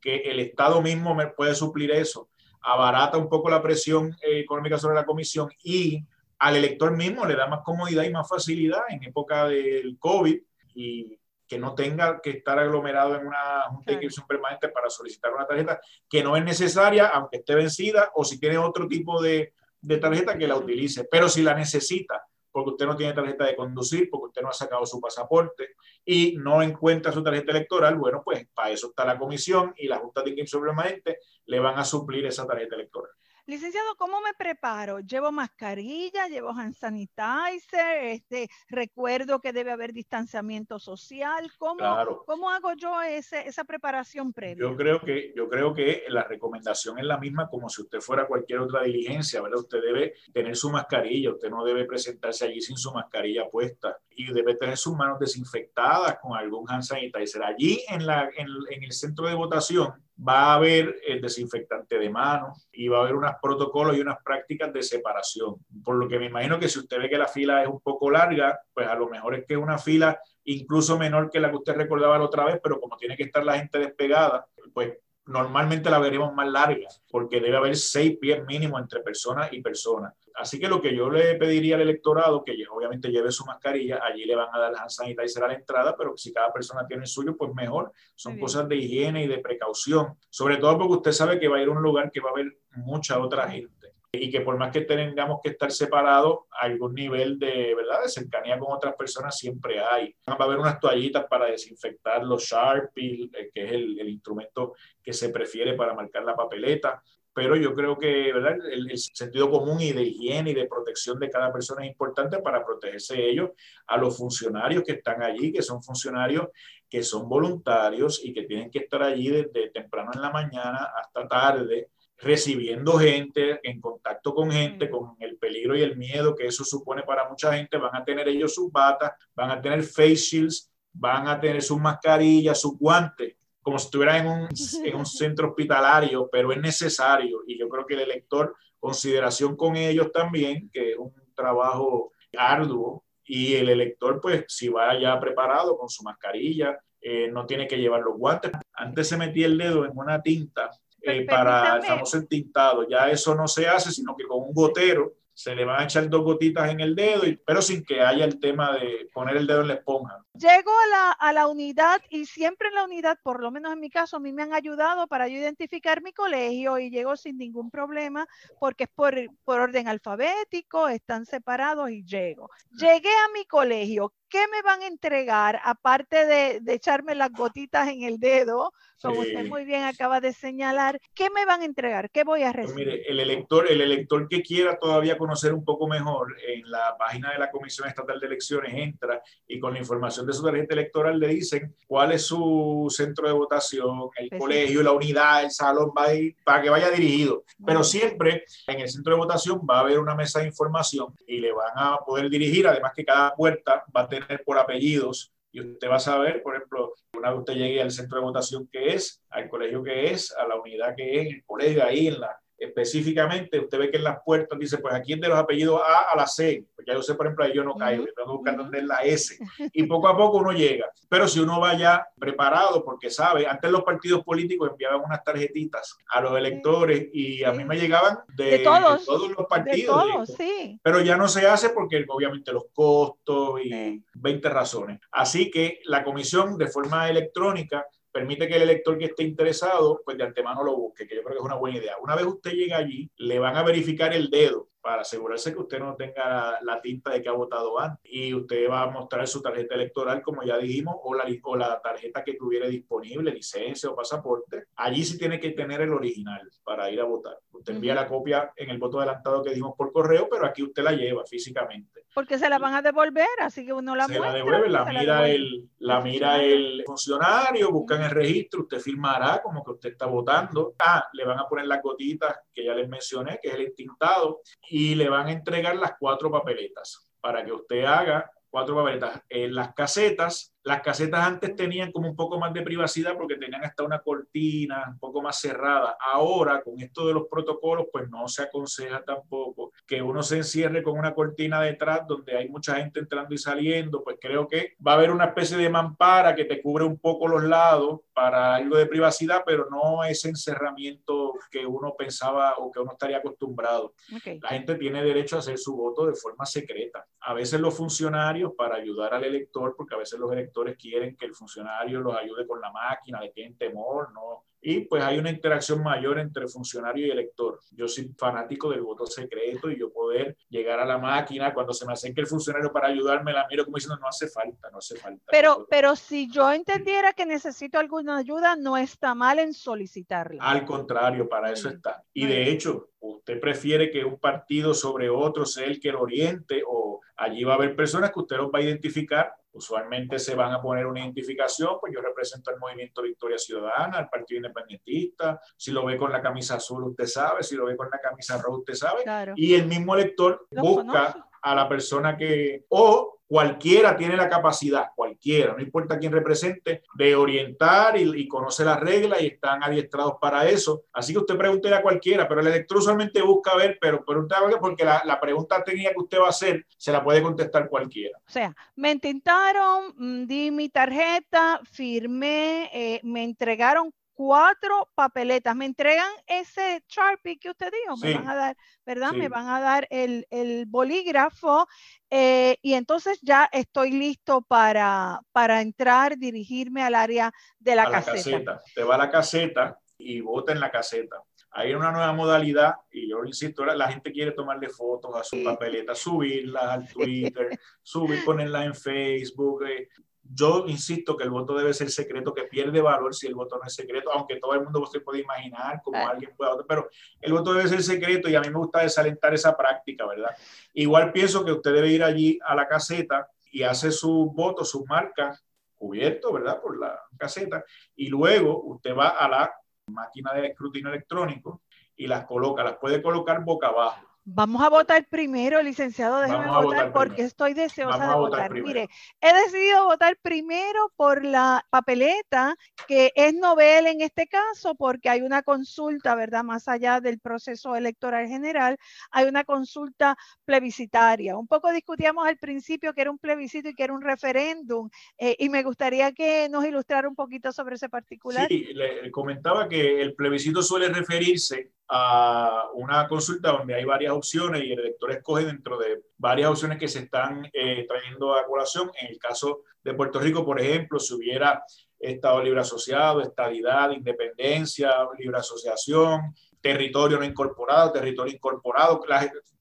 que 0.00 0.16
el 0.16 0.40
Estado 0.40 0.82
mismo 0.82 1.14
me 1.14 1.28
puede 1.28 1.54
suplir 1.54 1.90
eso, 1.90 2.28
abarata 2.60 3.18
un 3.18 3.28
poco 3.28 3.48
la 3.48 3.62
presión 3.62 4.16
eh, 4.22 4.40
económica 4.40 4.78
sobre 4.78 4.94
la 4.94 5.04
comisión 5.04 5.50
y 5.62 6.04
al 6.38 6.56
elector 6.56 6.96
mismo 6.96 7.24
le 7.24 7.36
da 7.36 7.46
más 7.46 7.60
comodidad 7.64 8.04
y 8.04 8.10
más 8.10 8.28
facilidad 8.28 8.82
en 8.88 9.02
época 9.04 9.46
del 9.48 9.96
COVID 9.98 10.40
y 10.74 11.18
que 11.46 11.58
no 11.58 11.74
tenga 11.74 12.20
que 12.20 12.30
estar 12.30 12.58
aglomerado 12.58 13.16
en 13.16 13.26
una 13.26 13.62
junta 13.68 13.84
de 13.86 13.92
inscripción 13.92 14.26
permanente 14.26 14.68
para 14.68 14.90
solicitar 14.90 15.32
una 15.32 15.46
tarjeta 15.46 15.80
que 16.08 16.22
no 16.22 16.36
es 16.36 16.44
necesaria, 16.44 17.06
aunque 17.08 17.38
esté 17.38 17.54
vencida, 17.54 18.10
o 18.14 18.24
si 18.24 18.40
tiene 18.40 18.58
otro 18.58 18.88
tipo 18.88 19.22
de, 19.22 19.52
de 19.80 19.98
tarjeta 19.98 20.36
que 20.38 20.48
la 20.48 20.56
utilice. 20.56 21.06
Pero 21.10 21.28
si 21.28 21.42
la 21.42 21.54
necesita, 21.54 22.26
porque 22.54 22.70
usted 22.70 22.86
no 22.86 22.96
tiene 22.96 23.12
tarjeta 23.12 23.46
de 23.46 23.56
conducir, 23.56 24.08
porque 24.08 24.26
usted 24.26 24.42
no 24.42 24.48
ha 24.48 24.52
sacado 24.52 24.86
su 24.86 25.00
pasaporte 25.00 25.70
y 26.04 26.36
no 26.36 26.62
encuentra 26.62 27.10
su 27.10 27.20
tarjeta 27.20 27.50
electoral, 27.50 27.96
bueno, 27.96 28.22
pues 28.24 28.46
para 28.54 28.70
eso 28.70 28.90
está 28.90 29.04
la 29.04 29.18
comisión 29.18 29.74
y 29.76 29.88
la 29.88 29.98
Junta 29.98 30.22
de 30.22 30.30
Inscripción 30.30 30.62
Permanente 30.62 31.18
le 31.46 31.58
van 31.58 31.76
a 31.76 31.84
suplir 31.84 32.24
esa 32.26 32.46
tarjeta 32.46 32.76
electoral. 32.76 33.10
Licenciado, 33.46 33.94
¿cómo 33.98 34.22
me 34.22 34.32
preparo? 34.32 35.00
¿Llevo 35.00 35.30
mascarilla? 35.30 36.28
¿Llevo 36.28 36.48
hand 36.48 36.74
sanitizer? 36.74 38.04
Este, 38.04 38.48
recuerdo 38.70 39.38
que 39.38 39.52
debe 39.52 39.70
haber 39.70 39.92
distanciamiento 39.92 40.78
social. 40.78 41.52
¿Cómo, 41.58 42.24
¿cómo 42.24 42.48
hago 42.48 42.72
yo 42.72 43.02
ese, 43.02 43.46
esa 43.46 43.64
preparación 43.64 44.32
previa? 44.32 44.62
Yo 44.66 44.74
creo, 44.74 44.98
que, 45.02 45.34
yo 45.36 45.46
creo 45.50 45.74
que 45.74 46.04
la 46.08 46.24
recomendación 46.24 46.98
es 46.98 47.04
la 47.04 47.18
misma 47.18 47.50
como 47.50 47.68
si 47.68 47.82
usted 47.82 48.00
fuera 48.00 48.26
cualquier 48.26 48.60
otra 48.60 48.82
diligencia, 48.84 49.42
¿verdad? 49.42 49.58
Usted 49.58 49.82
debe 49.82 50.14
tener 50.32 50.56
su 50.56 50.70
mascarilla, 50.70 51.32
usted 51.32 51.50
no 51.50 51.62
debe 51.64 51.84
presentarse 51.84 52.46
allí 52.46 52.62
sin 52.62 52.78
su 52.78 52.92
mascarilla 52.92 53.50
puesta 53.50 53.98
y 54.08 54.32
debe 54.32 54.54
tener 54.54 54.78
sus 54.78 54.96
manos 54.96 55.18
desinfectadas 55.20 56.16
con 56.18 56.34
algún 56.34 56.64
hand 56.70 56.82
sanitizer. 56.82 57.42
Allí 57.42 57.84
en, 57.90 58.06
la, 58.06 58.22
en, 58.34 58.48
en 58.70 58.84
el 58.84 58.92
centro 58.92 59.28
de 59.28 59.34
votación 59.34 59.92
va 60.16 60.52
a 60.52 60.54
haber 60.54 60.96
el 61.06 61.20
desinfectante 61.20 61.98
de 61.98 62.10
manos 62.10 62.68
y 62.72 62.88
va 62.88 62.98
a 62.98 63.00
haber 63.02 63.16
unos 63.16 63.32
protocolos 63.42 63.96
y 63.96 64.00
unas 64.00 64.18
prácticas 64.22 64.72
de 64.72 64.82
separación. 64.82 65.56
Por 65.84 65.96
lo 65.96 66.08
que 66.08 66.18
me 66.18 66.26
imagino 66.26 66.58
que 66.58 66.68
si 66.68 66.78
usted 66.78 66.98
ve 66.98 67.10
que 67.10 67.18
la 67.18 67.26
fila 67.26 67.62
es 67.62 67.68
un 67.68 67.80
poco 67.80 68.10
larga, 68.10 68.60
pues 68.72 68.86
a 68.86 68.94
lo 68.94 69.08
mejor 69.08 69.34
es 69.34 69.44
que 69.46 69.54
es 69.54 69.60
una 69.60 69.78
fila 69.78 70.18
incluso 70.44 70.98
menor 70.98 71.30
que 71.30 71.40
la 71.40 71.50
que 71.50 71.56
usted 71.56 71.74
recordaba 71.74 72.18
la 72.18 72.24
otra 72.24 72.44
vez, 72.44 72.60
pero 72.62 72.80
como 72.80 72.96
tiene 72.96 73.16
que 73.16 73.24
estar 73.24 73.44
la 73.44 73.58
gente 73.58 73.78
despegada, 73.78 74.46
pues 74.72 74.98
normalmente 75.26 75.90
la 75.90 75.98
veremos 75.98 76.34
más 76.34 76.48
larga, 76.48 76.88
porque 77.10 77.40
debe 77.40 77.56
haber 77.56 77.76
seis 77.76 78.16
pies 78.18 78.44
mínimo 78.44 78.78
entre 78.78 79.00
persona 79.00 79.48
y 79.50 79.62
persona. 79.62 80.14
Así 80.34 80.58
que 80.58 80.68
lo 80.68 80.82
que 80.82 80.94
yo 80.94 81.08
le 81.08 81.36
pediría 81.36 81.76
al 81.76 81.82
electorado, 81.82 82.42
que 82.44 82.52
obviamente 82.70 83.08
lleve 83.08 83.30
su 83.30 83.44
mascarilla, 83.44 84.00
allí 84.04 84.24
le 84.24 84.34
van 84.34 84.48
a 84.52 84.58
dar 84.58 84.72
y 84.72 84.90
sanitizer 84.90 85.44
a 85.44 85.48
la 85.48 85.54
entrada, 85.54 85.94
pero 85.96 86.16
si 86.16 86.32
cada 86.32 86.52
persona 86.52 86.86
tiene 86.86 87.04
el 87.04 87.08
suyo, 87.08 87.36
pues 87.36 87.54
mejor. 87.54 87.92
Son 88.14 88.38
cosas 88.38 88.68
de 88.68 88.76
higiene 88.76 89.24
y 89.24 89.28
de 89.28 89.38
precaución, 89.38 90.18
sobre 90.28 90.56
todo 90.56 90.78
porque 90.78 90.94
usted 90.94 91.12
sabe 91.12 91.38
que 91.38 91.48
va 91.48 91.58
a 91.58 91.62
ir 91.62 91.68
a 91.68 91.72
un 91.72 91.82
lugar 91.82 92.10
que 92.10 92.20
va 92.20 92.30
a 92.30 92.32
haber 92.32 92.58
mucha 92.72 93.18
otra 93.18 93.48
gente 93.48 93.83
y 94.14 94.30
que 94.30 94.40
por 94.40 94.58
más 94.58 94.70
que 94.72 94.82
tengamos 94.82 95.40
que 95.42 95.50
estar 95.50 95.70
separados, 95.70 96.40
algún 96.60 96.94
nivel 96.94 97.38
de, 97.38 97.74
¿verdad? 97.74 98.02
de 98.02 98.08
cercanía 98.08 98.58
con 98.58 98.72
otras 98.72 98.94
personas 98.94 99.36
siempre 99.36 99.80
hay. 99.80 100.14
Va 100.28 100.36
a 100.38 100.44
haber 100.44 100.58
unas 100.58 100.80
toallitas 100.80 101.26
para 101.28 101.46
desinfectar 101.46 102.24
los 102.24 102.44
Sharpie, 102.44 103.30
eh, 103.32 103.50
que 103.52 103.64
es 103.64 103.72
el, 103.72 103.98
el 104.00 104.08
instrumento 104.08 104.74
que 105.02 105.12
se 105.12 105.28
prefiere 105.28 105.74
para 105.74 105.94
marcar 105.94 106.24
la 106.24 106.36
papeleta 106.36 107.02
pero 107.36 107.56
yo 107.56 107.74
creo 107.74 107.98
que 107.98 108.32
¿verdad? 108.32 108.56
El, 108.70 108.92
el, 108.92 108.96
sentido 108.96 109.50
común 109.50 109.80
y 109.80 109.92
de 109.92 110.04
higiene 110.04 110.52
y 110.52 110.54
de 110.54 110.66
protección 110.66 111.18
de 111.18 111.28
cada 111.28 111.52
persona 111.52 111.84
es 111.84 111.90
importante 111.90 112.38
para 112.38 112.64
protegerse 112.64 113.28
ellos, 113.28 113.50
a 113.88 113.96
los 113.96 114.16
funcionarios 114.16 114.84
que 114.84 114.92
están 114.92 115.20
allí, 115.20 115.52
que 115.52 115.60
son 115.60 115.82
funcionarios 115.82 116.46
que 116.88 117.02
son 117.02 117.28
voluntarios 117.28 118.20
y 118.24 118.32
que 118.32 118.44
tienen 118.44 118.70
que 118.70 118.78
estar 118.78 119.02
allí 119.02 119.28
desde 119.28 119.70
temprano 119.70 120.12
en 120.14 120.20
la 120.20 120.30
mañana 120.30 120.90
hasta 120.96 121.26
tarde, 121.26 121.88
recibiendo 122.24 122.98
gente, 122.98 123.60
en 123.62 123.80
contacto 123.80 124.34
con 124.34 124.50
gente, 124.50 124.90
con 124.90 125.16
el 125.20 125.36
peligro 125.36 125.76
y 125.76 125.82
el 125.82 125.96
miedo 125.96 126.34
que 126.34 126.46
eso 126.46 126.64
supone 126.64 127.02
para 127.02 127.28
mucha 127.28 127.52
gente, 127.54 127.76
van 127.76 127.94
a 127.94 128.04
tener 128.04 128.28
ellos 128.28 128.54
sus 128.54 128.72
batas, 128.72 129.12
van 129.34 129.50
a 129.50 129.60
tener 129.60 129.82
face 129.82 130.16
shields, 130.16 130.72
van 130.92 131.28
a 131.28 131.38
tener 131.38 131.62
sus 131.62 131.78
mascarillas, 131.78 132.60
sus 132.60 132.78
guantes, 132.78 133.36
como 133.62 133.78
si 133.78 133.86
estuviera 133.86 134.18
en 134.18 134.26
un, 134.26 134.48
en 134.84 134.96
un 134.96 135.06
centro 135.06 135.48
hospitalario, 135.48 136.28
pero 136.32 136.52
es 136.52 136.58
necesario 136.58 137.42
y 137.46 137.58
yo 137.58 137.68
creo 137.68 137.86
que 137.86 137.94
el 137.94 138.00
elector, 138.00 138.56
consideración 138.78 139.56
con 139.56 139.76
ellos 139.76 140.10
también, 140.12 140.70
que 140.72 140.92
es 140.92 140.96
un 140.98 141.12
trabajo 141.34 142.12
arduo, 142.36 143.04
y 143.26 143.54
el 143.54 143.70
elector, 143.70 144.20
pues, 144.20 144.44
si 144.48 144.68
va 144.68 144.98
ya 145.00 145.18
preparado 145.18 145.78
con 145.78 145.88
su 145.88 146.02
mascarilla, 146.02 146.78
eh, 147.00 147.28
no 147.30 147.46
tiene 147.46 147.66
que 147.66 147.78
llevar 147.78 148.02
los 148.02 148.16
guantes. 148.16 148.52
Antes 148.72 149.08
se 149.08 149.16
metía 149.16 149.46
el 149.46 149.58
dedo 149.58 149.84
en 149.84 149.92
una 149.94 150.22
tinta 150.22 150.70
eh, 151.04 151.26
para 151.26 151.76
el 151.76 151.82
famoso 151.82 152.16
entintado. 152.16 152.88
Ya 152.88 153.10
eso 153.10 153.34
no 153.34 153.46
se 153.46 153.68
hace, 153.68 153.90
sino 153.90 154.16
que 154.16 154.26
con 154.26 154.42
un 154.42 154.52
gotero 154.52 155.14
se 155.34 155.54
le 155.54 155.64
van 155.64 155.80
a 155.80 155.84
echar 155.84 156.08
dos 156.08 156.22
gotitas 156.22 156.70
en 156.70 156.80
el 156.80 156.94
dedo, 156.94 157.22
pero 157.44 157.60
sin 157.60 157.84
que 157.84 158.00
haya 158.00 158.24
el 158.24 158.38
tema 158.38 158.72
de 158.72 159.08
poner 159.12 159.36
el 159.36 159.46
dedo 159.46 159.62
en 159.62 159.68
la 159.68 159.74
esponja. 159.74 160.24
Llego 160.34 160.70
a 160.70 160.86
la, 160.86 161.10
a 161.10 161.32
la 161.32 161.48
unidad 161.48 162.00
y 162.08 162.24
siempre 162.26 162.68
en 162.68 162.74
la 162.74 162.84
unidad, 162.84 163.18
por 163.22 163.40
lo 163.40 163.50
menos 163.50 163.72
en 163.72 163.80
mi 163.80 163.90
caso, 163.90 164.16
a 164.16 164.20
mí 164.20 164.32
me 164.32 164.42
han 164.42 164.54
ayudado 164.54 165.08
para 165.08 165.26
yo 165.26 165.36
identificar 165.36 166.02
mi 166.02 166.12
colegio 166.12 166.78
y 166.78 166.90
llego 166.90 167.16
sin 167.16 167.36
ningún 167.36 167.70
problema 167.70 168.28
porque 168.60 168.84
es 168.84 168.90
por, 168.94 169.14
por 169.44 169.60
orden 169.60 169.88
alfabético, 169.88 170.88
están 170.88 171.26
separados 171.26 171.90
y 171.90 172.04
llego. 172.04 172.48
Llegué 172.70 173.10
a 173.10 173.32
mi 173.34 173.44
colegio, 173.44 174.12
¿qué 174.28 174.46
me 174.48 174.62
van 174.62 174.82
a 174.82 174.86
entregar 174.86 175.60
aparte 175.64 176.26
de, 176.26 176.60
de 176.60 176.74
echarme 176.74 177.14
las 177.14 177.32
gotitas 177.32 177.88
en 177.88 178.02
el 178.02 178.18
dedo? 178.18 178.72
Como 179.04 179.20
usted 179.20 179.46
muy 179.46 179.64
bien 179.64 179.82
acaba 179.82 180.20
de 180.20 180.32
señalar, 180.32 180.98
¿qué 181.14 181.28
me 181.28 181.44
van 181.44 181.60
a 181.60 181.64
entregar? 181.66 182.10
¿Qué 182.10 182.24
voy 182.24 182.42
a 182.42 182.52
pues 182.52 182.68
recibir? 182.68 182.86
mire, 182.86 183.02
el 183.06 183.20
elector, 183.20 183.70
el 183.70 183.80
elector 183.82 184.26
que 184.28 184.42
quiera 184.42 184.78
todavía 184.78 185.18
conocer 185.18 185.52
un 185.52 185.64
poco 185.64 185.86
mejor, 185.86 186.34
en 186.46 186.70
la 186.70 186.96
página 186.98 187.32
de 187.32 187.38
la 187.38 187.50
Comisión 187.50 187.86
Estatal 187.86 188.18
de 188.18 188.26
Elecciones 188.26 188.72
entra 188.74 189.22
y 189.46 189.60
con 189.60 189.74
la 189.74 189.78
información 189.78 190.26
de 190.26 190.32
su 190.32 190.42
tarjeta 190.42 190.74
electoral 190.74 191.18
le 191.18 191.28
dicen 191.28 191.76
cuál 191.86 192.12
es 192.12 192.26
su 192.26 192.86
centro 192.88 193.26
de 193.26 193.34
votación, 193.34 194.08
el 194.16 194.38
colegio, 194.38 194.82
la 194.82 194.92
unidad, 194.92 195.44
el 195.44 195.50
salón, 195.50 195.92
va 195.96 196.04
a 196.04 196.14
ir 196.14 196.36
para 196.42 196.62
que 196.62 196.70
vaya 196.70 196.90
dirigido. 196.90 197.44
Pero 197.64 197.84
siempre 197.84 198.44
en 198.66 198.80
el 198.80 198.88
centro 198.88 199.14
de 199.14 199.18
votación 199.18 199.60
va 199.68 199.78
a 199.78 199.80
haber 199.80 199.98
una 199.98 200.14
mesa 200.14 200.40
de 200.40 200.46
información 200.46 201.14
y 201.26 201.40
le 201.40 201.52
van 201.52 201.72
a 201.76 201.98
poder 201.98 202.30
dirigir, 202.30 202.66
además 202.66 202.92
que 202.94 203.04
cada 203.04 203.34
puerta 203.34 203.84
va 203.94 204.02
a 204.02 204.08
tener 204.08 204.13
por 204.44 204.58
apellidos 204.58 205.32
y 205.52 205.60
usted 205.60 205.88
va 205.88 205.96
a 205.96 206.00
saber, 206.00 206.42
por 206.42 206.56
ejemplo, 206.56 206.94
una 207.16 207.30
vez 207.30 207.38
usted 207.38 207.54
llegue 207.54 207.80
al 207.80 207.92
centro 207.92 208.18
de 208.18 208.24
votación 208.24 208.68
que 208.72 208.94
es, 208.94 209.22
al 209.30 209.48
colegio 209.48 209.82
que 209.84 210.10
es, 210.10 210.32
a 210.32 210.46
la 210.48 210.56
unidad 210.56 210.96
que 210.96 211.20
es, 211.20 211.26
el 211.28 211.44
colegio 211.44 211.84
ahí 211.84 212.08
en 212.08 212.20
la, 212.20 212.40
específicamente, 212.58 213.58
usted 213.58 213.78
ve 213.78 213.90
que 213.90 213.96
en 213.96 214.04
las 214.04 214.18
puertas 214.24 214.58
dice, 214.58 214.78
pues 214.78 214.94
aquí 214.94 215.12
es 215.14 215.20
de 215.20 215.28
los 215.28 215.38
apellidos 215.38 215.80
A 215.84 216.12
a 216.12 216.16
la 216.16 216.26
C, 216.26 216.64
pues 216.74 216.86
ya 216.86 216.94
yo 216.94 217.02
sé, 217.02 217.14
por 217.14 217.26
ejemplo, 217.26 217.44
ahí 217.44 217.54
yo 217.54 217.64
no 217.64 217.74
caigo, 217.74 218.04
tengo 218.04 218.28
que 218.28 218.36
buscar 218.36 218.56
dónde 218.56 218.78
es 218.78 218.84
la 218.84 218.98
S, 219.02 219.38
y 219.72 219.82
poco 219.84 220.08
a 220.08 220.16
poco 220.16 220.38
uno 220.38 220.52
llega, 220.52 220.86
pero 221.08 221.28
si 221.28 221.40
uno 221.40 221.60
vaya 221.60 222.06
preparado, 222.18 222.84
porque 222.84 223.10
sabe, 223.10 223.46
antes 223.46 223.70
los 223.70 223.82
partidos 223.82 224.24
políticos 224.24 224.70
enviaban 224.70 225.02
unas 225.04 225.22
tarjetitas 225.22 225.96
a 226.08 226.20
los 226.20 226.36
electores 226.36 227.08
y 227.12 227.44
a 227.44 227.52
mí 227.52 227.64
me 227.64 227.76
llegaban 227.76 228.18
de, 228.36 228.58
todos, 228.60 229.30
los 229.30 229.46
partidos, 229.46 230.28
sí. 230.36 230.78
pero 230.82 231.00
ya 231.00 231.16
no 231.16 231.28
se 231.28 231.46
hace 231.46 231.70
porque 231.70 232.04
obviamente 232.08 232.52
los 232.52 232.64
costos 232.72 233.60
y 233.64 234.02
20 234.14 234.48
razones. 234.48 235.00
Así 235.10 235.50
que 235.50 235.80
la 235.84 236.04
comisión 236.04 236.56
de 236.56 236.68
forma 236.68 237.08
electrónica 237.08 237.86
permite 238.14 238.46
que 238.46 238.54
el 238.54 238.62
elector 238.62 238.96
que 238.96 239.06
esté 239.06 239.24
interesado, 239.24 240.00
pues 240.04 240.16
de 240.16 240.22
antemano 240.22 240.62
lo 240.62 240.76
busque, 240.76 241.04
que 241.04 241.16
yo 241.16 241.22
creo 241.24 241.34
que 241.34 241.40
es 241.40 241.44
una 241.44 241.56
buena 241.56 241.78
idea. 241.78 241.96
Una 242.00 242.14
vez 242.14 242.24
usted 242.24 242.52
llega 242.52 242.76
allí, 242.76 243.10
le 243.16 243.40
van 243.40 243.56
a 243.56 243.64
verificar 243.64 244.14
el 244.14 244.30
dedo 244.30 244.68
para 244.84 245.00
asegurarse 245.00 245.54
que 245.54 245.60
usted 245.60 245.78
no 245.78 245.96
tenga 245.96 246.58
la 246.60 246.78
tinta 246.82 247.10
de 247.10 247.22
que 247.22 247.28
ha 247.30 247.32
votado 247.32 247.80
antes. 247.80 248.00
Y 248.04 248.34
usted 248.34 248.68
va 248.68 248.82
a 248.82 248.90
mostrar 248.90 249.26
su 249.26 249.40
tarjeta 249.40 249.76
electoral, 249.76 250.20
como 250.20 250.42
ya 250.42 250.58
dijimos, 250.58 250.96
o 251.02 251.14
la, 251.14 251.24
o 251.42 251.56
la 251.56 251.80
tarjeta 251.80 252.22
que 252.22 252.34
tuviera 252.34 252.68
disponible, 252.68 253.32
licencia 253.32 253.88
o 253.88 253.96
pasaporte. 253.96 254.64
Allí 254.76 255.02
sí 255.02 255.16
tiene 255.16 255.40
que 255.40 255.52
tener 255.52 255.80
el 255.80 255.94
original 255.94 256.50
para 256.62 256.90
ir 256.90 257.00
a 257.00 257.04
votar. 257.04 257.38
Usted 257.50 257.76
envía 257.76 257.94
la 257.94 258.06
copia 258.06 258.52
en 258.56 258.68
el 258.68 258.78
voto 258.78 258.98
adelantado 258.98 259.42
que 259.42 259.54
dimos 259.54 259.74
por 259.74 259.90
correo, 259.90 260.28
pero 260.30 260.44
aquí 260.44 260.62
usted 260.62 260.82
la 260.82 260.92
lleva 260.92 261.24
físicamente. 261.24 262.04
Porque 262.12 262.38
se 262.38 262.50
la 262.50 262.58
van 262.58 262.74
a 262.74 262.82
devolver, 262.82 263.26
así 263.40 263.64
que 263.64 263.72
uno 263.72 263.96
la 263.96 264.06
se 264.06 264.20
la 264.20 264.32
devuelve, 264.32 264.68
la 264.68 264.84
mira, 264.84 265.28
el, 265.28 265.68
la 265.78 266.00
mira 266.00 266.42
el 266.42 266.84
funcionario, 266.86 267.72
buscan 267.72 268.02
el 268.02 268.10
registro, 268.10 268.62
usted 268.62 268.78
firmará 268.78 269.40
como 269.42 269.64
que 269.64 269.72
usted 269.72 269.90
está 269.92 270.06
votando. 270.06 270.74
Ah, 270.78 271.08
le 271.14 271.24
van 271.24 271.38
a 271.38 271.48
poner 271.48 271.66
las 271.66 271.82
gotitas 271.82 272.38
que 272.52 272.64
ya 272.64 272.74
les 272.74 272.88
mencioné, 272.88 273.40
que 273.42 273.48
es 273.48 273.54
el 273.54 273.62
intintado 273.62 274.42
y 274.76 274.96
le 274.96 275.08
van 275.08 275.28
a 275.28 275.32
entregar 275.32 275.76
las 275.76 275.92
cuatro 276.00 276.32
papeletas 276.32 277.08
para 277.20 277.44
que 277.44 277.52
usted 277.52 277.84
haga 277.84 278.28
cuatro 278.50 278.74
papeletas. 278.74 279.22
En 279.28 279.54
las 279.54 279.72
casetas 279.72 280.53
las 280.64 280.80
casetas 280.80 281.26
antes 281.26 281.54
tenían 281.54 281.92
como 281.92 282.08
un 282.08 282.16
poco 282.16 282.38
más 282.38 282.52
de 282.54 282.62
privacidad 282.62 283.16
porque 283.16 283.36
tenían 283.36 283.64
hasta 283.64 283.82
una 283.82 284.00
cortina 284.00 284.86
un 284.88 284.98
poco 284.98 285.20
más 285.20 285.38
cerrada. 285.38 285.96
Ahora, 286.00 286.62
con 286.62 286.80
esto 286.80 287.06
de 287.06 287.12
los 287.12 287.28
protocolos, 287.30 287.86
pues 287.92 288.08
no 288.08 288.26
se 288.28 288.44
aconseja 288.44 289.02
tampoco 289.04 289.72
que 289.86 290.00
uno 290.00 290.22
se 290.22 290.38
encierre 290.38 290.82
con 290.82 290.98
una 290.98 291.14
cortina 291.14 291.60
detrás 291.60 292.06
donde 292.06 292.36
hay 292.36 292.48
mucha 292.48 292.76
gente 292.76 293.00
entrando 293.00 293.34
y 293.34 293.38
saliendo. 293.38 294.02
Pues 294.02 294.16
creo 294.18 294.48
que 294.48 294.74
va 294.84 294.92
a 294.92 294.94
haber 294.94 295.10
una 295.10 295.26
especie 295.26 295.58
de 295.58 295.68
mampara 295.68 296.34
que 296.34 296.46
te 296.46 296.62
cubre 296.62 296.84
un 296.84 296.98
poco 296.98 297.28
los 297.28 297.44
lados 297.44 298.00
para 298.14 298.54
algo 298.54 298.78
de 298.78 298.86
privacidad, 298.86 299.42
pero 299.44 299.68
no 299.70 300.02
ese 300.04 300.28
encerramiento 300.30 301.34
que 301.50 301.66
uno 301.66 301.94
pensaba 301.94 302.54
o 302.56 302.70
que 302.70 302.80
uno 302.80 302.92
estaría 302.92 303.18
acostumbrado. 303.18 303.92
La 304.40 304.48
gente 304.50 304.76
tiene 304.76 305.04
derecho 305.04 305.36
a 305.36 305.40
hacer 305.40 305.58
su 305.58 305.76
voto 305.76 306.06
de 306.06 306.14
forma 306.14 306.46
secreta. 306.46 307.04
A 307.20 307.34
veces 307.34 307.60
los 307.60 307.76
funcionarios, 307.76 308.52
para 308.56 308.76
ayudar 308.76 309.12
al 309.12 309.24
elector, 309.24 309.74
porque 309.76 309.94
a 309.94 309.98
veces 309.98 310.18
los 310.18 310.32
electores 310.32 310.53
quieren 310.78 311.16
que 311.16 311.26
el 311.26 311.34
funcionario 311.34 312.00
los 312.00 312.16
ayude 312.16 312.46
con 312.46 312.60
la 312.60 312.70
máquina, 312.70 313.20
le 313.20 313.30
tienen 313.30 313.56
temor, 313.56 314.12
¿no? 314.12 314.44
Y 314.66 314.80
pues 314.80 315.04
hay 315.04 315.18
una 315.18 315.28
interacción 315.28 315.82
mayor 315.82 316.18
entre 316.18 316.48
funcionario 316.48 317.06
y 317.06 317.10
elector. 317.10 317.60
Yo 317.72 317.86
soy 317.86 318.10
fanático 318.16 318.70
del 318.70 318.80
voto 318.80 319.04
secreto 319.04 319.70
y 319.70 319.78
yo 319.78 319.92
poder 319.92 320.38
llegar 320.48 320.80
a 320.80 320.86
la 320.86 320.96
máquina 320.96 321.52
cuando 321.52 321.74
se 321.74 321.84
me 321.84 321.92
acerque 321.92 322.22
el 322.22 322.26
funcionario 322.26 322.72
para 322.72 322.88
ayudarme, 322.88 323.34
la 323.34 323.46
miro 323.46 323.66
como 323.66 323.76
diciendo, 323.76 324.00
no 324.00 324.08
hace 324.08 324.26
falta, 324.26 324.70
no 324.70 324.78
hace 324.78 324.96
falta. 324.96 325.22
Pero, 325.30 325.66
pero 325.68 325.94
si 325.96 326.30
yo 326.30 326.50
entendiera 326.50 327.12
que 327.12 327.26
necesito 327.26 327.78
alguna 327.78 328.16
ayuda, 328.16 328.56
no 328.56 328.78
está 328.78 329.14
mal 329.14 329.38
en 329.38 329.52
solicitarla. 329.52 330.42
Al 330.42 330.64
contrario, 330.64 331.28
para 331.28 331.52
eso 331.52 331.68
está. 331.68 332.02
Y 332.14 332.26
de 332.26 332.48
hecho, 332.48 332.88
usted 333.00 333.38
prefiere 333.38 333.90
que 333.90 334.02
un 334.02 334.18
partido 334.18 334.72
sobre 334.72 335.10
otro 335.10 335.44
sea 335.44 335.66
el 335.66 335.78
que 335.78 335.92
lo 335.92 336.00
oriente 336.00 336.62
o 336.66 337.02
allí 337.16 337.44
va 337.44 337.52
a 337.52 337.56
haber 337.56 337.76
personas 337.76 338.12
que 338.12 338.20
usted 338.20 338.36
los 338.38 338.50
va 338.50 338.60
a 338.60 338.62
identificar 338.62 339.34
Usualmente 339.54 340.18
se 340.18 340.34
van 340.34 340.52
a 340.52 340.60
poner 340.60 340.84
una 340.86 341.00
identificación, 341.00 341.78
pues 341.80 341.92
yo 341.94 342.00
represento 342.00 342.50
al 342.50 342.58
Movimiento 342.58 343.02
Victoria 343.02 343.38
Ciudadana, 343.38 343.98
al 343.98 344.08
Partido 344.08 344.38
Independentista. 344.38 345.40
Si 345.56 345.70
lo 345.70 345.84
ve 345.84 345.96
con 345.96 346.10
la 346.12 346.20
camisa 346.20 346.56
azul, 346.56 346.84
usted 346.84 347.06
sabe. 347.06 347.42
Si 347.42 347.54
lo 347.54 347.66
ve 347.66 347.76
con 347.76 347.88
la 347.90 348.00
camisa 348.00 348.36
roja, 348.42 348.58
usted 348.58 348.74
sabe. 348.74 349.04
Y 349.36 349.54
el 349.54 349.66
mismo 349.66 349.94
elector 349.94 350.46
busca 350.50 351.28
a 351.40 351.54
la 351.54 351.68
persona 351.68 352.16
que, 352.16 352.64
o 352.68 353.20
cualquiera 353.34 353.96
tiene 353.96 354.16
la 354.16 354.28
capacidad, 354.28 354.90
cualquiera, 354.94 355.54
no 355.54 355.60
importa 355.60 355.98
quién 355.98 356.12
represente, 356.12 356.84
de 356.94 357.16
orientar 357.16 357.98
y, 357.98 358.28
conoce 358.28 358.64
las 358.64 358.78
reglas 358.78 359.20
y 359.22 359.26
están 359.26 359.60
adiestrados 359.60 360.14
para 360.20 360.48
eso. 360.48 360.84
Así 360.92 361.12
que 361.12 361.18
usted 361.18 361.36
pregunte 361.36 361.74
a 361.74 361.82
cualquiera, 361.82 362.28
pero 362.28 362.42
el 362.42 362.46
elector 362.46 362.78
usualmente 362.78 363.20
busca 363.22 363.56
ver, 363.56 363.76
pero 363.80 364.04
pregunta 364.04 364.36
porque 364.60 364.84
la, 364.84 365.02
la, 365.04 365.18
pregunta 365.18 365.64
técnica 365.64 365.90
que 365.90 365.98
usted 365.98 366.20
va 366.20 366.26
a 366.26 366.28
hacer 366.28 366.64
se 366.76 366.92
la 366.92 367.02
puede 367.02 367.22
contestar 367.22 367.68
cualquiera. 367.68 368.16
O 368.18 368.30
sea, 368.30 368.54
me 368.76 368.92
intentaron, 368.92 369.92
mm, 369.96 370.26
di 370.26 370.52
mi 370.52 370.68
tarjeta, 370.68 371.60
firmé, 371.64 372.70
eh, 372.72 373.00
me 373.02 373.24
entregaron 373.24 373.92
cuatro 374.14 374.90
papeletas. 374.94 375.54
Me 375.54 375.66
entregan 375.66 376.10
ese 376.26 376.82
Sharpie 376.88 377.38
que 377.38 377.50
usted 377.50 377.70
dijo, 377.70 377.96
me 377.98 378.14
van 378.14 378.28
a 378.28 378.34
dar, 378.34 378.56
¿verdad? 378.86 379.12
Me 379.12 379.28
van 379.28 379.48
a 379.48 379.60
dar 379.60 379.86
el, 379.90 380.24
bolígrafo 380.66 381.66
eh, 382.10 382.56
y 382.62 382.74
entonces 382.74 383.18
ya 383.22 383.48
estoy 383.52 383.90
listo 383.90 384.42
para, 384.42 385.20
para 385.32 385.60
entrar, 385.60 386.16
dirigirme 386.16 386.82
al 386.82 386.94
área 386.94 387.32
de 387.58 387.76
la, 387.76 387.90
caseta. 387.90 388.60
Te 388.74 388.82
va 388.82 388.94
a 388.94 388.98
la 388.98 389.10
caseta 389.10 389.78
y 389.98 390.20
vota 390.20 390.52
en 390.52 390.60
la 390.60 390.70
caseta. 390.70 391.22
Hay 391.56 391.72
una 391.72 391.92
nueva 391.92 392.12
modalidad 392.12 392.74
y 392.90 393.08
yo 393.08 393.24
insisto, 393.24 393.64
la 393.64 393.88
gente 393.88 394.10
quiere 394.10 394.32
tomarle 394.32 394.68
fotos 394.68 395.14
a 395.14 395.22
sus 395.22 395.40
papeletas, 395.40 395.98
subirlas 395.98 396.64
al 396.64 396.88
Twitter, 396.92 397.58
subir, 397.82 398.24
ponerlas 398.24 398.66
en 398.66 398.74
Facebook. 398.74 399.64
Eh, 399.64 399.88
yo 400.34 400.64
insisto 400.66 401.16
que 401.16 401.24
el 401.24 401.30
voto 401.30 401.56
debe 401.56 401.72
ser 401.72 401.90
secreto, 401.90 402.34
que 402.34 402.44
pierde 402.44 402.80
valor 402.80 403.14
si 403.14 403.26
el 403.26 403.34
voto 403.34 403.56
no 403.56 403.64
es 403.64 403.74
secreto, 403.74 404.10
aunque 404.12 404.36
todo 404.36 404.54
el 404.54 404.62
mundo 404.62 404.84
se 404.86 405.00
puede 405.00 405.20
imaginar 405.20 405.80
como 405.82 406.06
alguien 406.06 406.34
pueda 406.36 406.52
votar, 406.52 406.66
pero 406.66 406.88
el 407.20 407.32
voto 407.32 407.52
debe 407.52 407.68
ser 407.68 407.82
secreto 407.82 408.28
y 408.28 408.34
a 408.34 408.40
mí 408.40 408.48
me 408.48 408.58
gusta 408.58 408.80
desalentar 408.80 409.32
esa 409.34 409.56
práctica, 409.56 410.06
¿verdad? 410.06 410.36
Igual 410.72 411.12
pienso 411.12 411.44
que 411.44 411.52
usted 411.52 411.72
debe 411.72 411.88
ir 411.88 412.02
allí 412.02 412.38
a 412.44 412.54
la 412.54 412.66
caseta 412.66 413.28
y 413.52 413.62
hace 413.62 413.92
su 413.92 414.32
voto, 414.34 414.64
sus 414.64 414.84
marcas 414.86 415.44
cubierto, 415.74 416.32
¿verdad? 416.32 416.60
Por 416.60 416.78
la 416.78 416.98
caseta 417.16 417.64
y 417.94 418.08
luego 418.08 418.62
usted 418.64 418.96
va 418.96 419.08
a 419.10 419.28
la 419.28 419.54
máquina 419.86 420.32
de 420.32 420.48
escrutinio 420.48 420.88
electrónico 420.88 421.62
y 421.96 422.06
las 422.06 422.24
coloca, 422.24 422.64
las 422.64 422.78
puede 422.78 423.00
colocar 423.02 423.44
boca 423.44 423.68
abajo 423.68 424.13
Vamos 424.26 424.62
a 424.62 424.70
votar 424.70 425.06
primero, 425.10 425.62
licenciado, 425.62 426.18
déjeme 426.18 426.48
votar, 426.48 426.92
porque 426.94 427.22
estoy 427.22 427.52
deseosa 427.52 428.08
de 428.08 428.14
votar. 428.14 428.50
Mire, 428.52 428.88
he 429.20 429.34
decidido 429.34 429.84
votar 429.84 430.16
primero 430.22 430.90
por 430.96 431.22
la 431.22 431.66
papeleta, 431.68 432.56
que 432.88 433.12
es 433.16 433.34
novel 433.34 433.86
en 433.86 434.00
este 434.00 434.26
caso, 434.26 434.76
porque 434.76 435.10
hay 435.10 435.20
una 435.20 435.42
consulta, 435.42 436.14
¿verdad? 436.14 436.42
Más 436.42 436.68
allá 436.68 437.02
del 437.02 437.20
proceso 437.20 437.76
electoral 437.76 438.26
general, 438.26 438.78
hay 439.10 439.26
una 439.26 439.44
consulta 439.44 440.16
plebiscitaria. 440.46 441.36
Un 441.36 441.46
poco 441.46 441.70
discutíamos 441.70 442.26
al 442.26 442.38
principio 442.38 442.94
que 442.94 443.02
era 443.02 443.10
un 443.10 443.18
plebiscito 443.18 443.68
y 443.68 443.74
que 443.74 443.84
era 443.84 443.92
un 443.92 444.00
referéndum, 444.00 444.88
eh, 445.18 445.36
y 445.38 445.50
me 445.50 445.62
gustaría 445.62 446.12
que 446.12 446.48
nos 446.48 446.64
ilustrara 446.64 447.06
un 447.06 447.14
poquito 447.14 447.52
sobre 447.52 447.74
ese 447.74 447.90
particular. 447.90 448.48
Sí, 448.48 448.68
le 448.72 449.10
comentaba 449.10 449.68
que 449.68 450.00
el 450.00 450.14
plebiscito 450.14 450.62
suele 450.62 450.88
referirse 450.88 451.74
a 451.88 452.68
una 452.74 453.06
consulta 453.06 453.52
donde 453.52 453.74
hay 453.74 453.84
varias 453.84 454.12
opciones 454.12 454.62
y 454.64 454.72
el 454.72 454.80
elector 454.80 455.12
escoge 455.12 455.44
dentro 455.44 455.78
de 455.78 456.02
varias 456.16 456.50
opciones 456.50 456.78
que 456.78 456.88
se 456.88 457.00
están 457.00 457.48
eh, 457.52 457.84
trayendo 457.86 458.34
a 458.34 458.46
colación. 458.46 458.90
En 459.00 459.08
el 459.08 459.18
caso 459.18 459.62
de 459.82 459.94
Puerto 459.94 460.18
Rico, 460.18 460.44
por 460.44 460.60
ejemplo, 460.60 460.98
si 460.98 461.14
hubiera 461.14 461.62
Estado 461.98 462.42
libre 462.42 462.60
asociado, 462.60 463.22
estabilidad, 463.22 463.90
independencia, 463.90 464.92
libre 465.18 465.38
asociación, 465.38 466.34
territorio 466.60 467.18
no 467.18 467.24
incorporado, 467.24 467.92
territorio 467.92 468.34
incorporado, 468.34 469.00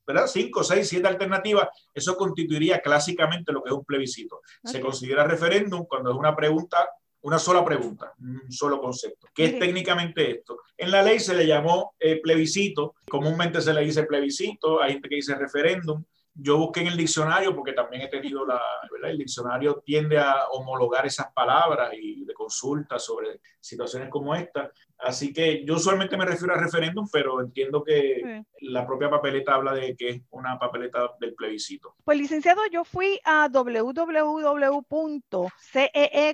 ¿verdad? 0.06 0.28
Cinco, 0.28 0.62
seis, 0.64 0.90
siete 0.90 1.08
alternativas, 1.08 1.70
eso 1.94 2.18
constituiría 2.18 2.82
clásicamente 2.82 3.54
lo 3.54 3.64
que 3.64 3.70
es 3.70 3.76
un 3.76 3.86
plebiscito. 3.86 4.42
Se 4.64 4.82
considera 4.82 5.24
referéndum 5.24 5.86
cuando 5.86 6.12
es 6.12 6.18
una 6.18 6.36
pregunta 6.36 6.90
una 7.24 7.40
sola 7.40 7.64
pregunta, 7.64 8.14
un 8.20 8.52
solo 8.52 8.80
concepto. 8.80 9.28
¿Qué 9.34 9.46
es 9.46 9.60
técnicamente 9.60 10.30
esto? 10.30 10.60
En 10.78 10.92
la 10.92 11.02
ley 11.02 11.20
se 11.20 11.34
le 11.34 11.48
llamó 11.48 11.96
eh, 12.00 12.20
plebiscito, 12.22 12.96
comúnmente 13.10 13.62
se 13.62 13.74
le 13.74 13.82
dice 13.82 14.04
plebiscito, 14.04 14.82
hay 14.82 14.94
gente 14.94 15.10
que 15.10 15.16
dice 15.16 15.36
referéndum. 15.36 16.04
Yo 16.36 16.58
busqué 16.58 16.82
en 16.82 16.88
el 16.88 16.98
diccionario 16.98 17.56
porque 17.56 17.74
también 17.74 18.02
he 18.02 18.08
tenido 18.08 18.46
la, 18.46 18.60
¿verdad? 18.92 19.12
El 19.12 19.20
diccionario 19.20 19.82
tiende 19.86 20.18
a 20.18 20.48
homologar 20.52 21.06
esas 21.06 21.32
palabras 21.32 21.94
y 21.94 22.26
de 22.26 22.34
consulta 22.34 23.00
sobre 23.00 23.40
situaciones 23.60 24.10
como 24.10 24.36
esta. 24.36 24.72
Así 25.04 25.34
que 25.34 25.66
yo 25.66 25.76
usualmente 25.76 26.16
me 26.16 26.26
refiero 26.26 26.54
a 26.54 26.58
referéndum, 26.58 27.08
pero 27.12 27.42
entiendo 27.42 27.84
que 27.84 28.46
la 28.62 28.88
propia 28.88 29.10
papeleta 29.10 29.54
habla 29.54 29.74
de 29.74 29.98
que 29.98 30.10
es 30.10 30.22
una 30.32 30.58
papeleta 30.58 31.12
del 31.20 31.36
plebiscito. 31.36 31.96
Pues 32.06 32.18
licenciado, 32.18 32.62
yo 32.72 32.86
fui 32.86 33.20
a 33.26 33.50
www.cee, 33.50 34.78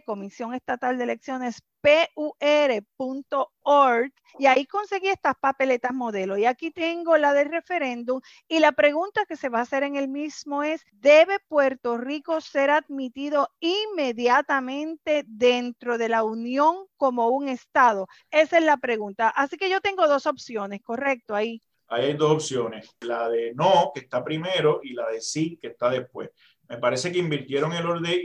Comisión 0.06 0.54
Estatal 0.54 0.98
de 0.98 1.04
Elecciones, 1.04 1.64
pur.org 2.16 4.12
y 4.38 4.46
ahí 4.46 4.66
conseguí 4.66 5.08
estas 5.08 5.36
papeletas 5.40 5.94
modelo. 5.94 6.38
Y 6.38 6.46
aquí 6.46 6.72
tengo 6.72 7.18
la 7.18 7.34
del 7.34 7.50
referéndum 7.50 8.22
y 8.48 8.60
la 8.60 8.74
pregunta 8.74 9.26
que 9.26 9.36
se 9.36 9.50
va 9.50 9.60
a 9.60 9.64
hacer 9.64 9.84
en 9.84 9.96
el 9.96 10.08
mismo 10.08 10.64
es, 10.64 10.86
¿debe 10.92 11.40
Puerto 11.48 11.98
Rico 11.98 12.42
ser 12.42 12.70
admitido 12.70 13.50
inmediatamente 13.60 15.24
dentro 15.28 15.98
de 15.98 16.10
la 16.10 16.24
Unión 16.24 16.76
como 16.98 17.30
un 17.30 17.50
Estado? 17.50 18.08
Esa 18.32 18.59
la 18.64 18.78
pregunta. 18.78 19.30
Así 19.30 19.58
que 19.58 19.70
yo 19.70 19.82
tengo 19.82 20.08
dos 20.08 20.26
opciones, 20.26 20.82
correcto, 20.82 21.36
ahí. 21.36 21.62
Ahí 21.88 22.06
hay 22.06 22.14
dos 22.14 22.32
opciones, 22.32 22.96
la 23.02 23.28
de 23.30 23.54
no, 23.56 23.92
que 23.94 24.02
está 24.02 24.24
primero, 24.24 24.80
y 24.84 24.94
la 24.94 25.10
de 25.10 25.22
sí, 25.22 25.58
que 25.62 25.70
está 25.70 25.90
después. 25.90 26.30
Me 26.68 26.78
parece 26.78 27.12
que 27.12 27.18
invirtieron 27.18 27.74
el 27.74 27.86
orden 27.86 28.22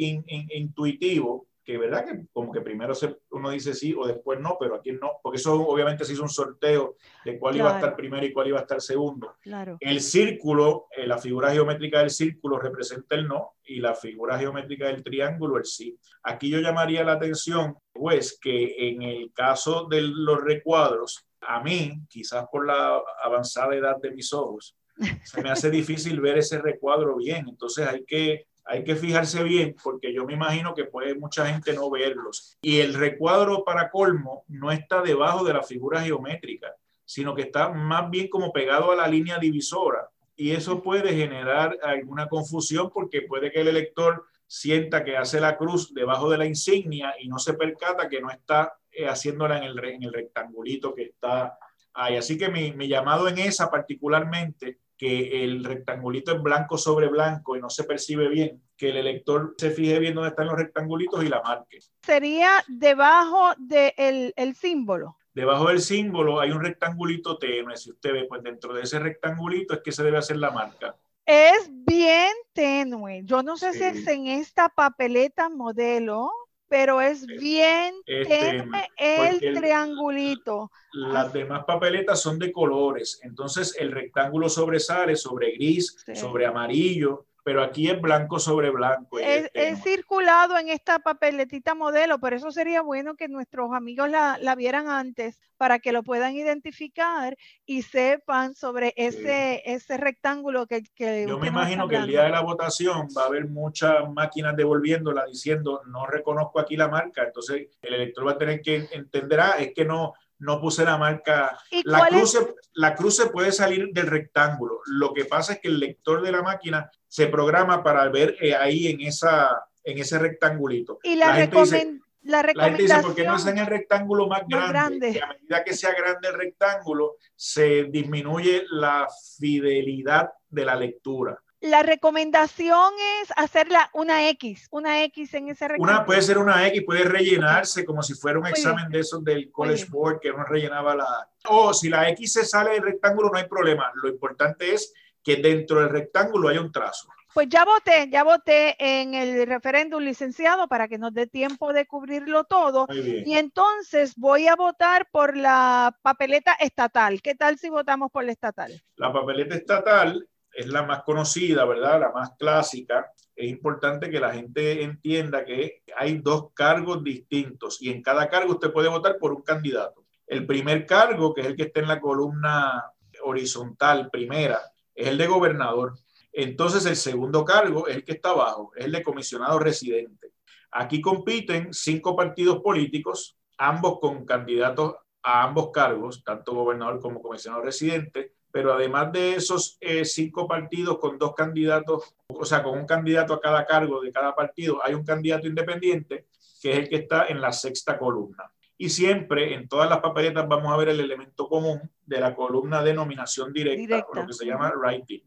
intuitivo 0.51 1.47
que 1.65 1.79
verdad 1.79 2.05
que 2.05 2.27
como 2.33 2.53
que 2.53 2.61
primero 2.61 2.95
se, 2.95 3.17
uno 3.31 3.51
dice 3.51 3.73
sí 3.73 3.95
o 3.97 4.07
después 4.07 4.39
no, 4.39 4.57
pero 4.61 4.77
aquí 4.77 4.93
no, 4.93 5.13
porque 5.23 5.39
eso 5.39 5.55
obviamente 5.67 6.05
se 6.05 6.13
hizo 6.13 6.23
un 6.23 6.29
sorteo 6.29 6.97
de 7.25 7.39
cuál 7.39 7.57
iba 7.57 7.73
a 7.73 7.77
estar 7.77 7.97
primero 7.97 8.27
y 8.27 8.33
cuál 8.33 8.49
iba 8.49 8.59
a 8.59 8.63
estar 8.63 8.81
segundo. 8.81 9.37
Claro. 9.41 9.79
El 9.81 10.01
círculo, 10.01 10.87
eh, 10.95 11.07
la 11.07 11.19
figura 11.19 11.51
geométrica 11.51 12.01
del 12.01 12.11
círculo 12.11 12.59
representa 12.59 13.15
el 13.15 13.27
no 13.27 13.55
y 13.65 13.81
la 13.81 13.95
figura 13.95 14.39
geométrica 14.39 14.89
del 14.89 15.03
triángulo 15.03 15.57
el 15.57 15.65
sí. 15.65 15.99
Aquí 16.23 16.51
yo 16.51 16.61
llamaría 16.61 17.03
la 17.03 17.13
atención, 17.13 17.77
pues, 17.93 18.39
que 18.39 18.91
en 18.91 19.03
el 19.03 19.33
caso 19.33 19.87
de 19.89 20.03
los 20.03 20.43
recuadros, 20.43 21.27
a 21.41 21.63
mí, 21.63 22.01
quizás 22.09 22.47
por 22.51 22.67
la 22.67 23.01
avanzada 23.23 23.75
edad 23.75 23.97
de 23.97 24.11
mis 24.11 24.33
ojos, 24.35 24.77
se 25.25 25.43
me 25.43 25.51
hace 25.51 25.71
difícil 25.71 26.21
ver 26.21 26.39
ese 26.39 26.59
recuadro 26.59 27.17
bien. 27.17 27.49
Entonces 27.49 27.87
hay 27.87 28.05
que 28.05 28.47
hay 28.65 28.83
que 28.85 28.97
fijarse 28.97 29.43
bien 29.43 29.77
porque 29.83 30.13
yo 30.13 30.25
me 30.25 30.35
imagino 30.35 30.75
que 30.75 30.85
puede 30.85 31.15
mucha 31.15 31.47
gente 31.47 31.73
no 31.75 31.91
verlos. 31.91 32.57
Y 32.63 32.81
el 32.81 32.95
recuadro 32.95 33.65
para 33.65 33.91
colmo 33.91 34.45
no 34.49 34.73
está 34.73 35.03
debajo 35.03 35.45
de 35.45 35.53
la 35.53 35.63
figura 35.63 36.01
geométrica, 36.01 36.75
sino 37.05 37.35
que 37.35 37.43
está 37.43 37.69
más 37.71 38.11
bien 38.11 38.29
como 38.29 38.53
pegado 38.53 38.91
a 38.91 38.97
la 38.97 39.07
línea 39.07 39.39
divisora. 39.39 40.09
Y 40.37 40.53
eso 40.53 40.83
puede 40.83 41.15
generar 41.15 41.79
alguna 41.83 42.29
confusión 42.29 42.91
porque 42.93 43.23
puede 43.23 43.53
que 43.53 43.61
el 43.61 43.69
elector 43.69 44.25
sienta 44.47 45.05
que 45.05 45.17
hace 45.17 45.41
la 45.41 45.57
cruz 45.57 45.93
debajo 45.95 46.31
de 46.31 46.39
la 46.39 46.47
insignia 46.47 47.15
y 47.21 47.29
no 47.29 47.39
se 47.39 47.55
percata 47.55 48.09
que 48.09 48.21
no 48.21 48.31
está 48.31 48.75
eh, 48.91 49.07
haciéndola 49.07 49.59
en 49.59 49.65
el, 49.65 49.85
en 49.85 50.03
el 50.03 50.13
rectangulito 50.13 50.95
que 50.95 51.05
está 51.05 51.59
ahí. 51.93 52.17
Así 52.17 52.39
que 52.39 52.49
mi, 52.49 52.73
mi 52.73 52.89
llamado 52.89 53.29
en 53.29 53.39
esa 53.39 53.71
particularmente 53.71 54.79
que 55.05 55.45
el 55.45 55.63
rectangulito 55.63 56.33
es 56.33 56.43
blanco 56.43 56.79
sobre 56.79 57.09
blanco 57.09 57.57
y 57.57 57.61
no 57.61 57.69
se 57.69 57.85
percibe 57.85 58.27
bien, 58.29 58.63
que 58.75 58.89
el 58.89 58.97
elector 58.97 59.55
se 59.59 59.71
fije 59.71 59.99
bien 59.99 60.15
dónde 60.15 60.31
están 60.31 60.47
los 60.47 60.57
rectangulitos 60.57 61.23
y 61.23 61.29
la 61.29 61.43
marque. 61.43 61.81
Sería 62.01 62.65
debajo 62.69 63.53
del 63.59 64.33
el 64.35 64.55
símbolo. 64.55 65.19
Debajo 65.35 65.69
del 65.69 65.81
símbolo 65.81 66.41
hay 66.41 66.53
un 66.53 66.63
rectangulito 66.63 67.37
tenue. 67.37 67.77
Si 67.77 67.91
usted 67.91 68.15
ve, 68.15 68.25
pues 68.27 68.43
dentro 68.43 68.73
de 68.73 68.81
ese 68.81 68.99
rectangulito 68.99 69.75
es 69.75 69.81
que 69.83 69.93
se 69.93 70.03
debe 70.03 70.17
hacer 70.17 70.39
la 70.39 70.51
marca. 70.51 70.97
Es 71.27 71.69
bien 71.71 72.33
tenue. 72.55 73.25
Yo 73.25 73.43
no 73.43 73.59
sé 73.59 73.75
si 73.75 73.85
es 73.85 74.07
en 74.07 74.27
esta 74.27 74.71
papeleta 74.71 75.51
modelo 75.51 76.31
pero 76.75 77.01
es 77.01 77.25
bien 77.25 77.95
este, 78.05 78.65
el 78.99 79.55
triangulito. 79.55 80.73
Las 80.93 81.33
demás 81.33 81.63
papeletas 81.65 82.21
son 82.21 82.37
de 82.37 82.51
colores, 82.51 83.21
entonces 83.23 83.77
el 83.79 83.93
rectángulo 83.93 84.49
sobresale 84.49 85.15
sobre 85.15 85.53
gris, 85.53 85.97
sobre 86.15 86.47
amarillo, 86.47 87.27
pero 87.45 87.63
aquí 87.63 87.91
es 87.91 88.01
blanco 88.01 88.39
sobre 88.39 88.71
blanco. 88.71 89.19
Es, 89.19 89.51
circulado 89.85 90.59
en 90.59 90.71
esta 90.71 90.99
papeletita 90.99 91.75
modelo, 91.75 92.19
por 92.19 92.33
eso 92.33 92.51
sería 92.51 92.81
bueno 92.81 93.17
que 93.17 93.29
nuestros 93.29 93.73
amigos 93.73 94.09
la, 94.09 94.55
vieran 94.57 94.89
antes 94.89 95.39
para 95.59 95.79
que 95.79 95.93
lo 95.93 96.03
puedan 96.03 96.35
identificar 96.35 97.37
y 97.67 97.83
sepan 97.83 98.55
sobre 98.55 98.95
ese, 98.97 99.63
ese 99.67 99.99
rectángulo 99.99 100.67
que... 100.67 100.85
que 100.95 101.27
Yo 101.29 101.39
me 101.39 101.49
imagino 101.49 101.87
que 101.87 101.97
el 101.97 102.07
día 102.07 102.25
de 102.25 102.31
la 102.31 102.41
votación 102.41 103.09
va 103.17 103.25
a 103.25 103.27
haber 103.27 103.47
muchas 103.47 104.11
máquinas 104.11 104.57
devolviéndola 104.57 105.27
diciendo 105.27 105.83
no 105.87 106.07
reconozco 106.07 106.59
aquí 106.59 106.77
la 106.77 106.89
marca, 106.89 107.25
entonces 107.25 107.69
el 107.83 107.95
elector 107.95 108.27
va 108.27 108.33
a 108.33 108.39
tener 108.39 108.63
que 108.63 108.89
entender, 108.93 109.41
ah, 109.41 109.57
es 109.59 109.75
que 109.75 109.85
no, 109.85 110.15
no 110.39 110.61
puse 110.61 110.85
la 110.85 110.99
marca. 110.99 111.59
La 111.85 112.07
cruz, 112.09 112.39
la 112.75 112.95
cruz 112.95 113.17
se 113.17 113.27
puede 113.27 113.53
salir 113.53 113.89
del 113.93 114.07
rectángulo. 114.07 114.81
Lo 114.87 115.13
que 115.13 115.25
pasa 115.25 115.55
es 115.55 115.61
que 115.61 115.69
el 115.69 115.79
lector 115.79 116.23
de 116.23 116.33
la 116.33 116.43
máquina 116.43 116.91
se 117.09 117.27
programa 117.27 117.83
para 117.83 118.09
ver 118.09 118.37
eh, 118.41 118.55
ahí 118.55 118.89
en, 118.89 119.01
esa, 119.01 119.65
en 119.83 119.99
ese 119.99 120.19
rectangulito. 120.19 120.99
Y 121.03 121.15
la, 121.17 121.35
gente 121.35 121.61
dice, 121.61 122.01
la 122.23 122.43
recomendación. 122.43 123.03
¿por 123.03 123.15
qué 123.15 123.25
no 123.25 123.37
es 123.37 123.47
en 123.47 123.59
el 123.59 123.67
rectángulo 123.67 124.27
más, 124.27 124.43
grande? 124.49 125.21
a 125.23 125.29
medida 125.29 125.65
que 125.65 125.75
sea 125.75 125.93
grande 125.95 126.29
el 126.29 126.35
rectángulo, 126.35 127.17
se 127.37 127.85
disminuye 127.85 128.65
la 128.71 129.07
fidelidad 129.39 130.31
de 130.49 130.65
la 130.65 130.75
lectura. 130.75 131.41
La 131.65 131.83
recomendación 131.83 132.93
es 133.23 133.33
hacerla 133.37 133.89
una 133.95 134.29
X, 134.29 134.69
una 134.71 135.03
X 135.05 135.33
en 135.33 135.49
ese 135.49 135.67
rectángulo. 135.67 135.93
Una 135.93 136.05
puede 136.05 136.21
ser 136.21 136.37
una 136.37 136.67
X, 136.67 136.83
puede 136.85 137.05
rellenarse 137.05 137.87
como 137.87 138.03
si 138.03 138.13
fuera 138.13 138.39
un 138.39 138.47
examen 138.47 138.91
de 138.91 138.99
esos 139.01 139.25
del 139.25 139.51
College 139.51 139.87
Board 139.89 140.21
que 140.21 140.31
uno 140.31 140.45
rellenaba 140.45 140.95
la. 140.95 141.31
O 141.49 141.73
si 141.73 141.89
la 141.89 142.07
X 142.11 142.35
se 142.35 142.45
sale 142.45 142.73
del 142.73 142.83
rectángulo, 142.83 143.31
no 143.31 143.39
hay 143.39 143.49
problema. 143.49 143.91
Lo 143.95 144.11
importante 144.11 144.75
es 144.75 144.93
que 145.23 145.37
dentro 145.37 145.81
del 145.81 145.89
rectángulo 145.89 146.49
haya 146.49 146.61
un 146.61 146.71
trazo. 146.71 147.09
Pues 147.33 147.49
ya 147.49 147.65
voté, 147.65 148.11
ya 148.11 148.25
voté 148.25 148.77
en 148.79 149.15
el 149.15 149.47
referéndum 149.47 150.03
licenciado 150.03 150.69
para 150.69 150.87
que 150.87 150.99
nos 150.99 151.15
dé 151.15 151.27
tiempo 151.27 151.73
de 151.73 151.87
cubrirlo 151.87 152.45
todo. 152.45 152.87
Y 152.93 153.39
entonces 153.39 154.13
voy 154.17 154.49
a 154.49 154.55
votar 154.55 155.09
por 155.11 155.35
la 155.35 155.97
papeleta 156.03 156.53
estatal. 156.61 157.23
¿Qué 157.23 157.35
tal 157.35 157.59
si 157.59 157.71
votamos 157.71 158.13
por 158.13 158.23
la 158.23 158.33
estatal? 158.33 158.83
La 158.97 159.11
papeleta 159.11 159.55
estatal 159.55 160.29
es 160.55 160.67
la 160.67 160.83
más 160.83 161.03
conocida, 161.03 161.65
¿verdad? 161.65 162.01
La 162.01 162.13
más 162.13 162.33
clásica. 162.39 163.11
Es 163.35 163.51
importante 163.51 164.11
que 164.11 164.21
la 164.21 164.33
gente 164.33 164.83
entienda 164.83 165.45
que 165.45 165.83
hay 165.97 166.19
dos 166.19 166.53
cargos 166.55 167.03
distintos 167.03 167.81
y 167.83 167.91
en 167.91 168.03
cada 168.03 168.29
cargo 168.29 168.53
usted 168.53 168.73
puede 168.73 168.89
votar 168.89 169.19
por 169.19 169.33
un 169.33 169.43
candidato. 169.43 170.05
El 170.27 170.47
primer 170.47 170.87
cargo, 170.87 171.35
que 171.35 171.43
es 171.43 171.49
el 171.49 171.57
que 171.57 171.65
está 171.65 171.81
en 171.81 171.89
la 171.89 172.01
columna 172.01 172.85
horizontal 173.23 174.11
primera, 174.11 174.61
es 174.95 175.09
el 175.09 175.19
de 175.19 175.27
gobernador. 175.27 175.95
Entonces 176.33 176.87
el 176.87 176.97
segundo 176.97 177.45
cargo 177.45 177.87
es 177.89 177.97
el 177.97 178.05
que 178.05 178.13
está 178.13 178.31
abajo, 178.31 178.73
es 178.77 178.87
el 178.87 178.93
de 178.93 179.03
comisionado 179.03 179.59
residente. 179.59 180.33
Aquí 180.71 181.01
compiten 181.01 181.73
cinco 181.73 182.17
partidos 182.17 182.61
políticos, 182.61 183.37
ambos 183.59 183.99
con 184.01 184.25
candidatos 184.25 184.97
a 185.23 185.45
ambos 185.45 185.71
cargos, 185.73 186.23
tanto 186.25 186.53
gobernador 186.53 187.01
como 187.01 187.23
comisionado 187.23 187.63
residente, 187.63 188.34
pero 188.55 188.73
además 188.73 189.11
de 189.11 189.35
esos 189.35 189.77
eh, 189.81 190.05
cinco 190.05 190.47
partidos 190.47 190.99
con 191.01 191.19
dos 191.19 191.35
candidatos, 191.35 192.15
o 192.29 192.45
sea, 192.45 192.63
con 192.63 192.79
un 192.79 192.87
candidato 192.87 193.35
a 193.35 193.41
cada 193.41 193.67
cargo 193.67 194.01
de 194.01 194.13
cada 194.13 194.33
partido, 194.33 194.79
hay 194.85 194.95
un 194.95 195.05
candidato 195.05 195.49
independiente 195.49 196.27
que 196.63 196.71
es 196.71 196.79
el 196.79 196.89
que 196.89 196.95
está 196.99 197.27
en 197.27 197.41
la 197.41 197.51
sexta 197.51 197.99
columna. 197.99 198.45
Y 198.79 198.91
siempre 198.91 199.55
en 199.55 199.67
todas 199.67 199.91
las 199.91 199.99
papeletas 199.99 200.47
vamos 200.47 200.73
a 200.73 200.77
ver 200.77 200.91
el 200.91 201.01
elemento 201.01 201.49
común 201.49 201.91
de 202.07 202.21
la 202.21 202.37
columna 202.37 202.81
de 202.81 202.95
nominación 202.95 203.53
directa, 203.53 204.07
lo 204.15 204.25
que 204.25 204.33
se 204.33 204.47
llama 204.47 204.73
writing. 204.77 205.23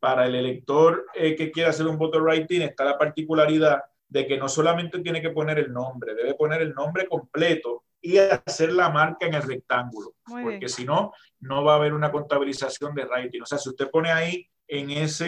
Para 0.00 0.26
el 0.26 0.34
elector 0.34 1.06
eh, 1.14 1.36
que 1.36 1.52
quiera 1.52 1.70
hacer 1.70 1.86
un 1.86 1.96
voto 1.96 2.18
writing 2.18 2.62
está 2.62 2.84
la 2.84 2.98
particularidad 2.98 3.84
de 4.08 4.26
que 4.26 4.36
no 4.36 4.48
solamente 4.48 4.98
tiene 4.98 5.22
que 5.22 5.30
poner 5.30 5.60
el 5.60 5.72
nombre, 5.72 6.16
debe 6.16 6.34
poner 6.34 6.60
el 6.60 6.74
nombre 6.74 7.06
completo 7.06 7.83
y 8.04 8.18
hacer 8.18 8.70
la 8.70 8.90
marca 8.90 9.26
en 9.26 9.32
el 9.32 9.42
rectángulo, 9.42 10.14
porque 10.26 10.68
si 10.68 10.84
no, 10.84 11.14
no 11.40 11.64
va 11.64 11.72
a 11.72 11.76
haber 11.76 11.94
una 11.94 12.12
contabilización 12.12 12.94
de 12.94 13.06
rating. 13.06 13.40
O 13.40 13.46
sea, 13.46 13.56
si 13.56 13.70
usted 13.70 13.90
pone 13.90 14.12
ahí 14.12 14.46
en 14.68 14.90
esa 14.90 15.24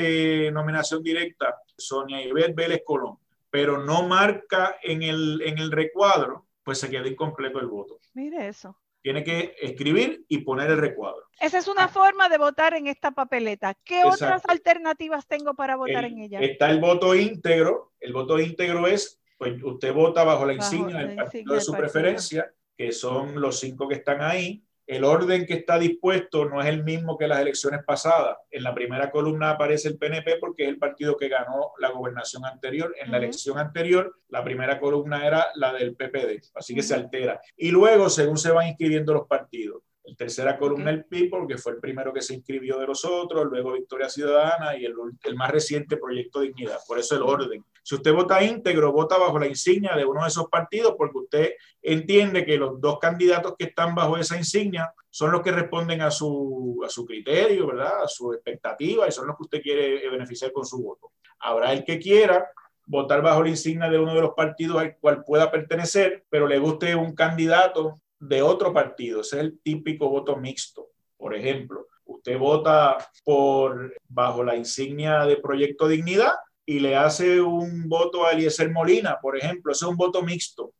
nominación 0.53 1.03
directa 1.03 1.57
Sonia 1.79 2.23
Ivette 2.23 2.55
Vélez 2.55 2.83
Colón, 2.85 3.17
pero 3.49 3.83
no 3.83 4.07
marca 4.07 4.77
en 4.83 5.03
el, 5.03 5.41
en 5.43 5.57
el 5.57 5.73
recuadro, 5.73 6.49
pues 6.63 6.79
se 6.79 6.91
queda 6.91 7.09
incompleto 7.09 7.59
el 7.61 7.67
voto. 7.67 7.99
Mire 8.13 8.49
eso. 8.49 8.77
Tiene 9.01 9.25
que 9.25 9.55
escribir 9.59 10.27
y 10.29 10.39
poner 10.39 10.71
el 10.71 10.79
recuadro. 10.79 11.23
Esa 11.41 11.57
es 11.57 11.69
una 11.69 11.85
ah. 11.85 11.89
forma 11.89 12.29
de 12.29 12.37
votar 12.37 12.75
en 12.75 12.89
esta 12.89 13.13
papeleta. 13.13 13.75
¿Qué 13.85 14.05
otras 14.05 14.43
alternativas 14.47 15.27
tengo 15.27 15.55
para 15.55 15.77
votar 15.77 16.05
en 16.05 16.19
ella? 16.19 16.41
Está 16.41 16.71
el 16.71 16.79
voto 16.79 17.15
íntegro. 17.15 17.95
El 18.01 18.13
voto 18.13 18.39
íntegro 18.39 18.87
es, 18.87 19.19
pues 19.39 19.63
usted 19.63 19.95
vota 19.95 20.25
bajo 20.25 20.45
la 20.45 20.53
insignia 20.53 20.99
del 20.99 21.17
partido 21.17 21.55
de 21.55 21.61
su 21.63 21.73
preferencia, 21.73 22.53
que 22.77 22.93
son 22.93 23.41
los 23.41 23.59
cinco 23.59 23.89
que 23.89 23.97
están 23.97 24.23
ahí 24.23 24.63
el 24.87 25.03
orden 25.03 25.47
que 25.47 25.55
está 25.55 25.81
dispuesto 25.81 26.45
no 26.45 26.63
es 26.63 26.69
el 26.69 26.85
mismo 26.85 27.19
que 27.19 27.27
las 27.27 27.41
elecciones 27.41 27.83
pasadas. 27.85 28.37
En 28.53 28.63
la 28.63 28.73
primera 28.73 29.11
columna 29.11 29.51
aparece 29.51 29.89
el 29.89 29.99
PNP 29.99 30.37
porque 30.39 30.63
es 30.63 30.69
el 30.69 30.79
partido 30.79 31.17
que 31.17 31.29
ganó 31.29 31.73
la 31.81 31.91
gobernación 31.91 32.45
anterior. 32.45 32.95
En 33.01 33.11
la 33.11 33.17
elección 33.17 33.59
anterior, 33.59 34.17
la 34.29 34.45
primera 34.45 34.79
columna 34.79 35.27
era 35.27 35.47
la 35.57 35.73
del 35.73 35.97
PPD, 35.97 36.51
así 36.55 36.73
que 36.73 36.85
se 36.85 36.95
altera. 36.95 37.41
Y 37.57 37.73
luego, 37.73 38.09
según 38.09 38.39
se 38.39 38.53
van 38.53 38.69
inscribiendo 38.69 39.13
los 39.13 39.27
partidos, 39.27 39.83
el 40.07 40.17
tercera 40.17 40.57
columna 40.57 40.91
el 40.91 41.05
PIB, 41.05 41.31
porque 41.31 41.59
fue 41.59 41.73
el 41.73 41.79
primero 41.79 42.13
que 42.13 42.23
se 42.23 42.35
inscribió 42.35 42.79
de 42.79 42.87
los 42.87 43.05
otros, 43.05 43.47
luego 43.47 43.73
Victoria 43.73 44.09
Ciudadana 44.09 44.77
y 44.77 44.85
el, 44.85 44.95
el, 45.25 45.35
más 45.35 45.51
reciente 45.51 45.97
Proyecto 45.97 46.41
Dignidad. 46.41 46.79
Por 46.87 46.99
eso 46.99 47.17
el 47.17 47.23
orden. 47.23 47.65
Si 47.83 47.97
usted 47.97 48.13
vota 48.13 48.43
íntegro, 48.43 48.93
vota 48.93 49.19
bajo 49.19 49.39
la 49.39 49.49
insignia 49.49 49.97
de 49.97 50.05
uno 50.05 50.23
de 50.23 50.29
esos 50.29 50.49
partidos, 50.49 50.95
porque 50.97 51.19
usted 51.19 51.51
entiende 51.83 52.45
que 52.45 52.57
los 52.57 52.81
dos 52.81 52.99
candidatos 52.99 53.55
que 53.59 53.67
están 53.67 53.95
bajo 53.95 54.17
esa 54.17 54.37
insignia 54.37 54.93
son 55.11 55.33
los 55.33 55.43
que 55.43 55.51
responden 55.51 56.03
a 56.03 56.11
su, 56.11 56.81
a 56.85 56.89
su 56.89 57.05
criterio, 57.05 57.67
¿verdad? 57.67 58.05
A 58.05 58.09
su 58.09 58.33
expectativa 58.33 59.09
y 59.09 59.13
son 59.13 59.27
los 59.27 59.37
que 59.37 59.43
usted 59.43 59.63
quiere 59.63 60.09
beneficiar 60.09 60.53
con 60.53 60.65
su 60.65 60.83
voto. 60.83 61.13
Habrá 61.41 61.73
el 61.73 61.85
que 61.85 61.99
quiera 61.99 62.49
votar 62.87 63.23
bajo 63.23 63.43
la 63.43 63.49
insignia 63.49 63.89
de 63.89 63.99
uno 63.99 64.15
de 64.15 64.21
los 64.21 64.35
partidos 64.35 64.79
al 64.79 64.97
cual 64.99 65.25
pueda 65.25 65.51
pertenecer, 65.51 66.25
pero 66.29 66.47
le 66.47 66.59
guste 66.59 66.95
un 66.95 67.15
candidato 67.15 68.01
de 68.19 68.43
otro 68.43 68.73
partido. 68.73 69.21
Ese 69.21 69.37
es 69.37 69.43
el 69.43 69.59
típico 69.61 70.09
voto 70.09 70.37
mixto. 70.37 70.89
Por 71.17 71.35
ejemplo, 71.35 71.87
usted 72.05 72.39
vota 72.39 72.97
por 73.25 73.95
bajo 74.09 74.45
la 74.45 74.57
insignia 74.57 75.25
de 75.25 75.37
Proyecto 75.37 75.89
Dignidad 75.89 76.35
y 76.65 76.81
le 76.81 76.97
hace 76.97 77.41
un 77.41 77.89
voto 77.89 78.27
a 78.27 78.33
Eliezer 78.33 78.71
Molina, 78.71 79.19
por 79.23 79.37
ejemplo, 79.37 79.71
ese 79.71 79.85
es 79.85 79.91
un 79.91 79.97
voto 79.97 80.21
mixto, 80.23 80.73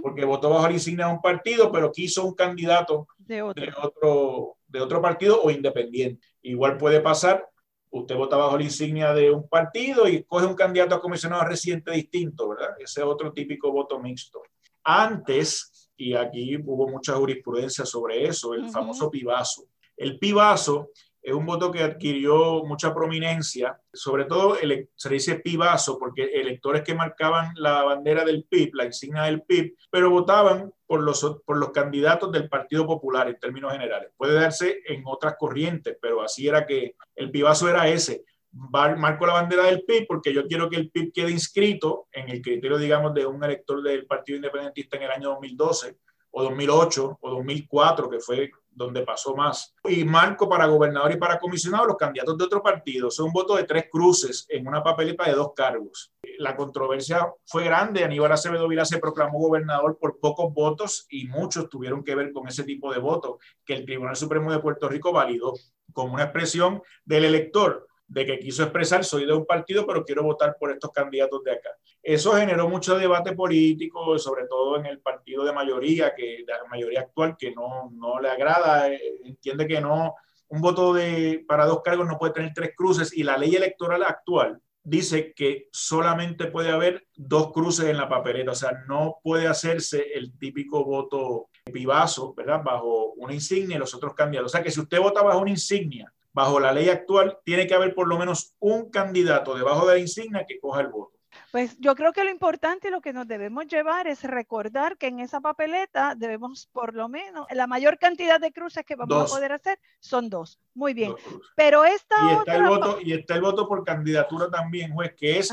porque 0.00 0.24
votó 0.24 0.48
bajo 0.48 0.66
la 0.66 0.72
insignia 0.72 1.06
de 1.06 1.12
un 1.12 1.20
partido, 1.20 1.70
pero 1.70 1.92
quiso 1.92 2.24
un 2.24 2.34
candidato 2.34 3.06
de 3.18 3.42
otro. 3.42 4.56
de 4.66 4.80
otro, 4.80 5.02
partido 5.02 5.42
o 5.42 5.50
independiente. 5.50 6.26
Igual 6.40 6.78
puede 6.78 7.00
pasar, 7.00 7.46
usted 7.90 8.16
vota 8.16 8.36
bajo 8.36 8.56
la 8.56 8.64
insignia 8.64 9.12
de 9.12 9.30
un 9.30 9.46
partido 9.46 10.08
y 10.08 10.22
coge 10.24 10.46
un 10.46 10.54
candidato 10.54 10.94
a 10.94 11.00
comisionado 11.02 11.44
residente 11.44 11.90
distinto, 11.90 12.48
¿verdad? 12.48 12.70
Ese 12.78 13.00
es 13.00 13.06
otro 13.06 13.32
típico 13.32 13.70
voto 13.70 13.98
mixto. 14.00 14.42
Antes, 14.84 15.75
y 15.96 16.14
aquí 16.14 16.56
hubo 16.56 16.88
mucha 16.88 17.14
jurisprudencia 17.14 17.84
sobre 17.84 18.26
eso, 18.26 18.54
el 18.54 18.68
famoso 18.70 19.10
pibazo. 19.10 19.66
El 19.96 20.18
pibazo 20.18 20.90
es 21.26 21.34
un 21.34 21.44
voto 21.44 21.72
que 21.72 21.82
adquirió 21.82 22.62
mucha 22.64 22.94
prominencia, 22.94 23.80
sobre 23.92 24.26
todo 24.26 24.56
se 24.94 25.08
dice 25.08 25.40
pibazo 25.40 25.98
porque 25.98 26.22
electores 26.22 26.82
que 26.82 26.94
marcaban 26.94 27.50
la 27.56 27.82
bandera 27.82 28.24
del 28.24 28.44
PIB, 28.44 28.74
la 28.74 28.84
insignia 28.84 29.22
del 29.22 29.42
PIB, 29.42 29.74
pero 29.90 30.08
votaban 30.08 30.72
por 30.86 31.00
los, 31.02 31.40
por 31.44 31.56
los 31.56 31.70
candidatos 31.70 32.30
del 32.30 32.48
Partido 32.48 32.86
Popular 32.86 33.28
en 33.28 33.40
términos 33.40 33.72
generales. 33.72 34.12
Puede 34.16 34.34
darse 34.34 34.82
en 34.86 35.02
otras 35.04 35.34
corrientes, 35.36 35.98
pero 36.00 36.22
así 36.22 36.46
era 36.46 36.64
que 36.64 36.94
el 37.16 37.32
pibazo 37.32 37.68
era 37.68 37.88
ese 37.88 38.24
marco 38.52 39.26
la 39.26 39.34
bandera 39.34 39.64
del 39.64 39.84
PIB 39.84 40.06
porque 40.06 40.32
yo 40.32 40.46
quiero 40.46 40.68
que 40.68 40.76
el 40.76 40.90
PIB 40.90 41.12
quede 41.12 41.30
inscrito 41.30 42.08
en 42.12 42.28
el 42.30 42.40
criterio, 42.40 42.78
digamos, 42.78 43.14
de 43.14 43.26
un 43.26 43.42
elector 43.44 43.82
del 43.82 44.06
Partido 44.06 44.36
Independentista 44.36 44.96
en 44.96 45.02
el 45.04 45.10
año 45.10 45.28
2012 45.30 45.96
o 46.30 46.42
2008 46.42 47.18
o 47.20 47.30
2004, 47.30 48.10
que 48.10 48.20
fue 48.20 48.50
donde 48.76 49.02
pasó 49.02 49.34
más. 49.34 49.74
Y 49.84 50.04
marco 50.04 50.48
para 50.48 50.66
gobernador 50.66 51.12
y 51.12 51.16
para 51.16 51.38
comisionado 51.38 51.86
los 51.86 51.96
candidatos 51.96 52.36
de 52.36 52.44
otro 52.44 52.62
partido. 52.62 53.10
Son 53.10 53.28
un 53.28 53.32
voto 53.32 53.56
de 53.56 53.64
tres 53.64 53.86
cruces 53.90 54.44
en 54.50 54.68
una 54.68 54.82
papeleta 54.82 55.24
de 55.24 55.32
dos 55.32 55.52
cargos. 55.56 56.12
La 56.38 56.54
controversia 56.54 57.32
fue 57.46 57.64
grande. 57.64 58.04
Aníbal 58.04 58.32
Acevedo 58.32 58.68
Vila 58.68 58.84
se 58.84 58.98
proclamó 58.98 59.38
gobernador 59.38 59.98
por 59.98 60.20
pocos 60.20 60.52
votos 60.52 61.06
y 61.08 61.26
muchos 61.26 61.70
tuvieron 61.70 62.04
que 62.04 62.14
ver 62.14 62.32
con 62.32 62.46
ese 62.46 62.64
tipo 62.64 62.92
de 62.92 63.00
votos 63.00 63.36
que 63.64 63.72
el 63.72 63.86
Tribunal 63.86 64.16
Supremo 64.16 64.52
de 64.52 64.58
Puerto 64.58 64.90
Rico 64.90 65.12
validó 65.12 65.54
como 65.94 66.12
una 66.12 66.24
expresión 66.24 66.82
del 67.06 67.24
elector 67.24 67.88
de 68.08 68.24
que 68.24 68.38
quiso 68.38 68.62
expresar, 68.62 69.04
soy 69.04 69.26
de 69.26 69.32
un 69.32 69.44
partido, 69.44 69.86
pero 69.86 70.04
quiero 70.04 70.22
votar 70.22 70.56
por 70.58 70.70
estos 70.70 70.92
candidatos 70.92 71.42
de 71.42 71.52
acá. 71.52 71.70
Eso 72.02 72.32
generó 72.34 72.68
mucho 72.68 72.96
debate 72.96 73.32
político, 73.32 74.18
sobre 74.18 74.46
todo 74.46 74.76
en 74.78 74.86
el 74.86 75.00
partido 75.00 75.44
de 75.44 75.52
mayoría, 75.52 76.14
que 76.14 76.44
la 76.46 76.64
mayoría 76.70 77.00
actual, 77.00 77.36
que 77.36 77.52
no, 77.52 77.90
no 77.92 78.20
le 78.20 78.28
agrada, 78.28 78.88
eh, 78.92 79.00
entiende 79.24 79.66
que 79.66 79.80
no, 79.80 80.14
un 80.48 80.60
voto 80.60 80.94
de, 80.94 81.44
para 81.48 81.66
dos 81.66 81.82
cargos 81.82 82.06
no 82.06 82.18
puede 82.18 82.32
tener 82.32 82.52
tres 82.54 82.72
cruces 82.76 83.12
y 83.12 83.24
la 83.24 83.36
ley 83.36 83.56
electoral 83.56 84.04
actual 84.04 84.60
dice 84.84 85.34
que 85.34 85.68
solamente 85.72 86.46
puede 86.46 86.70
haber 86.70 87.08
dos 87.16 87.52
cruces 87.52 87.86
en 87.86 87.96
la 87.96 88.08
papeleta, 88.08 88.52
o 88.52 88.54
sea, 88.54 88.84
no 88.86 89.16
puede 89.20 89.48
hacerse 89.48 90.12
el 90.14 90.38
típico 90.38 90.84
voto 90.84 91.48
pivazo, 91.72 92.32
¿verdad? 92.34 92.62
Bajo 92.62 93.14
una 93.14 93.34
insignia 93.34 93.74
y 93.74 93.80
los 93.80 93.92
otros 93.94 94.14
candidatos. 94.14 94.52
O 94.52 94.54
sea, 94.54 94.62
que 94.62 94.70
si 94.70 94.78
usted 94.78 95.00
vota 95.00 95.22
bajo 95.22 95.40
una 95.40 95.50
insignia 95.50 96.12
bajo 96.36 96.60
la 96.60 96.70
ley 96.70 96.90
actual, 96.90 97.38
tiene 97.44 97.66
que 97.66 97.72
haber 97.72 97.94
por 97.94 98.06
lo 98.06 98.18
menos 98.18 98.54
un 98.58 98.90
candidato 98.90 99.56
debajo 99.56 99.86
de 99.86 99.94
la 99.94 100.00
insignia 100.00 100.44
que 100.46 100.60
coja 100.60 100.82
el 100.82 100.88
voto. 100.88 101.16
Pues 101.50 101.78
yo 101.78 101.94
creo 101.94 102.12
que 102.12 102.24
lo 102.24 102.30
importante 102.30 102.88
y 102.88 102.90
lo 102.90 103.00
que 103.00 103.14
nos 103.14 103.26
debemos 103.26 103.66
llevar 103.68 104.06
es 104.06 104.22
recordar 104.22 104.98
que 104.98 105.06
en 105.06 105.20
esa 105.20 105.40
papeleta 105.40 106.14
debemos 106.14 106.68
por 106.70 106.94
lo 106.94 107.08
menos, 107.08 107.46
la 107.52 107.66
mayor 107.66 107.98
cantidad 107.98 108.38
de 108.38 108.52
cruces 108.52 108.84
que 108.84 108.96
vamos 108.96 109.32
a 109.32 109.34
poder 109.34 109.52
hacer 109.52 109.78
son 109.98 110.28
dos. 110.28 110.60
Muy 110.74 110.92
bien. 110.92 111.14
Pero 111.56 111.86
esta 111.86 112.16
y 112.22 112.34
está 112.34 112.56
El 112.56 112.66
voto, 112.66 112.98
y 113.02 113.12
está 113.14 113.34
el 113.34 113.40
voto 113.40 113.66
por 113.66 113.82
candidatura 113.82 114.50
también, 114.50 114.92
juez, 114.92 115.14
que 115.16 115.38
es 115.38 115.50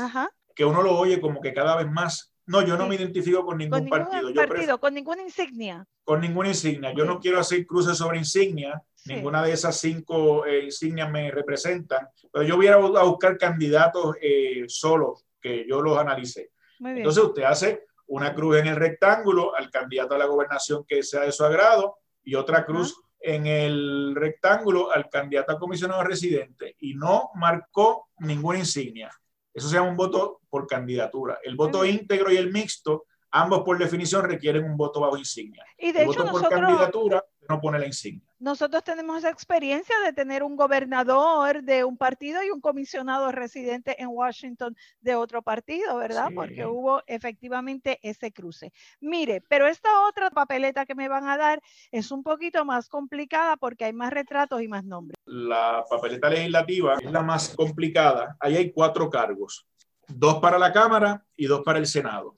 que 0.54 0.66
uno 0.66 0.82
lo 0.82 0.98
oye 0.98 1.18
como 1.18 1.40
que 1.40 1.54
cada 1.54 1.76
vez 1.76 1.90
más 1.90 2.34
no, 2.46 2.60
yo 2.60 2.76
no 2.76 2.86
me 2.86 2.96
identifico 2.96 3.44
con 3.44 3.56
ningún, 3.56 3.88
partido. 3.88 4.34
partido 4.34 4.78
con 4.78 4.92
ninguna 4.92 5.22
insignia. 5.22 5.86
Con 6.04 6.20
ninguna 6.20 6.48
insignia. 6.48 6.92
Yo 6.92 7.06
no 7.06 7.18
quiero 7.18 7.40
hacer 7.40 7.66
cruces 7.66 7.96
sobre 7.96 8.18
insignia. 8.18 8.82
Ninguna 9.06 9.42
de 9.42 9.52
esas 9.52 9.78
cinco 9.78 10.46
eh, 10.46 10.64
insignias 10.64 11.10
me 11.10 11.30
representan. 11.30 12.08
Pero 12.32 12.44
yo 12.44 12.56
voy 12.56 12.68
a, 12.68 12.76
buscar 12.76 13.36
candidatos 13.36 14.16
eh, 14.20 14.64
solos, 14.66 15.26
que 15.40 15.66
yo 15.68 15.82
los 15.82 15.98
analicé. 15.98 16.50
Entonces 16.80 17.22
usted 17.22 17.42
hace 17.42 17.84
una 18.06 18.34
cruz 18.34 18.58
en 18.58 18.66
el 18.66 18.76
rectángulo 18.76 19.54
al 19.54 19.70
candidato 19.70 20.14
a 20.14 20.18
la 20.18 20.26
gobernación 20.26 20.84
que 20.86 21.02
sea 21.02 21.22
de 21.22 21.32
su 21.32 21.44
agrado 21.44 21.98
y 22.22 22.34
otra 22.34 22.64
cruz 22.64 23.00
en 23.20 23.46
el 23.46 24.14
rectángulo 24.14 24.92
al 24.92 25.08
candidato 25.08 25.52
a 25.52 25.58
comisionado 25.58 26.04
residente 26.04 26.76
y 26.80 26.94
no 26.94 27.30
marcó 27.34 28.08
ninguna 28.18 28.58
insignia. 28.58 29.10
Eso 29.52 29.68
se 29.68 29.76
llama 29.76 29.88
un 29.88 29.96
voto 29.96 30.40
por 30.50 30.66
candidatura. 30.66 31.38
El 31.42 31.56
voto 31.56 31.84
íntegro 31.84 32.30
y 32.30 32.36
el 32.36 32.52
mixto, 32.52 33.06
ambos 33.34 33.62
por 33.62 33.76
definición 33.76 34.24
requieren 34.24 34.64
un 34.64 34.76
voto 34.76 35.00
bajo 35.00 35.18
insignia. 35.18 35.64
Y 35.76 35.92
de 35.92 36.04
el 36.04 36.10
hecho, 36.10 36.24
voto 36.24 36.40
por 36.40 36.48
candidatura 36.48 37.24
no 37.48 37.60
pone 37.60 37.78
la 37.78 37.86
insignia. 37.86 38.22
Nosotros 38.38 38.84
tenemos 38.84 39.18
esa 39.18 39.30
experiencia 39.30 39.94
de 40.04 40.12
tener 40.12 40.42
un 40.42 40.56
gobernador 40.56 41.62
de 41.62 41.84
un 41.84 41.96
partido 41.96 42.42
y 42.42 42.50
un 42.50 42.60
comisionado 42.60 43.32
residente 43.32 44.00
en 44.00 44.08
Washington 44.08 44.76
de 45.00 45.14
otro 45.16 45.42
partido, 45.42 45.96
¿verdad? 45.96 46.28
Porque 46.34 46.64
hubo 46.64 47.02
efectivamente 47.06 47.98
ese 48.02 48.32
cruce. 48.32 48.72
Mire, 49.00 49.42
pero 49.48 49.66
esta 49.66 50.06
otra 50.08 50.30
papeleta 50.30 50.86
que 50.86 50.94
me 50.94 51.08
van 51.08 51.28
a 51.28 51.36
dar 51.36 51.60
es 51.90 52.10
un 52.12 52.22
poquito 52.22 52.64
más 52.64 52.88
complicada 52.88 53.56
porque 53.56 53.84
hay 53.84 53.92
más 53.92 54.12
retratos 54.12 54.62
y 54.62 54.68
más 54.68 54.84
nombres. 54.84 55.16
La 55.24 55.84
papeleta 55.88 56.30
legislativa 56.30 56.96
es 57.00 57.10
la 57.10 57.22
más 57.22 57.54
complicada. 57.56 58.36
Ahí 58.38 58.56
hay 58.56 58.72
cuatro 58.72 59.10
cargos, 59.10 59.66
dos 60.06 60.36
para 60.36 60.58
la 60.58 60.72
Cámara 60.72 61.24
y 61.36 61.46
dos 61.46 61.62
para 61.62 61.78
el 61.78 61.86
Senado 61.86 62.36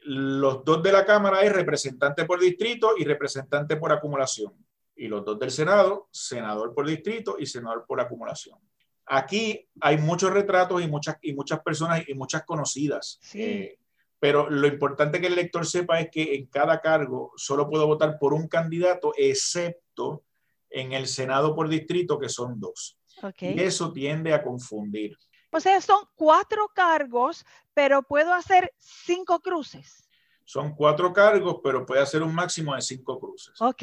los 0.00 0.64
dos 0.64 0.82
de 0.82 0.92
la 0.92 1.04
Cámara 1.04 1.42
es 1.42 1.52
representante 1.52 2.24
por 2.24 2.40
distrito 2.40 2.92
y 2.96 3.04
representante 3.04 3.76
por 3.76 3.92
acumulación. 3.92 4.52
Y 4.96 5.06
los 5.06 5.24
dos 5.24 5.38
del 5.38 5.50
Senado, 5.50 6.08
senador 6.10 6.74
por 6.74 6.86
distrito 6.86 7.36
y 7.38 7.46
senador 7.46 7.84
por 7.86 8.00
acumulación. 8.00 8.58
Aquí 9.06 9.68
hay 9.80 9.96
muchos 9.98 10.32
retratos 10.32 10.82
y 10.82 10.88
muchas, 10.88 11.16
y 11.22 11.32
muchas 11.32 11.60
personas 11.60 12.06
y 12.08 12.14
muchas 12.14 12.44
conocidas. 12.44 13.18
Eh, 13.32 13.78
pero 14.18 14.50
lo 14.50 14.66
importante 14.66 15.20
que 15.20 15.28
el 15.28 15.34
elector 15.34 15.64
sepa 15.66 16.00
es 16.00 16.10
que 16.10 16.34
en 16.34 16.46
cada 16.46 16.80
cargo 16.80 17.32
solo 17.36 17.68
puedo 17.68 17.86
votar 17.86 18.18
por 18.18 18.34
un 18.34 18.48
candidato, 18.48 19.12
excepto 19.16 20.24
en 20.70 20.92
el 20.92 21.06
Senado 21.06 21.54
por 21.54 21.68
distrito, 21.68 22.18
que 22.18 22.28
son 22.28 22.58
dos. 22.58 22.98
Y 23.40 23.60
eso 23.60 23.92
tiende 23.92 24.34
a 24.34 24.42
confundir. 24.42 25.16
O 25.50 25.60
sea, 25.60 25.80
son 25.80 26.04
cuatro 26.14 26.68
cargos, 26.74 27.44
pero 27.74 28.02
puedo 28.02 28.32
hacer 28.34 28.72
cinco 28.78 29.40
cruces. 29.40 30.08
Son 30.44 30.74
cuatro 30.74 31.12
cargos, 31.12 31.60
pero 31.62 31.84
puede 31.84 32.00
hacer 32.00 32.22
un 32.22 32.34
máximo 32.34 32.74
de 32.74 32.82
cinco 32.82 33.18
cruces. 33.18 33.60
Ok. 33.60 33.82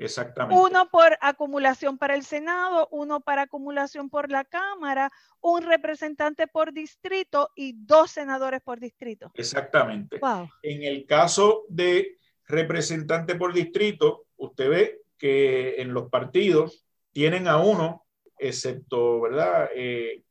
Exactamente. 0.00 0.60
Uno 0.60 0.88
por 0.90 1.18
acumulación 1.20 1.98
para 1.98 2.14
el 2.14 2.24
Senado, 2.24 2.88
uno 2.90 3.20
para 3.20 3.42
acumulación 3.42 4.08
por 4.08 4.30
la 4.30 4.44
Cámara, 4.44 5.12
un 5.42 5.62
representante 5.62 6.46
por 6.46 6.72
distrito 6.72 7.50
y 7.54 7.74
dos 7.76 8.10
senadores 8.10 8.62
por 8.62 8.80
distrito. 8.80 9.30
Exactamente. 9.34 10.18
Wow. 10.18 10.48
En 10.62 10.84
el 10.84 11.04
caso 11.04 11.64
de 11.68 12.16
representante 12.46 13.34
por 13.34 13.52
distrito, 13.52 14.24
usted 14.38 14.70
ve 14.70 15.02
que 15.18 15.82
en 15.82 15.92
los 15.92 16.08
partidos 16.08 16.86
tienen 17.12 17.46
a 17.46 17.58
uno, 17.58 18.06
excepto, 18.38 19.20
¿verdad? 19.20 19.68
Eh, 19.74 20.24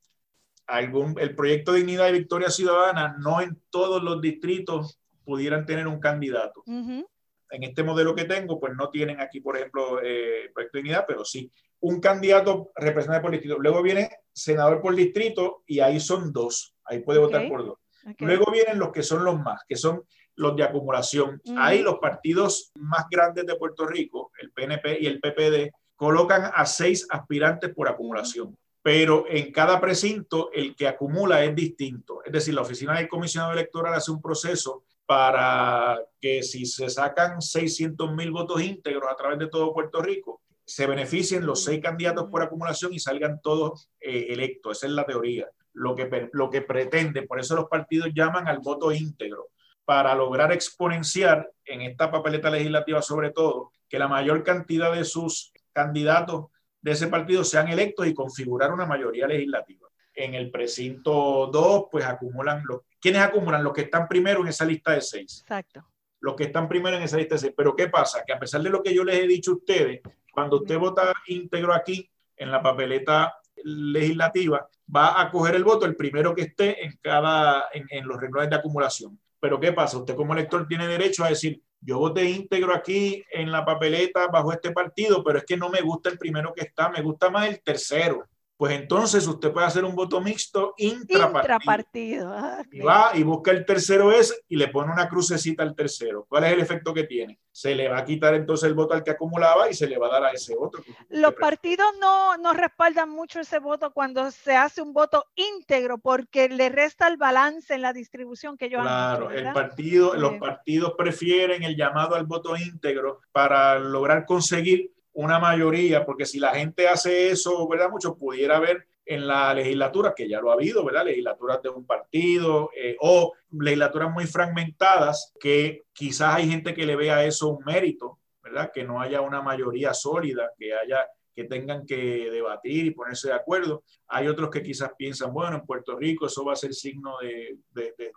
algún, 0.69 1.15
el 1.19 1.35
proyecto 1.35 1.73
Dignidad 1.73 2.09
y 2.09 2.13
Victoria 2.13 2.49
Ciudadana, 2.49 3.17
no 3.19 3.41
en 3.41 3.61
todos 3.69 4.01
los 4.03 4.21
distritos 4.21 4.99
pudieran 5.23 5.65
tener 5.65 5.87
un 5.87 5.99
candidato. 5.99 6.63
En 6.65 7.63
este 7.63 7.83
modelo 7.83 8.15
que 8.15 8.25
tengo, 8.25 8.59
pues 8.59 8.73
no 8.75 8.89
tienen 8.89 9.19
aquí, 9.19 9.41
por 9.41 9.57
ejemplo, 9.57 9.99
eh, 10.03 10.51
proyecto 10.53 10.77
Dignidad, 10.77 11.05
pero 11.07 11.25
sí 11.25 11.51
un 11.81 11.99
candidato 11.99 12.71
representante 12.75 13.21
por 13.21 13.31
distrito. 13.31 13.59
Luego 13.59 13.81
viene 13.81 14.09
senador 14.33 14.81
por 14.81 14.95
distrito 14.95 15.63
y 15.65 15.79
ahí 15.79 15.99
son 15.99 16.31
dos. 16.31 16.75
Ahí 16.83 16.99
puede 16.99 17.19
votar 17.19 17.47
por 17.47 17.65
dos. 17.65 17.77
Luego 18.19 18.51
vienen 18.51 18.79
los 18.79 18.91
que 18.91 19.03
son 19.03 19.23
los 19.23 19.39
más, 19.39 19.63
que 19.67 19.75
son 19.75 20.03
los 20.35 20.55
de 20.55 20.63
acumulación. 20.63 21.41
Ahí 21.57 21.81
los 21.81 21.99
partidos 21.99 22.71
más 22.75 23.05
grandes 23.09 23.45
de 23.45 23.55
Puerto 23.55 23.85
Rico, 23.85 24.31
el 24.41 24.51
PNP 24.51 24.99
y 25.01 25.05
el 25.05 25.19
PPD, 25.19 25.71
colocan 25.95 26.49
a 26.53 26.65
seis 26.65 27.05
aspirantes 27.09 27.73
por 27.73 27.87
acumulación. 27.87 28.57
Pero 28.89 29.25
en 29.29 29.51
cada 29.51 29.79
precinto 29.79 30.49
el 30.51 30.75
que 30.75 30.87
acumula 30.87 31.43
es 31.43 31.55
distinto. 31.55 32.23
Es 32.25 32.31
decir, 32.31 32.55
la 32.55 32.63
oficina 32.63 32.97
del 32.97 33.07
comisionado 33.07 33.53
electoral 33.53 33.93
hace 33.93 34.09
un 34.09 34.19
proceso 34.19 34.83
para 35.05 35.99
que 36.19 36.41
si 36.41 36.65
se 36.65 36.89
sacan 36.89 37.39
600 37.39 38.11
mil 38.15 38.31
votos 38.31 38.63
íntegros 38.63 39.07
a 39.07 39.15
través 39.15 39.37
de 39.37 39.45
todo 39.45 39.75
Puerto 39.75 40.01
Rico, 40.01 40.41
se 40.65 40.87
beneficien 40.87 41.45
los 41.45 41.63
seis 41.63 41.79
candidatos 41.83 42.31
por 42.31 42.41
acumulación 42.41 42.91
y 42.91 42.97
salgan 42.97 43.39
todos 43.43 43.91
eh, 43.99 44.25
electos. 44.29 44.77
Esa 44.77 44.87
es 44.87 44.93
la 44.93 45.05
teoría. 45.05 45.47
Lo 45.73 45.95
que, 45.95 46.27
lo 46.33 46.49
que 46.49 46.63
pretende, 46.63 47.27
por 47.27 47.39
eso 47.39 47.55
los 47.55 47.69
partidos 47.69 48.09
llaman 48.15 48.47
al 48.47 48.57
voto 48.57 48.91
íntegro, 48.91 49.49
para 49.85 50.15
lograr 50.15 50.51
exponenciar 50.51 51.47
en 51.63 51.83
esta 51.83 52.09
papeleta 52.09 52.49
legislativa 52.49 53.03
sobre 53.03 53.29
todo, 53.29 53.71
que 53.87 53.99
la 53.99 54.07
mayor 54.07 54.43
cantidad 54.43 54.91
de 54.91 55.05
sus 55.05 55.53
candidatos 55.73 56.47
de 56.81 56.91
ese 56.91 57.07
partido 57.07 57.43
sean 57.43 57.67
electos 57.67 58.07
y 58.07 58.13
configurar 58.13 58.71
una 58.71 58.85
mayoría 58.85 59.27
legislativa. 59.27 59.87
En 60.13 60.33
el 60.33 60.51
precinto 60.51 61.47
2, 61.51 61.85
pues 61.91 62.05
acumulan 62.05 62.63
los... 62.65 62.81
¿Quiénes 62.99 63.21
acumulan? 63.21 63.63
Los 63.63 63.73
que 63.73 63.81
están 63.81 64.07
primero 64.07 64.41
en 64.41 64.47
esa 64.47 64.65
lista 64.65 64.91
de 64.91 65.01
seis 65.01 65.41
Exacto. 65.41 65.85
los 66.21 66.35
que 66.35 66.45
están 66.45 66.67
primero 66.67 66.97
en 66.97 67.03
esa 67.03 67.17
lista 67.17 67.35
de 67.35 67.39
seis. 67.39 67.53
Pero 67.55 67.75
¿qué 67.75 67.87
pasa? 67.87 68.23
Que 68.25 68.33
a 68.33 68.39
pesar 68.39 68.61
de 68.61 68.69
lo 68.69 68.83
que 68.83 68.93
yo 68.93 69.03
les 69.03 69.19
he 69.19 69.27
dicho 69.27 69.51
a 69.51 69.55
ustedes, 69.55 70.01
cuando 70.33 70.57
usted 70.57 70.77
vota 70.77 71.13
íntegro 71.27 71.73
aquí 71.73 72.09
en 72.35 72.51
la 72.51 72.61
papeleta 72.61 73.35
legislativa, 73.63 74.67
va 74.93 75.21
a 75.21 75.29
coger 75.31 75.55
el 75.55 75.63
voto 75.63 75.85
el 75.85 75.95
primero 75.95 76.33
que 76.33 76.43
esté 76.43 76.83
en 76.83 76.97
cada 77.01 77.65
en, 77.73 77.85
en 77.89 78.07
los 78.07 78.19
renglones 78.19 78.49
de 78.49 78.55
acumulación. 78.55 79.19
Pero 79.39 79.59
¿qué 79.59 79.71
pasa? 79.71 79.97
Usted 79.97 80.15
como 80.15 80.33
elector 80.33 80.67
tiene 80.67 80.87
derecho 80.87 81.23
a 81.23 81.29
decir, 81.29 81.61
yo 81.81 81.99
voté 81.99 82.25
íntegro 82.25 82.73
aquí 82.73 83.23
en 83.31 83.51
la 83.51 83.65
papeleta 83.65 84.27
bajo 84.27 84.51
este 84.51 84.71
partido, 84.71 85.23
pero 85.23 85.39
es 85.39 85.45
que 85.45 85.57
no 85.57 85.69
me 85.69 85.81
gusta 85.81 86.09
el 86.09 86.17
primero 86.17 86.53
que 86.53 86.61
está, 86.61 86.89
me 86.89 87.01
gusta 87.01 87.29
más 87.29 87.47
el 87.47 87.61
tercero. 87.61 88.27
Pues 88.59 88.73
entonces 88.73 89.25
usted 89.25 89.53
puede 89.53 89.67
hacer 89.67 89.85
un 89.85 89.95
voto 89.95 90.19
mixto 90.19 90.73
intrapartido. 90.75 91.37
Intrapartido. 91.55 92.33
Ah, 92.33 92.61
Y 92.69 92.81
va 92.81 93.11
y 93.13 93.23
busca 93.23 93.51
el 93.51 93.65
tercero 93.65 94.11
ese 94.11 94.33
y 94.49 94.57
le 94.57 94.67
pone 94.67 94.91
una 94.91 95.07
crucecita 95.07 95.63
al 95.63 95.73
tercero. 95.73 96.25
¿Cuál 96.27 96.43
es 96.43 96.51
el 96.51 96.59
efecto 96.59 96.93
que 96.93 97.05
tiene? 97.05 97.39
Se 97.53 97.73
le 97.73 97.87
va 97.87 97.99
a 97.99 98.03
quitar 98.03 98.33
entonces 98.33 98.67
el 98.67 98.73
voto 98.73 98.93
al 98.95 99.05
que 99.05 99.11
acumulaba 99.11 99.69
y 99.69 99.73
se 99.73 99.87
le 99.87 99.97
va 99.97 100.07
a 100.07 100.11
dar 100.11 100.23
a 100.25 100.31
ese 100.31 100.55
otro. 100.59 100.83
Los 101.07 101.35
partidos 101.35 101.87
no, 102.01 102.35
no 102.35 102.51
respaldan 102.51 103.09
mucho 103.09 103.39
ese 103.39 103.59
voto 103.59 103.93
cuando 103.93 104.29
se 104.29 104.57
hace 104.57 104.81
un 104.81 104.91
voto 104.91 105.23
íntegro 105.35 105.97
porque 105.97 106.49
le 106.49 106.67
resta 106.67 107.07
el 107.07 107.15
balance 107.15 107.73
en 107.73 107.81
la 107.81 107.93
distribución 107.93 108.57
que 108.57 108.65
ellos 108.65 108.81
han 108.81 108.87
Claro, 108.87 109.31
hecho, 109.31 109.39
el 109.39 109.53
partido, 109.53 110.15
los 110.15 110.33
partidos 110.33 110.95
prefieren 110.97 111.63
el 111.63 111.77
llamado 111.77 112.13
al 112.15 112.25
voto 112.25 112.57
íntegro 112.57 113.21
para 113.31 113.79
lograr 113.79 114.25
conseguir 114.25 114.91
una 115.19 115.37
mayoría, 115.37 116.05
porque 116.05 116.25
si 116.25 116.39
la 116.39 116.55
gente 116.55 116.87
hace 116.87 117.29
eso, 117.29 117.67
¿verdad? 117.67 117.89
Mucho 117.89 118.15
pudiera 118.15 118.55
haber 118.55 118.87
en 119.05 119.27
la 119.27 119.53
legislatura, 119.53 120.13
que 120.15 120.29
ya 120.29 120.39
lo 120.39 120.49
ha 120.49 120.53
habido, 120.53 120.85
¿verdad? 120.85 121.05
Legislaturas 121.05 121.61
de 121.61 121.69
un 121.69 121.85
partido 121.85 122.69
eh, 122.73 122.95
o 123.01 123.33
legislaturas 123.51 124.13
muy 124.13 124.25
fragmentadas, 124.25 125.33
que 125.37 125.83
quizás 125.91 126.35
hay 126.35 126.49
gente 126.49 126.73
que 126.73 126.85
le 126.85 126.95
vea 126.95 127.25
eso 127.25 127.49
un 127.49 127.65
mérito, 127.65 128.19
¿verdad? 128.41 128.71
Que 128.73 128.85
no 128.85 129.01
haya 129.01 129.19
una 129.19 129.41
mayoría 129.41 129.93
sólida, 129.93 130.51
que 130.57 130.73
haya 130.73 131.05
que 131.39 131.45
tengan 131.45 131.85
que 131.85 132.29
debatir 132.29 132.85
y 132.85 132.91
ponerse 132.91 133.29
de 133.29 133.33
acuerdo. 133.33 133.83
Hay 134.09 134.27
otros 134.27 134.49
que 134.49 134.61
quizás 134.61 134.91
piensan, 134.97 135.31
bueno, 135.31 135.55
en 135.55 135.65
Puerto 135.65 135.95
Rico 135.95 136.25
eso 136.25 136.43
va 136.43 136.51
a 136.51 136.57
ser 136.57 136.73
signo 136.73 137.15
de, 137.21 137.57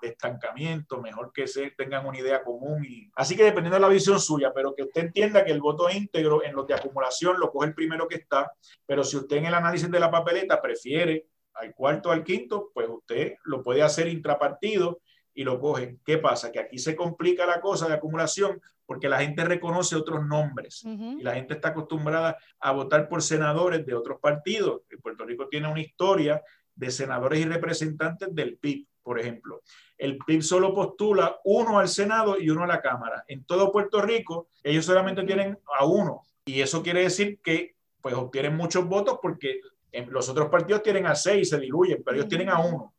estancamiento, 0.02 1.00
mejor 1.00 1.30
que 1.32 1.46
se 1.46 1.70
tengan 1.70 2.04
una 2.04 2.18
idea 2.18 2.42
común. 2.42 2.84
Y... 2.84 3.08
Así 3.14 3.36
que 3.36 3.44
dependiendo 3.44 3.76
de 3.76 3.82
la 3.82 3.88
visión 3.88 4.18
suya, 4.18 4.52
pero 4.52 4.74
que 4.74 4.82
usted 4.82 5.02
entienda 5.02 5.44
que 5.44 5.52
el 5.52 5.60
voto 5.60 5.88
íntegro 5.88 6.42
en 6.42 6.56
los 6.56 6.66
de 6.66 6.74
acumulación 6.74 7.38
lo 7.38 7.52
coge 7.52 7.68
el 7.68 7.74
primero 7.74 8.08
que 8.08 8.16
está, 8.16 8.50
pero 8.84 9.04
si 9.04 9.16
usted 9.16 9.36
en 9.36 9.46
el 9.46 9.54
análisis 9.54 9.88
de 9.88 10.00
la 10.00 10.10
papeleta 10.10 10.60
prefiere 10.60 11.26
al 11.54 11.72
cuarto 11.74 12.10
al 12.10 12.24
quinto, 12.24 12.72
pues 12.74 12.88
usted 12.88 13.34
lo 13.44 13.62
puede 13.62 13.82
hacer 13.82 14.08
intrapartido 14.08 15.00
y 15.32 15.44
lo 15.44 15.60
coge. 15.60 15.98
¿Qué 16.04 16.18
pasa? 16.18 16.50
Que 16.50 16.58
aquí 16.58 16.78
se 16.78 16.96
complica 16.96 17.46
la 17.46 17.60
cosa 17.60 17.86
de 17.86 17.94
acumulación 17.94 18.60
porque 18.86 19.08
la 19.08 19.20
gente 19.20 19.44
reconoce 19.44 19.96
otros 19.96 20.24
nombres 20.26 20.84
y 20.84 21.22
la 21.22 21.34
gente 21.34 21.54
está 21.54 21.68
acostumbrada 21.68 22.36
a 22.60 22.72
votar 22.72 23.08
por 23.08 23.22
senadores 23.22 23.86
de 23.86 23.94
otros 23.94 24.18
partidos. 24.20 24.82
Puerto 25.02 25.24
Rico 25.24 25.48
tiene 25.48 25.68
una 25.68 25.80
historia 25.80 26.42
de 26.74 26.90
senadores 26.90 27.40
y 27.40 27.44
representantes 27.44 28.34
del 28.34 28.56
PIB, 28.56 28.86
por 29.02 29.18
ejemplo. 29.18 29.62
El 29.96 30.18
PIB 30.18 30.42
solo 30.42 30.74
postula 30.74 31.38
uno 31.44 31.78
al 31.78 31.88
Senado 31.88 32.38
y 32.38 32.50
uno 32.50 32.64
a 32.64 32.66
la 32.66 32.80
Cámara. 32.80 33.24
En 33.28 33.44
todo 33.44 33.70
Puerto 33.70 34.02
Rico, 34.02 34.48
ellos 34.62 34.84
solamente 34.84 35.22
tienen 35.24 35.58
a 35.78 35.84
uno. 35.84 36.22
Y 36.44 36.60
eso 36.60 36.82
quiere 36.82 37.02
decir 37.02 37.38
que 37.42 37.76
pues 38.00 38.14
obtienen 38.14 38.56
muchos 38.56 38.86
votos 38.86 39.18
porque 39.22 39.60
en 39.92 40.12
los 40.12 40.28
otros 40.28 40.48
partidos 40.48 40.82
tienen 40.82 41.06
a 41.06 41.14
seis 41.14 41.50
se 41.50 41.58
diluyen, 41.60 42.02
pero 42.04 42.16
ellos 42.16 42.28
tienen 42.28 42.48
a 42.48 42.58
uno 42.58 42.94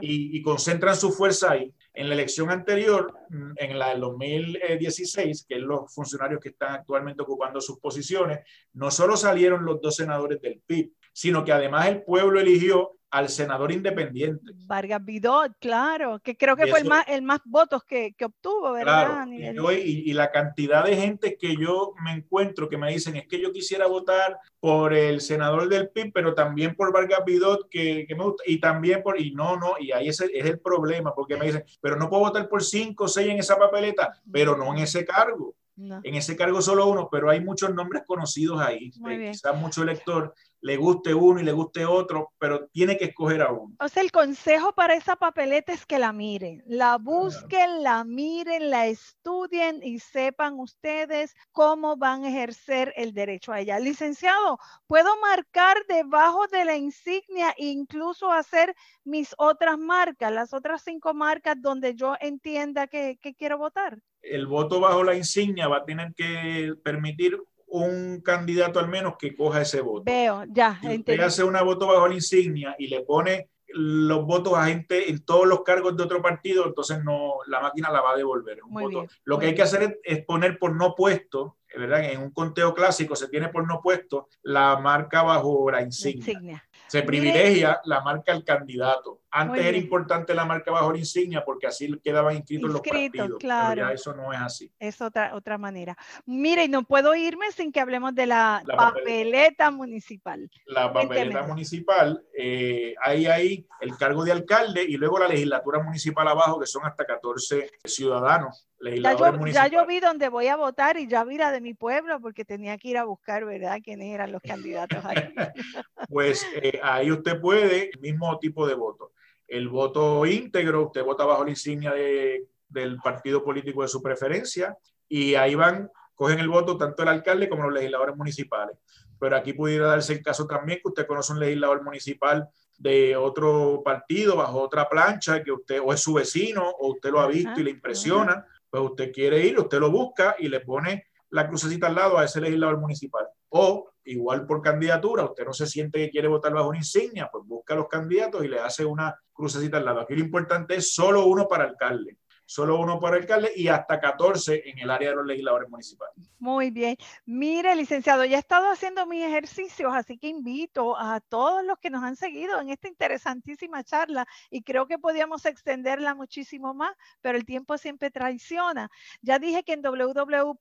Y, 0.00 0.36
y 0.36 0.42
concentran 0.42 0.96
su 0.96 1.12
fuerza 1.12 1.52
ahí. 1.52 1.72
En 1.92 2.08
la 2.08 2.14
elección 2.14 2.50
anterior, 2.50 3.12
mm, 3.30 3.52
en 3.56 3.78
la 3.78 3.90
del 3.90 4.00
2016, 4.00 5.46
que 5.48 5.56
es 5.56 5.60
los 5.60 5.92
funcionarios 5.92 6.40
que 6.40 6.50
están 6.50 6.74
actualmente 6.74 7.22
ocupando 7.22 7.60
sus 7.60 7.78
posiciones, 7.78 8.40
no 8.72 8.90
solo 8.90 9.16
salieron 9.16 9.64
los 9.64 9.80
dos 9.80 9.96
senadores 9.96 10.40
del 10.40 10.60
PIB, 10.66 10.92
sino 11.14 11.44
que 11.44 11.52
además 11.52 11.86
el 11.88 12.02
pueblo 12.02 12.40
eligió 12.40 12.90
al 13.10 13.28
senador 13.28 13.70
independiente. 13.70 14.50
Vargas 14.66 15.04
Vidot, 15.04 15.52
claro, 15.60 16.18
que 16.18 16.36
creo 16.36 16.56
que 16.56 16.66
Y 16.66 16.70
fue 16.70 16.80
el 16.80 16.86
eso- 16.86 16.94
más, 16.96 17.04
el 17.06 17.22
más 17.22 17.38
votos 17.44 17.84
que, 17.84 18.12
que 18.18 18.24
obtuvo, 18.24 18.72
¿verdad? 18.72 19.06
Claro, 19.24 19.32
y, 19.32 19.54
yo- 19.54 19.70
y- 19.70 20.02
y 20.10 20.12
la 20.14 20.32
cantidad 20.32 20.84
de 20.84 20.96
gente 20.96 21.36
que 21.38 21.54
yo 21.56 21.94
me 22.02 22.10
encuentro 22.10 22.68
que 22.68 22.76
me 22.76 22.90
dicen 22.90 23.14
es 23.14 23.28
que 23.28 23.40
yo 23.40 23.52
quisiera 23.52 23.86
votar 23.86 24.36
por 24.58 24.92
el 24.92 25.20
senador 25.20 25.68
del 25.68 25.90
PIB, 25.90 26.10
pero 26.12 26.34
también 26.34 26.74
por 26.74 26.92
Vargas 26.92 27.20
Vidot, 27.24 27.68
que, 27.70 28.04
que 28.08 28.16
me 28.16 28.24
gusta, 28.24 28.42
y 28.48 28.58
también 28.58 29.00
por, 29.00 29.20
y 29.20 29.30
no, 29.30 29.56
no, 29.56 29.74
y 29.78 29.92
ahí 29.92 30.08
ese 30.08 30.28
es 30.34 30.44
el 30.46 30.58
problema, 30.58 31.14
porque 31.14 31.36
me 31.36 31.46
dicen, 31.46 31.62
pero 31.80 31.94
no 31.94 32.10
puedo 32.10 32.24
votar 32.24 32.48
por 32.48 32.64
cinco 32.64 33.04
o 33.04 33.08
seis 33.08 33.28
en 33.28 33.38
esa 33.38 33.56
papeleta, 33.56 34.12
pero 34.32 34.56
no 34.56 34.72
en 34.74 34.82
ese 34.82 35.04
cargo. 35.04 35.54
No. 35.76 36.00
En 36.04 36.14
ese 36.14 36.36
cargo 36.36 36.62
solo 36.62 36.86
uno, 36.86 37.08
pero 37.10 37.28
hay 37.30 37.40
muchos 37.40 37.74
nombres 37.74 38.04
conocidos 38.06 38.60
ahí. 38.60 38.92
Eh, 39.08 39.30
quizás 39.32 39.56
mucho 39.56 39.82
elector 39.82 40.32
le 40.64 40.78
guste 40.78 41.12
uno 41.12 41.40
y 41.40 41.44
le 41.44 41.52
guste 41.52 41.84
otro, 41.84 42.32
pero 42.38 42.68
tiene 42.68 42.96
que 42.96 43.04
escoger 43.04 43.42
a 43.42 43.52
uno. 43.52 43.76
O 43.80 43.88
sea, 43.88 44.02
el 44.02 44.10
consejo 44.10 44.72
para 44.72 44.94
esa 44.94 45.14
papeleta 45.14 45.74
es 45.74 45.84
que 45.84 45.98
la 45.98 46.10
miren, 46.10 46.62
la 46.66 46.96
busquen, 46.96 47.82
la 47.82 48.02
miren, 48.02 48.70
la 48.70 48.86
estudien 48.86 49.82
y 49.82 49.98
sepan 49.98 50.58
ustedes 50.58 51.36
cómo 51.52 51.98
van 51.98 52.24
a 52.24 52.30
ejercer 52.30 52.94
el 52.96 53.12
derecho 53.12 53.52
a 53.52 53.60
ella. 53.60 53.78
Licenciado, 53.78 54.58
¿puedo 54.86 55.10
marcar 55.20 55.76
debajo 55.86 56.46
de 56.46 56.64
la 56.64 56.76
insignia 56.76 57.50
e 57.58 57.66
incluso 57.66 58.32
hacer 58.32 58.74
mis 59.04 59.34
otras 59.36 59.76
marcas, 59.76 60.32
las 60.32 60.54
otras 60.54 60.80
cinco 60.82 61.12
marcas 61.12 61.60
donde 61.60 61.94
yo 61.94 62.16
entienda 62.22 62.86
que, 62.86 63.18
que 63.20 63.34
quiero 63.34 63.58
votar? 63.58 63.98
el 64.24 64.46
voto 64.46 64.80
bajo 64.80 65.04
la 65.04 65.14
insignia 65.14 65.68
va 65.68 65.78
a 65.78 65.84
tener 65.84 66.14
que 66.14 66.72
permitir 66.82 67.38
un 67.82 68.20
candidato 68.20 68.78
al 68.78 68.88
menos 68.88 69.14
que 69.18 69.34
coja 69.34 69.62
ese 69.62 69.80
voto. 69.80 70.04
Veo, 70.04 70.44
ya, 70.48 70.78
Si 70.80 70.98
usted 70.98 71.20
hace 71.20 71.42
una 71.44 71.62
voto 71.62 71.86
bajo 71.88 72.06
la 72.08 72.14
insignia 72.14 72.74
y 72.78 72.88
le 72.88 73.00
pone 73.02 73.50
los 73.76 74.24
votos 74.24 74.52
a 74.56 74.66
gente 74.66 75.10
en 75.10 75.24
todos 75.24 75.46
los 75.48 75.62
cargos 75.64 75.96
de 75.96 76.04
otro 76.04 76.22
partido, 76.22 76.64
entonces 76.66 77.02
no, 77.02 77.34
la 77.48 77.60
máquina 77.60 77.90
la 77.90 78.00
va 78.00 78.12
a 78.12 78.16
devolver. 78.16 78.62
Un 78.62 78.72
voto. 78.72 79.00
bien, 79.00 79.08
Lo 79.24 79.38
que 79.38 79.46
hay 79.46 79.52
bien. 79.52 79.56
que 79.56 79.62
hacer 79.62 79.82
es, 79.82 80.18
es 80.18 80.24
poner 80.24 80.58
por 80.60 80.76
no 80.76 80.94
puesto, 80.94 81.56
¿verdad? 81.76 82.04
En 82.04 82.20
un 82.20 82.30
conteo 82.30 82.72
clásico 82.72 83.16
se 83.16 83.28
tiene 83.28 83.48
por 83.48 83.66
no 83.66 83.80
puesto 83.82 84.28
la 84.42 84.78
marca 84.78 85.22
bajo 85.24 85.68
la 85.72 85.78
La 85.78 85.82
insignia. 85.86 86.18
insignia. 86.32 86.64
Se 86.86 87.02
privilegia 87.02 87.80
la 87.86 88.00
marca 88.02 88.30
al 88.30 88.44
candidato. 88.44 89.22
Antes 89.36 89.66
era 89.66 89.76
importante 89.76 90.32
la 90.32 90.44
marca 90.44 90.70
bajo 90.70 90.92
la 90.92 90.98
insignia 90.98 91.44
porque 91.44 91.66
así 91.66 91.92
quedaban 92.04 92.36
inscritos 92.36 92.70
los 92.70 92.80
partidos. 92.80 93.40
Claro. 93.40 93.74
Pero 93.74 93.88
ya 93.88 93.92
eso 93.92 94.14
no 94.14 94.32
es 94.32 94.38
así. 94.38 94.72
Es 94.78 95.02
otra, 95.02 95.34
otra 95.34 95.58
manera. 95.58 95.96
Mire, 96.24 96.62
y 96.62 96.68
no 96.68 96.84
puedo 96.84 97.16
irme 97.16 97.50
sin 97.50 97.72
que 97.72 97.80
hablemos 97.80 98.14
de 98.14 98.26
la, 98.26 98.62
papeleta, 98.64 99.72
municipal. 99.72 100.48
La 100.66 100.92
papeleta 100.92 101.42
municipal, 101.42 102.24
eh, 102.32 102.94
hay 103.02 103.26
ahí 103.26 103.66
el 103.80 103.96
cargo 103.96 104.24
de 104.24 104.30
alcalde 104.30 104.84
y 104.84 104.96
luego 104.96 105.18
la 105.18 105.26
legislatura 105.26 105.82
municipal 105.82 106.28
abajo, 106.28 106.60
que 106.60 106.66
son 106.66 106.86
hasta 106.86 107.04
14 107.04 107.72
ciudadanos. 107.84 108.68
Ya 108.80 109.16
yo, 109.16 109.46
ya 109.46 109.66
yo, 109.66 109.84
vi 109.86 109.98
donde 109.98 110.28
voy 110.28 110.46
a 110.46 110.56
votar 110.56 110.96
y 110.96 111.08
ya 111.08 111.24
vi 111.24 111.38
la 111.38 111.50
de 111.50 111.60
mi 111.60 111.74
pueblo 111.74 112.20
porque 112.20 112.44
tenía 112.44 112.78
que 112.78 112.88
ir 112.88 112.98
a 112.98 113.04
buscar, 113.04 113.44
¿verdad?, 113.44 113.80
quiénes 113.82 114.14
eran 114.14 114.30
los 114.30 114.42
candidatos 114.42 115.04
ahí. 115.04 115.16
pues 116.08 116.46
eh, 116.54 116.78
ahí 116.84 117.10
usted 117.10 117.40
puede, 117.40 117.90
el 117.90 118.00
mismo 118.00 118.38
tipo 118.38 118.64
de 118.68 118.74
voto 118.74 119.10
el 119.48 119.68
voto 119.68 120.24
íntegro, 120.26 120.86
usted 120.86 121.04
vota 121.04 121.24
bajo 121.24 121.44
la 121.44 121.50
insignia 121.50 121.92
de, 121.92 122.46
del 122.68 122.98
partido 122.98 123.42
político 123.44 123.82
de 123.82 123.88
su 123.88 124.02
preferencia 124.02 124.76
y 125.08 125.34
ahí 125.34 125.54
van, 125.54 125.90
cogen 126.14 126.38
el 126.38 126.48
voto 126.48 126.76
tanto 126.76 127.02
el 127.02 127.08
alcalde 127.08 127.48
como 127.48 127.64
los 127.64 127.74
legisladores 127.74 128.16
municipales. 128.16 128.76
Pero 129.18 129.36
aquí 129.36 129.52
pudiera 129.52 129.86
darse 129.86 130.14
el 130.14 130.22
caso 130.22 130.46
también 130.46 130.80
que 130.82 130.88
usted 130.88 131.06
conoce 131.06 131.32
un 131.32 131.40
legislador 131.40 131.82
municipal 131.82 132.48
de 132.76 133.16
otro 133.16 133.82
partido 133.84 134.36
bajo 134.36 134.60
otra 134.60 134.88
plancha 134.88 135.42
que 135.42 135.52
usted 135.52 135.80
o 135.82 135.92
es 135.92 136.00
su 136.00 136.14
vecino 136.14 136.68
o 136.68 136.92
usted 136.92 137.10
lo 137.10 137.20
ha 137.20 137.28
visto 137.28 137.60
y 137.60 137.62
le 137.62 137.70
impresiona, 137.70 138.44
pues 138.68 138.82
usted 138.82 139.12
quiere 139.12 139.46
ir, 139.46 139.58
usted 139.58 139.78
lo 139.78 139.90
busca 139.90 140.36
y 140.38 140.48
le 140.48 140.60
pone 140.60 141.06
la 141.30 141.48
crucecita 141.48 141.86
al 141.86 141.94
lado 141.94 142.18
a 142.18 142.24
ese 142.24 142.40
legislador 142.40 142.78
municipal. 142.78 143.26
O 143.56 143.92
igual 144.04 144.46
por 144.46 144.60
candidatura, 144.60 145.24
usted 145.24 145.44
no 145.44 145.52
se 145.52 145.66
siente 145.66 145.98
que 146.00 146.10
quiere 146.10 146.26
votar 146.26 146.52
bajo 146.52 146.70
una 146.70 146.78
insignia, 146.78 147.28
pues 147.30 147.44
busca 147.46 147.74
a 147.74 147.76
los 147.76 147.88
candidatos 147.88 148.44
y 148.44 148.48
le 148.48 148.58
hace 148.58 148.84
una 148.84 149.16
crucecita 149.32 149.76
al 149.76 149.84
lado. 149.84 150.00
Aquí 150.00 150.14
lo 150.14 150.24
importante 150.24 150.74
es 150.74 150.92
solo 150.92 151.24
uno 151.26 151.46
para 151.46 151.64
alcalde 151.64 152.18
solo 152.46 152.78
uno 152.78 153.00
para 153.00 153.16
alcalde 153.16 153.52
y 153.54 153.68
hasta 153.68 154.00
14 154.00 154.68
en 154.68 154.78
el 154.78 154.90
área 154.90 155.10
de 155.10 155.16
los 155.16 155.26
legisladores 155.26 155.68
municipales. 155.68 156.14
Muy 156.38 156.70
bien. 156.70 156.96
Mire, 157.24 157.74
licenciado, 157.74 158.24
ya 158.24 158.36
he 158.36 158.40
estado 158.40 158.70
haciendo 158.70 159.06
mis 159.06 159.24
ejercicios, 159.24 159.92
así 159.94 160.18
que 160.18 160.28
invito 160.28 160.96
a 160.98 161.20
todos 161.20 161.64
los 161.64 161.78
que 161.78 161.90
nos 161.90 162.02
han 162.02 162.16
seguido 162.16 162.60
en 162.60 162.70
esta 162.70 162.88
interesantísima 162.88 163.82
charla 163.84 164.26
y 164.50 164.62
creo 164.62 164.86
que 164.86 164.98
podíamos 164.98 165.46
extenderla 165.46 166.14
muchísimo 166.14 166.74
más, 166.74 166.94
pero 167.20 167.38
el 167.38 167.44
tiempo 167.44 167.78
siempre 167.78 168.10
traiciona. 168.10 168.90
Ya 169.22 169.38
dije 169.38 169.62
que 169.64 169.72
en 169.72 169.82
www.cee, 169.82 170.60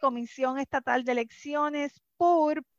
Comisión 0.00 0.58
Estatal 0.58 1.04
de 1.04 1.12
Elecciones, 1.12 2.02
pur.org 2.22 2.70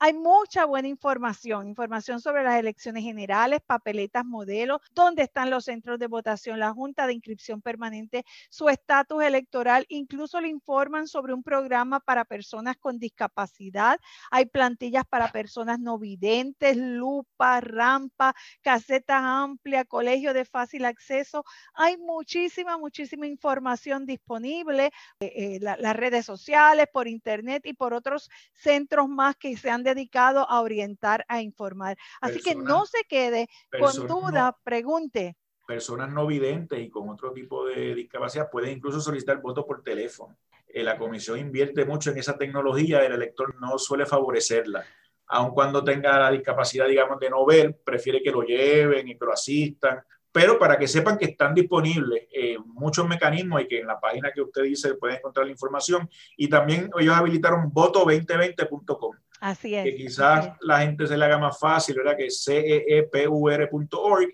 hay 0.00 0.12
mucha 0.12 0.64
buena 0.64 0.88
información, 0.88 1.68
información 1.68 2.20
sobre 2.20 2.42
las 2.42 2.58
elecciones 2.58 3.04
generales, 3.04 3.60
papeletas, 3.64 4.24
modelos, 4.24 4.80
dónde 4.92 5.22
están 5.22 5.48
los 5.48 5.66
centros 5.66 6.00
de 6.00 6.08
votación, 6.08 6.58
la 6.58 6.72
Junta 6.72 7.06
de 7.06 7.12
Inscripción 7.12 7.62
Permanente, 7.62 8.24
su 8.50 8.68
estatus 8.68 9.22
electoral, 9.22 9.86
incluso 9.88 10.40
le 10.40 10.48
informan 10.48 11.06
sobre 11.06 11.32
un 11.32 11.44
programa 11.44 12.00
para 12.00 12.24
personas 12.24 12.76
con 12.76 12.98
discapacidad, 12.98 14.00
hay 14.32 14.46
plantillas 14.46 15.04
para 15.08 15.30
personas 15.30 15.78
no 15.78 15.96
videntes, 15.96 16.76
lupa, 16.76 17.60
rampa, 17.60 18.34
casetas 18.62 19.22
amplias, 19.22 19.86
colegio 19.86 20.34
de 20.34 20.44
fácil 20.44 20.84
acceso, 20.86 21.44
hay 21.74 21.98
muchísima, 21.98 22.78
muchísima 22.78 23.28
información 23.28 24.06
disponible, 24.06 24.90
eh, 25.20 25.32
eh, 25.36 25.58
las 25.60 25.96
redes 25.96 26.26
sociales, 26.26 26.86
por 26.92 27.06
internet, 27.06 27.27
Internet 27.28 27.66
y 27.66 27.74
por 27.74 27.92
otros 27.92 28.30
centros 28.54 29.06
más 29.06 29.36
que 29.36 29.54
se 29.56 29.68
han 29.68 29.82
dedicado 29.82 30.48
a 30.48 30.62
orientar, 30.62 31.26
a 31.28 31.42
informar. 31.42 31.98
Así 32.22 32.40
que 32.40 32.54
no 32.54 32.86
se 32.86 33.04
quede 33.06 33.48
con 33.78 34.06
duda, 34.06 34.56
pregunte. 34.64 35.36
Personas 35.66 36.10
no 36.10 36.26
videntes 36.26 36.80
y 36.80 36.88
con 36.88 37.10
otro 37.10 37.32
tipo 37.32 37.66
de 37.66 37.94
discapacidad 37.94 38.48
pueden 38.50 38.78
incluso 38.78 39.00
solicitar 39.02 39.42
voto 39.42 39.66
por 39.66 39.82
teléfono. 39.82 40.38
Eh, 40.66 40.82
la 40.82 40.96
comisión 40.96 41.38
invierte 41.38 41.84
mucho 41.84 42.10
en 42.10 42.18
esa 42.18 42.38
tecnología, 42.38 43.04
el 43.04 43.12
elector 43.12 43.54
no 43.60 43.78
suele 43.78 44.06
favorecerla 44.06 44.86
aun 45.30 45.50
cuando 45.50 45.84
tenga 45.84 46.18
la 46.18 46.30
discapacidad, 46.30 46.88
digamos, 46.88 47.20
de 47.20 47.28
no 47.28 47.44
ver, 47.44 47.76
prefiere 47.84 48.22
que 48.22 48.30
lo 48.30 48.40
lleven 48.40 49.08
y 49.08 49.18
que 49.18 49.26
lo 49.26 49.34
asistan 49.34 50.02
pero 50.32 50.58
para 50.58 50.78
que 50.78 50.86
sepan 50.86 51.16
que 51.16 51.26
están 51.26 51.54
disponibles 51.54 52.24
eh, 52.32 52.56
muchos 52.64 53.08
mecanismos 53.08 53.62
y 53.62 53.68
que 53.68 53.80
en 53.80 53.86
la 53.86 53.98
página 53.98 54.30
que 54.32 54.42
usted 54.42 54.62
dice 54.62 54.94
pueden 54.94 55.16
encontrar 55.16 55.46
la 55.46 55.52
información. 55.52 56.08
Y 56.36 56.48
también 56.48 56.90
ellos 56.98 57.14
habilitaron 57.14 57.72
voto2020.com. 57.72 59.16
Así 59.40 59.74
es. 59.74 59.84
Que 59.84 59.94
quizás 59.94 60.50
la 60.60 60.80
gente 60.80 61.06
se 61.06 61.16
le 61.16 61.24
haga 61.24 61.38
más 61.38 61.58
fácil, 61.58 61.96
¿verdad? 61.96 62.16
Que 62.16 62.28
ceepur.org 62.30 63.08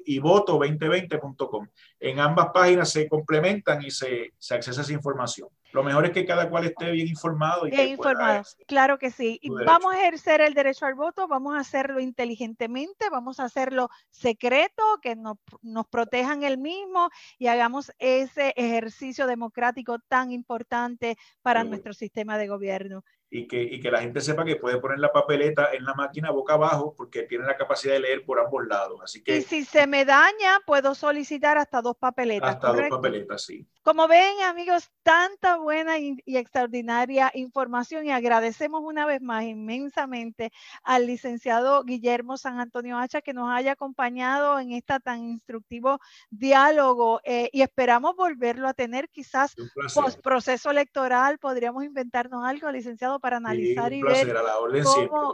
y 0.07 0.19
voto2020.com. 0.19 1.69
En 2.01 2.21
ambas 2.21 2.49
páginas 2.53 2.91
se 2.91 3.09
complementan 3.09 3.83
y 3.83 3.91
se, 3.91 4.33
se 4.39 4.55
accesa 4.55 4.81
esa 4.81 4.93
información. 4.93 5.49
Lo 5.75 5.83
mejor 5.83 6.07
es 6.07 6.13
que 6.13 6.25
cada 6.25 6.49
cual 6.49 6.67
esté 6.67 6.93
bien 6.93 7.09
informado. 7.09 7.67
Y 7.67 7.73
bien 7.73 7.89
informado, 7.89 8.45
claro 8.69 8.97
que 8.97 9.11
sí. 9.11 9.41
Y 9.43 9.51
vamos 9.51 9.93
a 9.93 9.99
ejercer 9.99 10.41
el 10.41 10.55
derecho 10.55 10.87
al 10.87 10.95
voto, 10.95 11.27
vamos 11.27 11.57
a 11.57 11.59
hacerlo 11.59 11.99
inteligentemente, 11.99 13.11
vamos 13.11 13.41
a 13.41 13.45
hacerlo 13.45 13.91
secreto, 14.09 14.85
que 15.03 15.17
nos, 15.17 15.37
nos 15.63 15.89
protejan 15.89 16.45
el 16.45 16.59
mismo 16.59 17.11
y 17.39 17.49
hagamos 17.49 17.91
ese 17.99 18.55
ejercicio 18.55 19.27
democrático 19.27 19.99
tan 19.99 20.31
importante 20.31 21.17
para 21.43 21.65
nuestro 21.65 21.93
sistema 21.93 22.39
de 22.39 22.47
gobierno 22.47 23.03
y 23.35 23.49
que, 23.49 23.61
y 23.61 23.81
que 23.81 23.91
la 23.91 24.01
gente 24.01 24.21
sepa 24.21 24.45
que 24.45 24.55
puede 24.55 24.79
poner 24.79 25.01
la 25.01 25.13
papeleta 25.13 25.71
en 25.73 25.85
la 25.85 25.93
máquina 25.95 26.31
boca 26.31 26.55
abajo 26.55 26.95
porque 26.97 27.25
tiene 27.25 27.45
la 27.45 27.57
capacidad 27.57 27.95
de 27.95 27.99
leer 27.99 28.25
por 28.25 28.39
ambos 28.39 28.65
lados. 28.65 29.01
Así 29.03 29.25
que, 29.25 29.39
y 29.39 29.43
si 29.43 29.65
se 29.65 29.89
me 29.89 30.05
daña, 30.05 30.61
puedo 30.65 30.95
solicitar 30.95 31.59
hasta 31.59 31.83
dos 31.83 31.97
papeletas. 31.97 32.55
Hasta 32.55 32.73
dos 32.73 32.89
papeletas, 32.89 33.43
sí. 33.43 33.67
Como 33.85 34.09
ven, 34.09 34.41
amigos, 34.47 34.91
tanta 35.03 35.57
buena 35.57 35.99
y, 35.99 36.17
extraordinaria 36.25 37.31
información 37.35 38.07
y 38.07 38.13
agradecemos 38.13 38.81
una 38.83 39.05
vez 39.05 39.21
más 39.21 39.45
inmensamente 39.45 40.53
al 40.83 41.07
licenciado 41.07 41.85
Guillermo 41.85 42.39
San 42.39 42.61
Antonio 42.61 42.97
Hacha 42.97 43.21
que 43.21 43.35
nos 43.35 43.51
haya 43.51 43.73
acompañado 43.73 44.59
en 44.59 44.73
este 44.73 44.99
tan 45.01 45.25
instructivo 45.25 45.99
diálogo 46.31 47.21
eh, 47.25 47.51
y 47.53 47.61
esperamos 47.61 48.17
volverlo 48.17 48.69
a 48.69 48.75
tener 48.75 49.11
quizás 49.11 49.55
post 49.95 50.21
proceso 50.23 50.71
electoral. 50.71 51.39
Podríamos 51.39 51.85
inventarnos 51.85 52.43
algo, 52.43 52.71
licenciado, 52.71 53.21
para 53.25 53.39
analizar 53.39 53.91
y 53.95 54.03
ver 54.03 54.35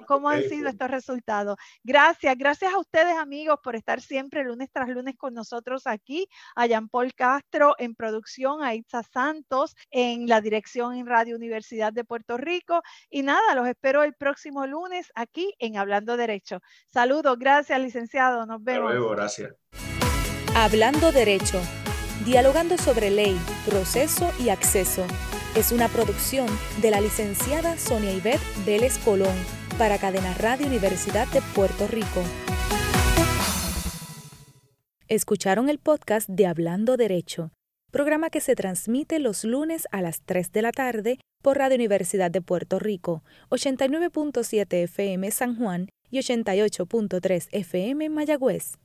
cómo, 0.07 0.29
han 0.29 0.45
sido 0.45 0.69
estos 0.69 0.89
resultados. 0.89 1.57
Gracias, 1.83 2.39
gracias 2.39 2.73
a 2.73 2.79
ustedes 2.79 3.17
amigos 3.17 3.59
por 3.65 3.75
estar 3.75 4.01
siempre 4.01 4.45
lunes 4.45 4.69
tras 4.73 4.89
lunes 4.91 5.17
con 5.19 5.35
nosotros 5.35 5.89
aquí, 5.89 6.29
a 6.55 6.69
Jean 6.69 6.89
Paul 6.89 7.13
Castro 7.15 7.75
en 7.79 7.97
producción, 7.97 8.63
a 8.63 8.77
Itza 8.77 9.03
Santos 9.03 9.75
en 9.91 10.29
la 10.29 10.41
dirección 10.41 10.95
en 10.95 11.05
Radio 11.05 11.35
Universidad 11.35 11.93
de 11.93 12.05
Puerto 12.05 12.37
Rico. 12.37 12.81
Y 13.11 13.25
nada, 13.25 13.57
los 13.57 13.67
espero 13.67 14.05
el 14.05 14.15
próximo 14.15 14.69
lunes 14.69 15.11
aquí 15.17 15.53
en 15.59 15.77
Hablando 15.77 16.17
Derecho. 16.17 16.61
Saludos, 16.93 17.41
gracias 17.41 17.81
licenciado, 17.81 18.47
nos 18.47 18.63
vemos. 18.63 18.93
luego, 18.93 19.11
gracias. 19.11 19.53
Hablando 20.55 21.11
Derecho, 21.11 21.61
dialogando 22.25 22.79
sobre 22.79 23.11
ley, 23.11 23.37
proceso 23.67 24.33
y 24.39 24.51
acceso 24.51 25.05
es 25.57 25.73
una 25.73 25.89
producción 25.89 26.47
de 26.81 26.91
la 26.91 27.01
licenciada 27.01 27.77
Sonia 27.77 28.13
Ivette 28.13 28.41
Vélez 28.65 28.99
Colón 28.99 29.35
para 29.79 29.99
Cadena 29.99 30.33
Radio 30.35 30.67
Universidad 30.67 31.27
de 31.29 31.43
Puerto 31.55 31.89
Rico. 31.89 32.23
Escucharon 35.09 35.69
el 35.69 35.79
podcast 35.79 36.29
de 36.29 36.47
Hablando 36.47 36.97
Derecho, 36.97 37.51
programa 37.91 38.31
que 38.31 38.41
se 38.41 38.55
transmite 38.55 39.19
los 39.19 39.43
lunes 39.43 39.89
a 39.91 40.03
las 40.03 40.23
3 40.23 40.53
de 40.53 40.63
la 40.63 40.71
tarde 40.71 41.19
por 41.43 41.59
Radio 41.59 41.77
Universidad 41.77 42.31
de 42.31 42.43
Puerto 42.43 42.79
Rico, 42.79 43.25
89.7 43.51 44.85
FM 44.85 45.31
San 45.33 45.57
Juan 45.57 45.89
y 46.11 46.19
88.3 46.19 47.49
FM 47.51 48.09
Mayagüez. 48.09 48.75